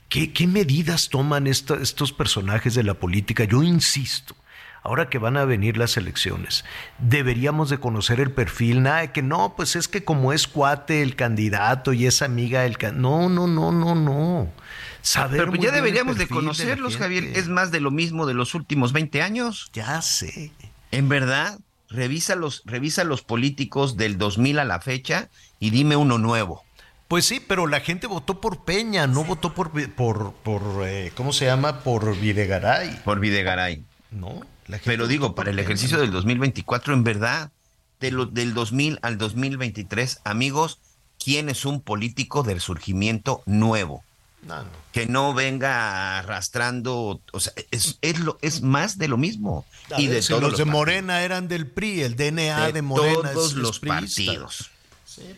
[0.09, 3.43] ¿Qué, qué medidas toman esta- estos personajes de la política?
[3.43, 4.35] Yo insisto,
[4.81, 6.63] ahora que van a venir las elecciones,
[6.99, 11.01] deberíamos de conocer el perfil, nada de que no, pues es que como es cuate
[11.01, 13.01] el candidato y es amiga del candidato.
[13.01, 14.53] No, no, no, no, no.
[15.01, 17.25] Saber Pero pues ya deberíamos de conocerlos, Javier.
[17.35, 19.69] Es más de lo mismo de los últimos 20 años.
[19.73, 20.51] Ya sé.
[20.91, 21.59] En verdad,
[21.89, 25.29] revisa los, revisa los políticos del 2000 a la fecha
[25.59, 26.63] y dime uno nuevo.
[27.07, 31.33] Pues sí, pero la gente votó por Peña, no votó por, por, por eh, ¿cómo
[31.33, 31.81] se llama?
[31.83, 32.99] Por Videgaray.
[33.03, 33.83] Por Videgaray.
[34.11, 34.41] No.
[34.67, 35.65] la gente Pero digo, para el Peña.
[35.65, 37.51] ejercicio del 2024, en verdad,
[37.99, 40.79] de lo- del 2000 al 2023, amigos,
[41.23, 44.03] ¿quién es un político del surgimiento nuevo?
[44.45, 44.69] No, no.
[44.91, 49.65] Que no venga arrastrando, o sea, es, es, lo, es más de lo mismo.
[49.91, 50.73] A y ver, de si todos los, los de partidos.
[50.79, 54.69] Morena eran del PRI, el DNA de, de Morena todos es- los partidos.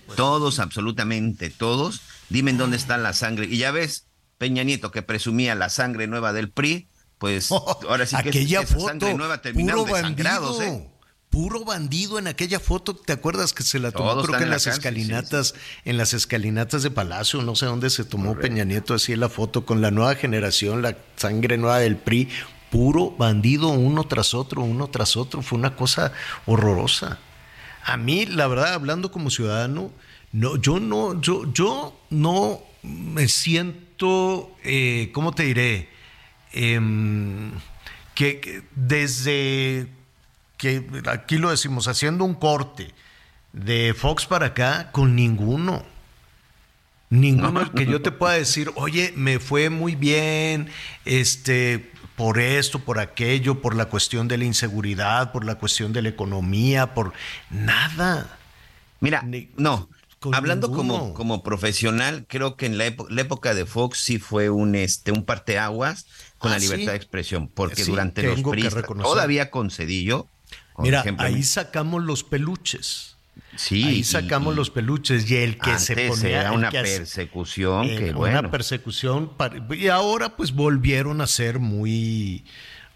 [0.05, 0.17] pues.
[0.17, 2.01] Todos, absolutamente todos.
[2.29, 3.45] Dime en dónde está la sangre.
[3.45, 4.07] Y ya ves,
[4.37, 8.73] Peña Nieto que presumía la sangre nueva del PRI, pues ahora sí que aquella esa
[8.75, 10.89] foto, sangre nueva terminaron desangrados, bandido, ¿eh?
[11.37, 12.95] Puro bandido en aquella foto.
[12.95, 14.09] ¿Te acuerdas que se la tomó?
[14.09, 15.53] Todos Creo que en en la las sí, escalinatas,
[15.85, 19.63] en las escalinatas de Palacio, no sé dónde se tomó Peña Nieto así la foto
[19.63, 22.29] con la nueva generación, la sangre nueva del PRI.
[22.71, 25.43] Puro bandido, uno tras otro, uno tras otro.
[25.43, 26.11] Fue una cosa
[26.47, 27.19] horrorosa.
[27.85, 29.91] A mí, la verdad, hablando como ciudadano,
[30.31, 35.89] no, yo no, yo, yo no me siento, eh, ¿cómo te diré?
[36.51, 37.51] Em,
[38.15, 39.96] que, que desde
[40.57, 42.93] que aquí lo decimos, haciendo un corte
[43.53, 45.83] de Fox para acá, con ninguno.
[47.09, 50.69] Ninguno que yo te pueda decir, oye, me fue muy bien,
[51.05, 56.01] este, por esto, por aquello, por la cuestión de la inseguridad, por la cuestión de
[56.01, 57.13] la economía, por
[57.49, 58.37] nada.
[58.99, 59.23] Mira,
[59.55, 59.89] no.
[60.33, 61.13] Hablando como, ninguno.
[61.13, 65.11] como profesional, creo que en la, época, la época de Fox sí fue un este
[65.11, 66.07] un parteaguas
[66.39, 66.89] con Ah, la libertad sí.
[66.89, 68.41] de expresión, porque Sí, durante los
[68.73, 69.11] reconocer.
[69.11, 70.27] todavía con Cedillo,
[70.77, 73.15] Mira, ahí sacamos los peluches.
[73.55, 76.97] sí, ahí y- sacamos los peluches y el que se ponía era una que hace-
[76.97, 78.51] persecución Eh, que una bueno.
[78.51, 82.43] persecución para- y ahora pues volvieron a ser muy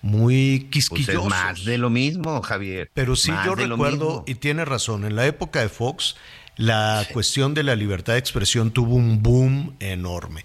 [0.03, 1.29] muy Pues es quisquillosos.
[1.29, 2.89] más de lo mismo, Javier.
[2.93, 6.15] Pero sí, Más yo recuerdo, y tiene razón, en la época de Fox,
[6.57, 10.43] la cuestión de la libertad de expresión tuvo un boom enorme.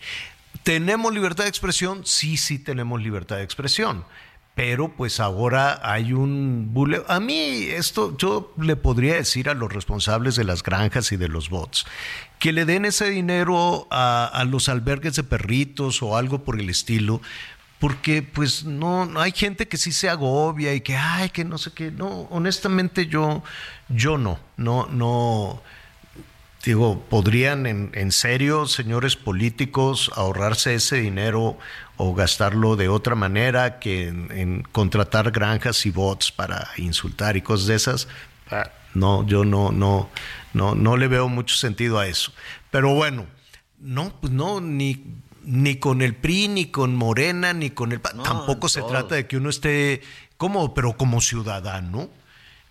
[0.63, 2.03] ¿Tenemos libertad de expresión?
[2.05, 4.05] Sí, sí tenemos libertad de expresión.
[4.57, 7.03] Pero pues ahora hay un bule.
[7.09, 11.29] A mí esto yo le podría decir a los responsables de las granjas y de
[11.29, 11.85] los bots
[12.39, 17.21] que le den ese dinero a, los albergues de perritos o algo por el estilo,
[17.79, 21.59] porque pues no, no, hay gente que sí se agobia y que ay que no
[21.59, 23.43] sé qué no honestamente yo
[23.91, 25.63] yo no no no
[26.65, 31.59] digo podrían en serio señores políticos ahorrarse ese dinero
[31.97, 37.43] o gastarlo de otra manera que en, en contratar granjas y bots para insultar y
[37.43, 38.09] cosas de esas
[38.51, 40.09] Ah, no yo no no
[40.55, 42.33] no no le veo mucho sentido a eso
[42.71, 43.27] pero bueno
[43.81, 45.03] no pues no ni
[45.47, 48.01] ni con el PRI, ni con Morena, ni con el...
[48.01, 48.23] PAN.
[48.23, 48.91] Tampoco se todo.
[48.91, 50.03] trata de que uno esté
[50.37, 52.11] como, pero como ciudadano,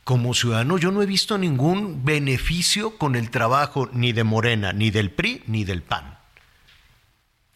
[0.03, 4.91] como ciudadano yo no he visto ningún beneficio con el trabajo ni de Morena, ni
[4.91, 6.15] del PRI, ni del PAN.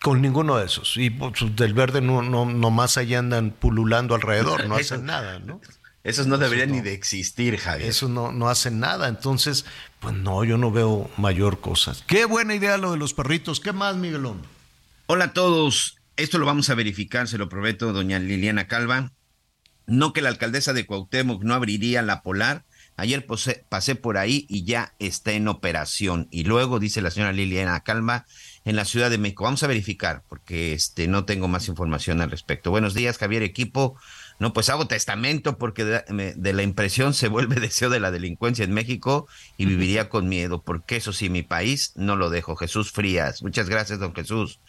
[0.02, 0.96] Con ninguno de esos.
[0.98, 5.60] Y pues, del verde no, no, nomás ahí andan pululando alrededor, no hacen nada, ¿no?
[6.04, 7.90] Esos no deberían ni de existir, Javier.
[7.90, 9.10] Eso no, no hacen nada.
[9.10, 9.66] Entonces,
[10.00, 11.94] pues no, yo no veo mayor cosa.
[12.08, 13.60] Qué buena idea lo de los perritos.
[13.60, 14.42] ¿Qué más, Miguelón?
[15.08, 15.98] Hola a todos.
[16.16, 19.12] Esto lo vamos a verificar, se lo prometo, doña Liliana Calva.
[19.88, 22.66] No que la alcaldesa de Cuauhtémoc no abriría la polar.
[22.96, 23.26] Ayer
[23.70, 26.28] pasé por ahí y ya está en operación.
[26.32, 28.26] Y luego, dice la señora Liliana Calva,
[28.66, 29.44] en la Ciudad de México.
[29.44, 32.72] Vamos a verificar, porque este, no tengo más información al respecto.
[32.72, 33.96] Buenos días, Javier, equipo.
[34.40, 38.64] No, pues hago testamento porque de, de la impresión se vuelve deseo de la delincuencia
[38.66, 39.28] en México
[39.58, 42.56] y viviría con miedo, porque eso sí, mi país no lo dejo.
[42.56, 43.42] Jesús Frías.
[43.44, 44.60] Muchas gracias, don Jesús.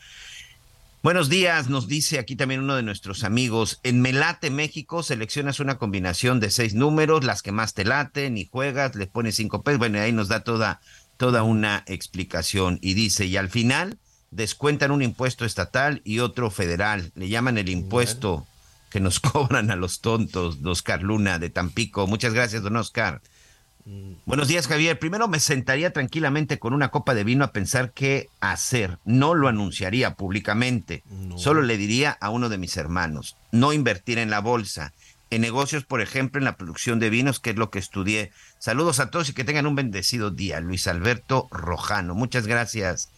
[1.03, 3.81] Buenos días, nos dice aquí también uno de nuestros amigos.
[3.85, 8.45] En Melate, México, seleccionas una combinación de seis números, las que más te laten y
[8.45, 9.79] juegas, le pones cinco pesos.
[9.79, 10.83] Bueno, ahí nos da toda,
[11.21, 12.79] toda una explicación.
[12.81, 13.99] Y dice, y al final
[14.31, 17.13] descuentan un impuesto estatal y otro federal.
[17.15, 18.47] Le llaman el impuesto
[18.89, 22.07] que nos cobran a los tontos, Oscar Luna de Tampico.
[22.07, 23.21] Muchas gracias, don Oscar.
[24.25, 24.99] Buenos días, Javier.
[24.99, 28.99] Primero me sentaría tranquilamente con una copa de vino a pensar qué hacer.
[29.05, 31.03] No lo anunciaría públicamente.
[31.37, 34.95] Solo le diría a uno de mis hermanos, no invertir en la bolsa.
[35.29, 38.33] En negocios, por ejemplo, en la producción de vinos, que es lo que estudié.
[38.61, 40.61] Saludos a todos y que tengan un bendecido día.
[40.61, 42.15] Luis Alberto Rojano.
[42.15, 43.09] Muchas gracias.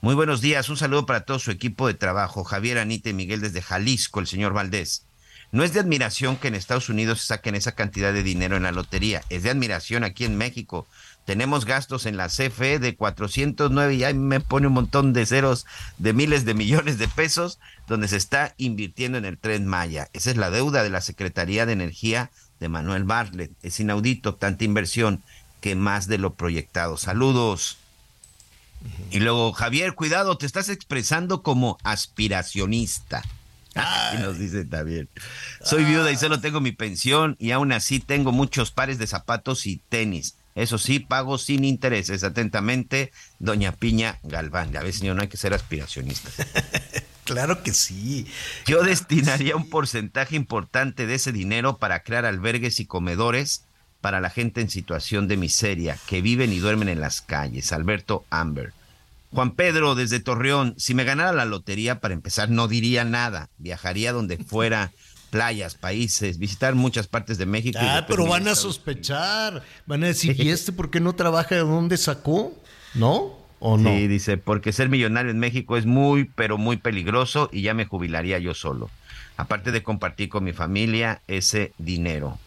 [0.00, 0.70] Muy buenos días.
[0.70, 2.44] Un saludo para todo su equipo de trabajo.
[2.44, 5.04] Javier, Anita y Miguel desde Jalisco, el señor Valdés.
[5.52, 8.72] No es de admiración que en Estados Unidos saquen esa cantidad de dinero en la
[8.72, 10.86] lotería, es de admiración aquí en México.
[11.26, 15.66] Tenemos gastos en la CFE de 409 y ahí me pone un montón de ceros
[15.98, 20.08] de miles de millones de pesos donde se está invirtiendo en el tren Maya.
[20.14, 22.30] Esa es la deuda de la Secretaría de Energía
[22.60, 23.52] de Manuel Bartlett.
[23.62, 25.22] Es inaudito tanta inversión
[25.60, 26.96] que más de lo proyectado.
[26.96, 27.78] Saludos.
[29.10, 33.22] Y luego, Javier, cuidado, te estás expresando como aspiracionista.
[34.14, 35.08] Y nos dice también.
[35.62, 39.66] Soy viuda y solo tengo mi pensión y aún así tengo muchos pares de zapatos
[39.66, 40.36] y tenis.
[40.54, 42.24] Eso sí, pago sin intereses.
[42.24, 44.72] Atentamente, doña Piña Galván.
[44.72, 46.30] Ya ves, señor, no hay que ser aspiracionista.
[47.26, 48.26] Claro que sí.
[48.66, 53.64] Yo destinaría un porcentaje importante de ese dinero para crear albergues y comedores
[54.00, 57.72] para la gente en situación de miseria, que viven y duermen en las calles.
[57.72, 58.72] Alberto Amber.
[59.32, 63.50] Juan Pedro, desde Torreón, si me ganara la lotería, para empezar, no diría nada.
[63.58, 64.92] Viajaría donde fuera,
[65.30, 67.80] playas, países, visitar muchas partes de México.
[67.82, 69.64] Ah, pero van a sospechar.
[69.84, 71.56] Van a decir, ¿y este por qué no trabaja?
[71.56, 72.54] ¿De dónde sacó?
[72.94, 73.45] ¿No?
[73.58, 73.90] ¿O no?
[73.90, 77.86] Sí, dice, porque ser millonario en México es muy, pero muy peligroso y ya me
[77.86, 78.90] jubilaría yo solo.
[79.36, 82.38] Aparte de compartir con mi familia ese dinero.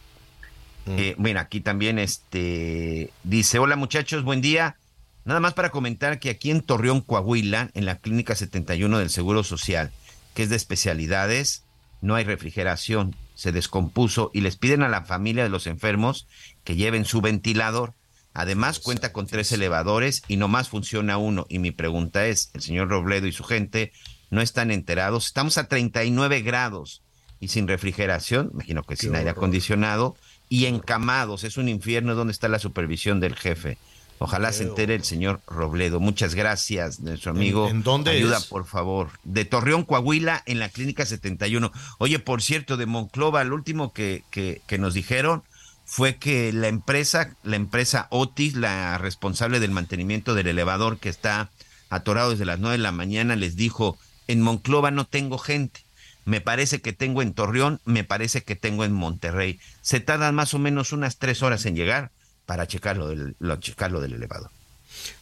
[0.87, 4.75] Eh, mira, aquí también este dice, hola muchachos, buen día.
[5.23, 9.43] Nada más para comentar que aquí en Torreón, Coahuila, en la Clínica 71 del Seguro
[9.43, 9.91] Social,
[10.33, 11.63] que es de especialidades,
[12.01, 16.27] no hay refrigeración, se descompuso y les piden a la familia de los enfermos
[16.63, 17.93] que lleven su ventilador.
[18.39, 21.45] Además, cuenta con tres elevadores y nomás funciona uno.
[21.49, 23.91] Y mi pregunta es, el señor Robledo y su gente
[24.29, 25.25] no están enterados.
[25.27, 27.01] Estamos a 39 grados
[27.41, 30.15] y sin refrigeración, imagino que sin aire acondicionado,
[30.47, 31.43] y encamados.
[31.43, 33.77] Es un infierno donde está la supervisión del jefe.
[34.21, 35.99] Ojalá se entere el señor Robledo.
[35.99, 37.67] Muchas gracias, nuestro amigo.
[37.69, 38.45] ¿En- en dónde Ayuda, es?
[38.45, 39.11] por favor.
[39.23, 41.71] De Torreón, Coahuila, en la Clínica 71.
[41.99, 45.43] Oye, por cierto, de Monclova, lo último que, que, que nos dijeron
[45.89, 51.49] fue que la empresa, la empresa Otis, la responsable del mantenimiento del elevador que está
[51.89, 53.97] atorado desde las 9 de la mañana, les dijo,
[54.27, 55.81] en Monclova no tengo gente.
[56.25, 59.59] Me parece que tengo en Torreón, me parece que tengo en Monterrey.
[59.81, 62.11] Se tardan más o menos unas tres horas en llegar
[62.45, 64.51] para checarlo del, lo, checarlo del elevador.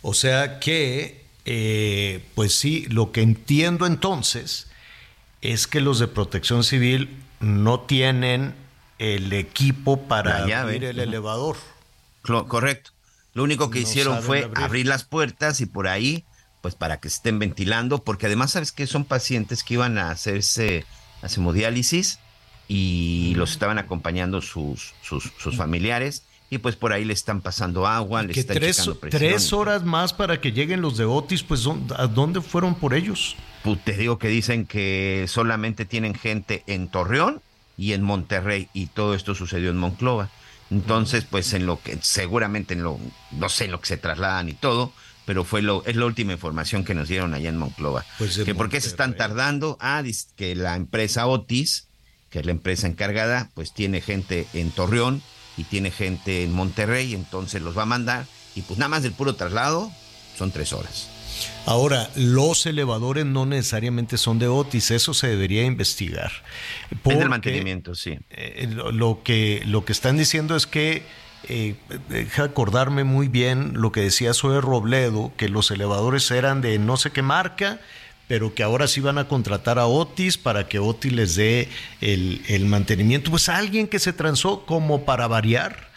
[0.02, 4.68] O sea que, eh, pues sí, lo que entiendo entonces
[5.42, 8.67] es que los de protección civil no tienen
[9.00, 11.58] el equipo para abrir el elevador.
[12.22, 12.92] Correcto.
[13.34, 14.88] Lo único que hicieron fue abrir.
[14.88, 16.26] las puertas y por ahí,
[16.62, 20.86] pues para que estén ventilando, porque además sabes que son pacientes que iban a hacerse
[21.22, 22.20] hemodiálisis
[22.68, 27.88] y los estaban acompañando sus, sus, sus familiares y pues por ahí le están pasando
[27.88, 29.10] agua, le están tres, presión.
[29.10, 33.36] Tres horas más para que lleguen los de Otis, pues ¿a dónde fueron por ellos?
[33.64, 37.42] Pues te digo que dicen que solamente tienen gente en Torreón
[37.78, 40.30] y en Monterrey y todo esto sucedió en Monclova.
[40.70, 43.00] Entonces, pues en lo que seguramente en lo
[43.32, 44.92] no sé en lo que se trasladan y todo,
[45.26, 48.06] pero fue lo es la última información que nos dieron allá en Monclova.
[48.18, 49.78] Pues que por qué se están tardando?
[49.80, 50.04] Ah,
[50.36, 51.88] que la empresa Otis,
[52.30, 55.22] que es la empresa encargada, pues tiene gente en Torreón
[55.56, 58.26] y tiene gente en Monterrey, entonces los va a mandar
[58.56, 59.92] y pues nada más del puro traslado
[60.38, 61.17] son tres horas.
[61.66, 66.32] Ahora, los elevadores no necesariamente son de Otis, eso se debería investigar.
[67.06, 68.18] Es del mantenimiento, sí.
[68.30, 71.04] Eh, lo, que, lo que están diciendo es que,
[71.50, 71.76] eh,
[72.10, 76.98] deja acordarme muy bien lo que decía Zoe Robledo, que los elevadores eran de no
[76.98, 77.80] sé qué marca,
[78.28, 81.70] pero que ahora sí van a contratar a Otis para que Otis les dé
[82.02, 83.32] el, el mantenimiento.
[83.32, 85.88] Pues alguien que se transó como para variar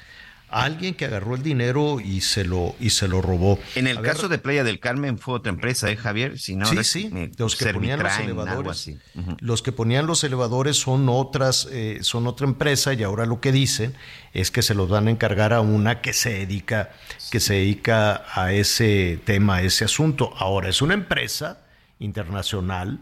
[0.51, 3.59] alguien que agarró el dinero y se lo y se lo robó.
[3.75, 6.39] En el caso de Playa del Carmen fue otra empresa, ¿eh, Javier?
[6.39, 8.91] sí, sí, los que ponían los elevadores.
[9.39, 13.53] Los que ponían los elevadores son otras, eh, son otra empresa y ahora lo que
[13.53, 13.95] dicen
[14.33, 16.91] es que se los van a encargar a una que se dedica,
[17.31, 20.33] que se dedica a ese tema, a ese asunto.
[20.37, 21.61] Ahora es una empresa
[21.99, 22.99] internacional.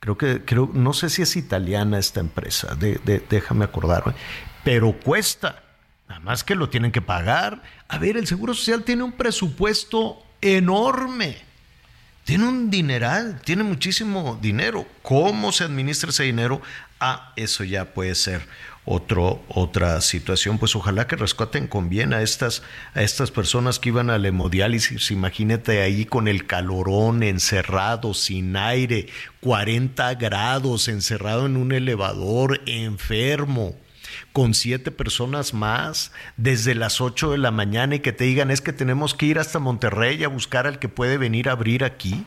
[0.00, 4.14] Creo que, creo, no sé si es italiana esta empresa, déjame acordarme,
[4.62, 5.64] pero cuesta
[6.08, 7.62] Nada más que lo tienen que pagar.
[7.86, 11.36] A ver, el Seguro Social tiene un presupuesto enorme.
[12.24, 14.86] Tiene un dineral, tiene muchísimo dinero.
[15.02, 16.60] ¿Cómo se administra ese dinero?
[17.00, 18.46] Ah, eso ya puede ser
[18.84, 20.58] otro, otra situación.
[20.58, 22.62] Pues ojalá que rescaten con bien a estas,
[22.94, 25.10] a estas personas que iban a la hemodiálisis.
[25.10, 29.08] Imagínate ahí con el calorón, encerrado, sin aire,
[29.40, 33.74] 40 grados, encerrado en un elevador, enfermo
[34.32, 38.60] con siete personas más desde las ocho de la mañana y que te digan es
[38.60, 42.24] que tenemos que ir hasta Monterrey a buscar al que puede venir a abrir aquí.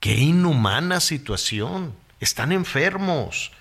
[0.00, 1.94] Qué inhumana situación.
[2.20, 3.52] Están enfermos.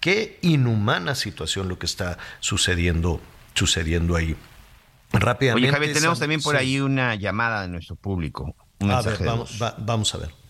[0.00, 3.20] Qué inhumana situación lo que está sucediendo,
[3.54, 4.36] sucediendo ahí.
[5.12, 5.68] Rápidamente.
[5.68, 8.54] Oye, Javier, tenemos también por ahí una llamada de nuestro público.
[8.80, 10.41] a ver, vamos, vamos a ver.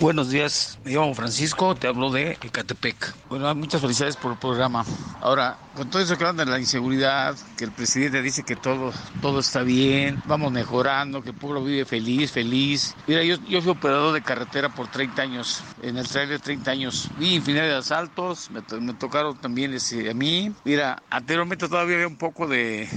[0.00, 3.14] Buenos días, me llamo Francisco, te hablo de Ecatepec.
[3.28, 4.84] Bueno, muchas felicidades por el programa.
[5.20, 8.92] Ahora, con todo eso que hablan de la inseguridad, que el presidente dice que todo,
[9.22, 12.96] todo está bien, vamos mejorando, que el pueblo vive feliz, feliz.
[13.06, 17.08] Mira, yo, yo fui operador de carretera por 30 años, en el trailer 30 años.
[17.16, 20.52] Vi infinidad de asaltos, me, me tocaron también ese, a mí.
[20.64, 22.88] Mira, anteriormente todavía había un poco de,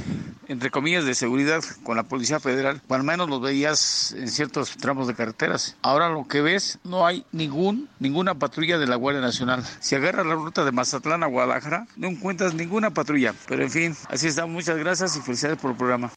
[0.48, 4.78] entre comillas, de seguridad con la Policía Federal, o al menos los veías en ciertos
[4.78, 5.76] tramos de carreteras.
[5.82, 9.64] Ahora lo que ves no hay ningún, ninguna patrulla de la Guardia Nacional.
[9.80, 13.34] Si agarras la ruta de Mazatlán a Guadalajara, no encuentras ninguna patrulla.
[13.48, 14.46] Pero en fin, así está.
[14.46, 16.12] Muchas gracias y felicidades por el programa.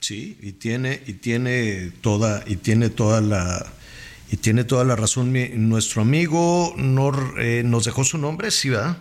[0.00, 3.66] Sí, y tiene, y tiene toda, y tiene toda la,
[4.30, 5.34] y tiene toda la razón.
[5.68, 8.98] nuestro amigo Nor, eh, nos dejó su nombre, sí, ¿verdad?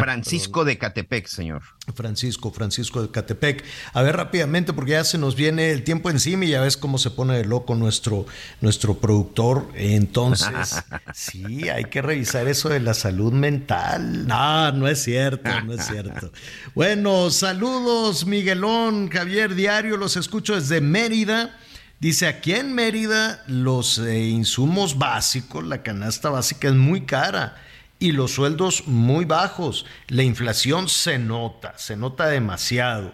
[0.00, 1.62] Francisco de Catepec, señor.
[1.94, 3.64] Francisco, Francisco de Catepec.
[3.92, 6.98] A ver rápidamente, porque ya se nos viene el tiempo encima y ya ves cómo
[6.98, 8.26] se pone de loco nuestro,
[8.60, 9.68] nuestro productor.
[9.74, 10.82] Entonces,
[11.14, 14.26] sí, hay que revisar eso de la salud mental.
[14.26, 16.32] No, no es cierto, no es cierto.
[16.74, 21.58] Bueno, saludos, Miguelón, Javier Diario, los escucho desde Mérida.
[22.00, 27.56] Dice, aquí en Mérida los eh, insumos básicos, la canasta básica es muy cara
[28.02, 29.86] y los sueldos muy bajos.
[30.08, 33.12] La inflación se nota, se nota demasiado.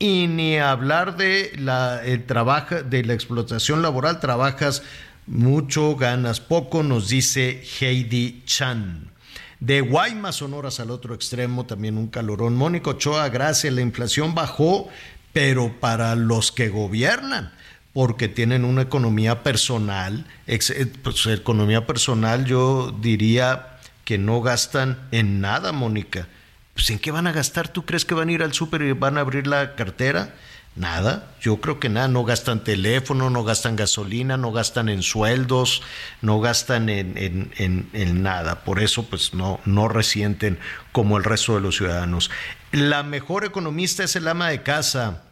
[0.00, 4.82] Y ni hablar de la, el trabajo, de la explotación laboral, trabajas
[5.28, 9.12] mucho, ganas poco, nos dice Heidi Chan.
[9.60, 12.56] De Guaymas, Sonoras al otro extremo, también un calorón.
[12.56, 14.88] Mónico Ochoa, gracias, la inflación bajó,
[15.32, 17.52] pero para los que gobiernan
[17.92, 20.58] porque tienen una economía personal, eh,
[21.04, 23.73] pues economía personal yo diría
[24.04, 26.28] que no gastan en nada, Mónica.
[26.74, 27.68] Pues ¿en qué van a gastar?
[27.68, 30.34] ¿Tú crees que van a ir al súper y van a abrir la cartera?
[30.76, 35.82] Nada, yo creo que nada, no gastan teléfono, no gastan gasolina, no gastan en sueldos,
[36.20, 38.64] no gastan en, en, nada.
[38.64, 40.58] Por eso, pues no, no resienten
[40.90, 42.28] como el resto de los ciudadanos.
[42.72, 45.22] La mejor economista es el ama de casa.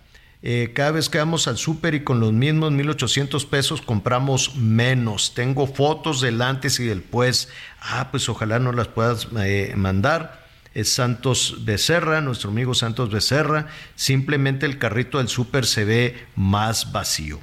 [0.45, 5.35] Eh, cada vez que vamos al súper y con los mismos 1.800 pesos compramos menos.
[5.35, 7.49] Tengo fotos del antes y del pues.
[7.81, 10.43] Ah, pues ojalá no las puedas eh, mandar.
[10.75, 13.69] Es Santos Becerra, nuestro amigo Santos Becerra.
[13.95, 17.41] Simplemente el carrito del súper se ve más vacío.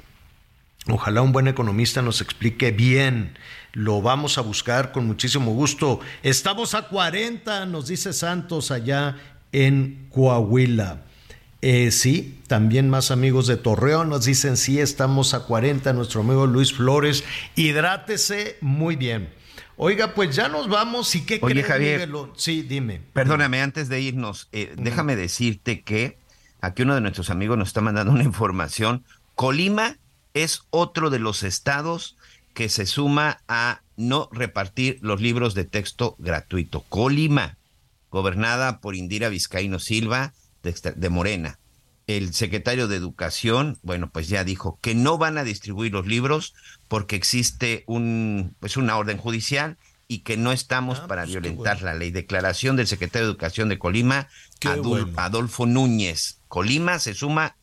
[0.86, 3.38] Ojalá un buen economista nos explique bien.
[3.72, 6.00] Lo vamos a buscar con muchísimo gusto.
[6.22, 9.16] Estamos a 40, nos dice Santos allá
[9.52, 11.04] en Coahuila.
[11.62, 16.46] Eh, sí, también más amigos de Torreón nos dicen, sí, estamos a 40, nuestro amigo
[16.46, 17.22] Luis Flores,
[17.54, 19.28] hidrátese muy bien.
[19.76, 23.00] Oiga, pues ya nos vamos y qué Oye, Javier, Sí, dime.
[23.12, 26.18] Perdóname, antes de irnos, eh, déjame decirte que
[26.60, 29.04] aquí uno de nuestros amigos nos está mandando una información.
[29.34, 29.96] Colima
[30.34, 32.16] es otro de los estados
[32.54, 36.84] que se suma a no repartir los libros de texto gratuito.
[36.88, 37.56] Colima,
[38.10, 40.32] gobernada por Indira Vizcaíno Silva,
[40.62, 41.58] de, Morena.
[42.06, 46.54] El secretario de Educación, bueno, pues ya dijo que no van a distribuir los libros
[46.88, 49.78] porque existe un, pues una orden judicial
[50.08, 52.10] y que no estamos ah, para pues violentar la ley.
[52.10, 54.28] Declaración del secretario de Educación de Colima,
[55.16, 56.40] Adolfo Núñez.
[56.48, 57.54] Colima se suma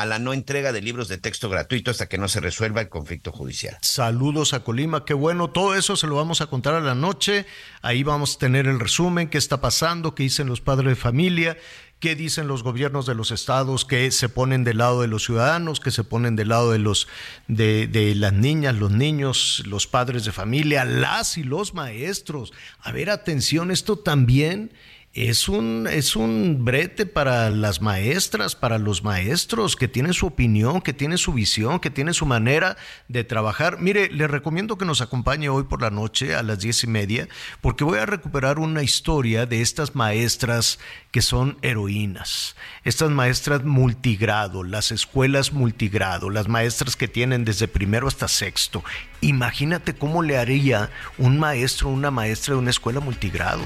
[0.00, 2.88] a la no entrega de libros de texto gratuito hasta que no se resuelva el
[2.88, 3.76] conflicto judicial.
[3.82, 7.44] Saludos a Colima, qué bueno, todo eso se lo vamos a contar a la noche,
[7.82, 11.58] ahí vamos a tener el resumen, qué está pasando, qué dicen los padres de familia,
[12.00, 15.80] qué dicen los gobiernos de los estados que se ponen del lado de los ciudadanos,
[15.80, 17.06] que se ponen del lado de los
[17.46, 22.52] de, de, las niñas, los niños, los padres de familia, las y los maestros.
[22.80, 24.72] A ver, atención, esto también
[25.12, 30.80] es un, es un brete para las maestras, para los maestros que tienen su opinión,
[30.80, 32.76] que tienen su visión, que tienen su manera
[33.08, 33.80] de trabajar.
[33.80, 37.28] Mire, le recomiendo que nos acompañe hoy por la noche a las diez y media,
[37.60, 40.78] porque voy a recuperar una historia de estas maestras
[41.10, 42.54] que son heroínas,
[42.84, 48.84] estas maestras multigrado, las escuelas multigrado, las maestras que tienen desde primero hasta sexto.
[49.22, 50.88] Imagínate cómo le haría
[51.18, 53.64] un maestro una maestra de una escuela multigrado.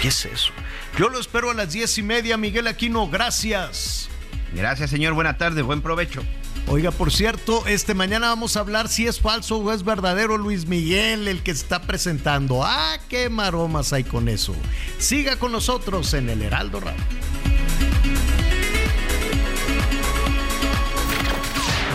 [0.00, 0.52] ¿Qué es eso?
[0.96, 3.08] Yo lo espero a las diez y media, Miguel Aquino.
[3.08, 4.08] Gracias.
[4.54, 5.14] Gracias, señor.
[5.14, 5.62] Buena tarde.
[5.62, 6.22] Buen provecho.
[6.70, 10.66] Oiga, por cierto, este mañana vamos a hablar si es falso o es verdadero Luis
[10.66, 12.62] Miguel el que está presentando.
[12.62, 14.54] Ah, qué maromas hay con eso.
[14.98, 17.02] Siga con nosotros en el Heraldo Radio.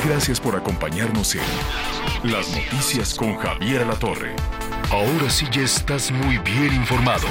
[0.06, 4.36] Gracias por acompañarnos en Las Noticias con Javier La Torre.
[4.90, 7.28] Ahora sí ya estás muy bien informado.